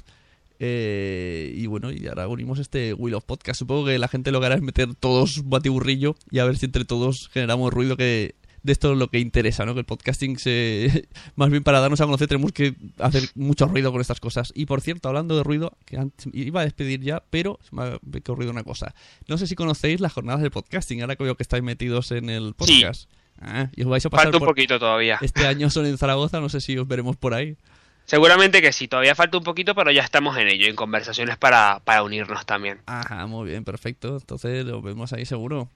Eh, 0.62 1.53
y 1.55 1.68
bueno, 1.68 1.91
y 1.91 2.05
ahora 2.07 2.28
unimos 2.28 2.60
este 2.60 2.93
Wheel 2.93 3.16
of 3.16 3.26
Podcast. 3.26 3.60
Supongo 3.60 3.86
que 3.86 3.97
la 3.97 4.07
gente 4.07 4.32
lo 4.32 4.39
que 4.39 4.45
hará 4.45 4.55
es 4.55 4.62
meter 4.62 4.93
todos 4.95 5.38
un 5.38 5.49
batiburrillo 5.49 6.16
y 6.32 6.39
a 6.39 6.45
ver 6.45 6.57
si 6.57 6.66
entre 6.66 6.86
todos 6.86 7.30
generamos 7.32 7.74
ruido 7.74 7.95
que 7.97 8.36
de 8.70 8.74
esto 8.74 8.91
es 8.93 8.99
lo 8.99 9.07
que 9.07 9.17
interesa, 9.17 9.65
¿no? 9.65 9.74
Que 9.74 9.80
el 9.80 9.86
podcasting 9.86 10.38
se... 10.38 11.07
Más 11.36 11.49
bien 11.49 11.63
para 11.63 11.80
darnos 11.80 11.99
a 12.01 12.05
conocer 12.05 12.28
tenemos 12.28 12.51
que 12.51 12.76
hacer 12.99 13.24
mucho 13.34 13.65
ruido 13.65 13.91
con 13.91 13.99
estas 13.99 14.20
cosas. 14.20 14.51
Y 14.55 14.67
por 14.67 14.82
cierto, 14.82 15.09
hablando 15.09 15.36
de 15.36 15.43
ruido, 15.43 15.76
que 15.86 15.99
iba 16.34 16.61
a 16.61 16.63
despedir 16.63 17.01
ya, 17.01 17.24
pero 17.32 17.59
se 17.67 17.76
me 17.76 17.82
ha 17.82 17.95
ocurrido 17.95 18.51
una 18.51 18.63
cosa. 18.63 18.93
No 19.28 19.39
sé 19.39 19.47
si 19.47 19.55
conocéis 19.55 20.01
las 20.01 20.13
jornadas 20.13 20.43
de 20.43 20.51
podcasting, 20.51 21.01
ahora 21.01 21.15
que 21.15 21.24
veo 21.24 21.36
que 21.36 21.41
estáis 21.41 21.63
metidos 21.63 22.11
en 22.11 22.30
el 22.30 22.53
podcast. 22.53 23.01
Sí. 23.01 23.17
Ah, 23.41 23.70
y 23.76 23.82
os 23.82 23.89
vais 23.89 24.05
a 24.05 24.09
pasar 24.11 24.26
Falta 24.26 24.38
un 24.38 24.45
poquito 24.45 24.78
todavía. 24.78 25.17
Este 25.22 25.47
año 25.47 25.72
son 25.72 25.88
en 25.88 25.97
Zaragoza, 25.97 26.39
no 26.39 26.49
sé 26.49 26.61
si 26.61 26.78
os 26.78 26.88
veremos 26.88 27.15
por 27.17 27.34
ahí. 27.34 27.57
Seguramente 28.05 28.61
que 28.61 28.72
sí, 28.72 28.88
todavía 28.88 29.15
falta 29.15 29.38
un 29.38 29.43
poquito, 29.43 29.74
pero 29.74 29.89
ya 29.91 30.03
estamos 30.03 30.38
en 30.38 30.47
ello, 30.47 30.67
en 30.67 30.76
conversaciones 30.76 31.38
para, 31.38 31.82
para 31.86 32.03
unirnos 32.03 32.45
también. 32.45 32.82
Ajá, 32.86 33.26
muy 33.26 33.49
bien, 33.49 33.63
perfecto. 33.63 34.17
Entonces 34.17 34.63
lo 34.65 34.82
vemos 34.82 35.11
ahí 35.13 35.26
seguro. 35.26 35.70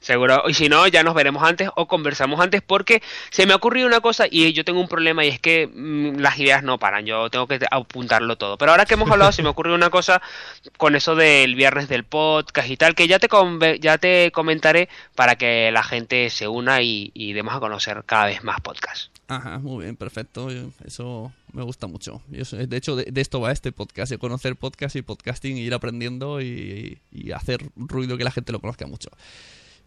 Seguro, 0.00 0.44
y 0.48 0.54
si 0.54 0.70
no, 0.70 0.86
ya 0.88 1.02
nos 1.02 1.14
veremos 1.14 1.42
antes 1.42 1.68
o 1.76 1.86
conversamos 1.86 2.40
antes 2.40 2.62
porque 2.62 3.02
se 3.28 3.44
me 3.44 3.52
ha 3.52 3.56
ocurrido 3.56 3.86
una 3.86 4.00
cosa 4.00 4.24
y 4.30 4.50
yo 4.54 4.64
tengo 4.64 4.80
un 4.80 4.88
problema 4.88 5.26
y 5.26 5.28
es 5.28 5.38
que 5.38 5.66
mm, 5.66 6.20
las 6.20 6.38
ideas 6.38 6.62
no 6.62 6.78
paran, 6.78 7.04
yo 7.04 7.28
tengo 7.28 7.46
que 7.46 7.60
apuntarlo 7.70 8.36
todo. 8.36 8.56
Pero 8.56 8.70
ahora 8.70 8.86
que 8.86 8.94
hemos 8.94 9.10
hablado, 9.10 9.30
se 9.30 9.42
me 9.42 9.50
ocurrió 9.50 9.74
una 9.74 9.90
cosa 9.90 10.22
con 10.78 10.96
eso 10.96 11.14
del 11.16 11.54
viernes 11.54 11.90
del 11.90 12.04
podcast 12.04 12.70
y 12.70 12.78
tal, 12.78 12.94
que 12.94 13.08
ya 13.08 13.18
te, 13.18 13.28
ya 13.78 13.98
te 13.98 14.32
comentaré 14.32 14.88
para 15.14 15.36
que 15.36 15.70
la 15.70 15.82
gente 15.82 16.30
se 16.30 16.48
una 16.48 16.80
y, 16.80 17.32
demos 17.34 17.54
a 17.54 17.60
conocer 17.60 18.02
cada 18.06 18.26
vez 18.26 18.42
más 18.42 18.60
podcasts. 18.62 19.10
Ajá, 19.28 19.58
muy 19.58 19.84
bien, 19.84 19.96
perfecto. 19.96 20.48
Eso 20.84 21.30
me 21.52 21.62
gusta 21.62 21.86
mucho. 21.86 22.22
de 22.26 22.76
hecho, 22.76 22.96
de, 22.96 23.20
esto 23.20 23.40
va 23.40 23.52
este 23.52 23.70
podcast, 23.70 24.10
de 24.10 24.18
conocer 24.18 24.56
podcast 24.56 24.96
y 24.96 25.02
podcasting, 25.02 25.58
y 25.58 25.60
ir 25.60 25.74
aprendiendo 25.74 26.40
y 26.40 26.98
hacer 27.34 27.60
ruido 27.76 28.16
que 28.16 28.24
la 28.24 28.30
gente 28.30 28.50
lo 28.50 28.60
conozca 28.60 28.86
mucho. 28.86 29.10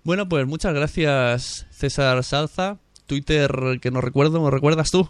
Bueno, 0.03 0.27
pues 0.27 0.45
muchas 0.45 0.73
gracias 0.73 1.65
César 1.71 2.23
Salza. 2.25 2.77
Twitter 3.07 3.79
que 3.81 3.89
no 3.89 4.01
recuerdo, 4.01 4.41
¿me 4.41 4.51
recuerdas 4.51 4.91
tú? 4.91 5.09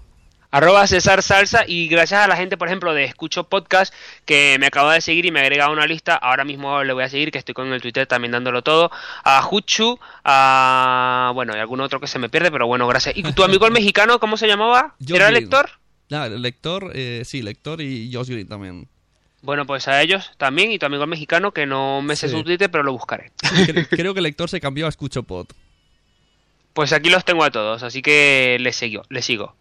Arroba 0.52 0.86
César 0.86 1.24
Salsa 1.24 1.64
y 1.68 1.88
gracias 1.88 2.22
a 2.22 2.28
la 2.28 2.36
gente, 2.36 2.58
por 2.58 2.68
ejemplo, 2.68 2.94
de 2.94 3.06
Escucho 3.06 3.46
Podcast 3.46 3.92
que 4.26 4.58
me 4.60 4.68
acaba 4.68 4.94
de 4.94 5.02
seguir 5.02 5.26
y 5.26 5.32
me 5.32 5.40
ha 5.40 5.42
agregado 5.42 5.74
una 5.74 5.88
lista. 5.88 6.16
Ahora 6.16 6.46
mismo 6.46 6.84
le 6.84 6.94
voy 6.94 7.04
a 7.04 7.10
seguir, 7.10 7.32
que 7.32 7.40
estoy 7.40 7.56
con 7.56 7.74
el 7.74 7.82
Twitter 7.82 8.06
también 8.06 8.34
dándolo 8.34 8.62
todo. 8.62 8.92
A 9.24 9.42
Juchu, 9.42 9.98
a. 10.24 11.32
Bueno, 11.34 11.58
y 11.58 11.60
algún 11.60 11.82
otro 11.82 12.00
que 12.00 12.06
se 12.06 12.20
me 12.20 12.30
pierde, 12.30 12.52
pero 12.52 12.68
bueno, 12.68 12.86
gracias. 12.88 13.18
¿Y 13.18 13.24
tu 13.34 13.44
amigo 13.44 13.66
el 13.66 13.74
mexicano, 13.74 14.20
cómo 14.20 14.38
se 14.38 14.46
llamaba? 14.48 14.96
¿Era 15.08 15.30
el 15.30 15.34
lector? 15.34 15.72
Ah, 16.12 16.28
el 16.28 16.40
lector, 16.40 16.92
eh, 16.94 17.24
sí, 17.26 17.42
lector 17.42 17.82
y 17.82 18.14
Josh 18.14 18.30
Green 18.30 18.48
también. 18.48 18.88
Bueno, 19.44 19.66
pues 19.66 19.90
a 19.90 20.02
ellos 20.02 20.32
también 20.38 20.72
y 20.72 20.80
tu 20.80 20.86
amigo 20.86 21.06
mexicano 21.06 21.52
que 21.54 21.66
no 21.66 22.02
me 22.02 22.16
sé 22.16 22.30
su 22.30 22.44
Twitter, 22.44 22.72
pero 22.72 22.82
lo 22.82 22.94
buscaré. 22.94 23.34
Creo 23.90 24.14
que 24.14 24.22
el 24.22 24.24
lector 24.24 24.50
se 24.50 24.62
cambió 24.62 24.86
a 24.86 24.90
Escucho 24.90 25.24
Pod. 25.24 25.48
Pues 26.72 26.94
aquí 26.94 27.10
los 27.10 27.26
tengo 27.26 27.44
a 27.44 27.52
todos, 27.52 27.84
así 27.84 28.02
que 28.02 28.56
les 28.62 28.78
sigo. 28.78 29.04
Les 29.10 29.26
sigo. 29.26 29.58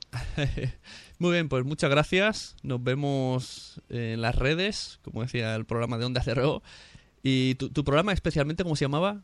Muy 1.19 1.33
bien, 1.33 1.49
pues 1.49 1.65
muchas 1.65 1.91
gracias. 1.91 2.55
Nos 2.63 2.83
vemos 2.83 3.83
en 3.89 4.23
las 4.23 4.37
redes, 4.37 5.01
como 5.03 5.23
decía 5.23 5.57
el 5.57 5.65
programa 5.65 5.99
de 5.99 6.05
Onda 6.05 6.23
Cero. 6.25 6.63
¿Y 7.25 7.57
tu, 7.57 7.69
tu 7.71 7.83
programa 7.83 8.13
especialmente 8.13 8.63
cómo 8.63 8.77
se 8.77 8.85
llamaba? 8.85 9.23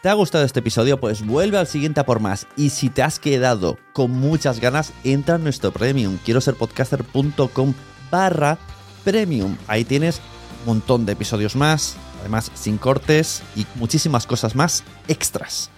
¿Te 0.00 0.08
ha 0.08 0.14
gustado 0.14 0.44
este 0.44 0.60
episodio? 0.60 0.98
Pues 0.98 1.26
vuelve 1.26 1.58
al 1.58 1.66
siguiente 1.66 2.00
a 2.00 2.06
por 2.06 2.20
más. 2.20 2.46
Y 2.56 2.70
si 2.70 2.88
te 2.88 3.02
has 3.02 3.18
quedado 3.18 3.76
con 3.92 4.12
muchas 4.12 4.58
ganas, 4.58 4.94
entra 5.04 5.34
en 5.34 5.42
nuestro 5.42 5.70
premium. 5.70 6.16
Quiero 6.24 6.40
ser 6.40 6.54
podcaster.com 6.54 7.74
barra 8.10 8.56
premium. 9.04 9.58
Ahí 9.66 9.84
tienes 9.84 10.22
un 10.60 10.76
montón 10.76 11.04
de 11.04 11.12
episodios 11.12 11.56
más, 11.56 11.96
además 12.20 12.50
sin 12.54 12.78
cortes 12.78 13.42
y 13.54 13.66
muchísimas 13.74 14.26
cosas 14.26 14.54
más 14.54 14.82
extras. 15.08 15.70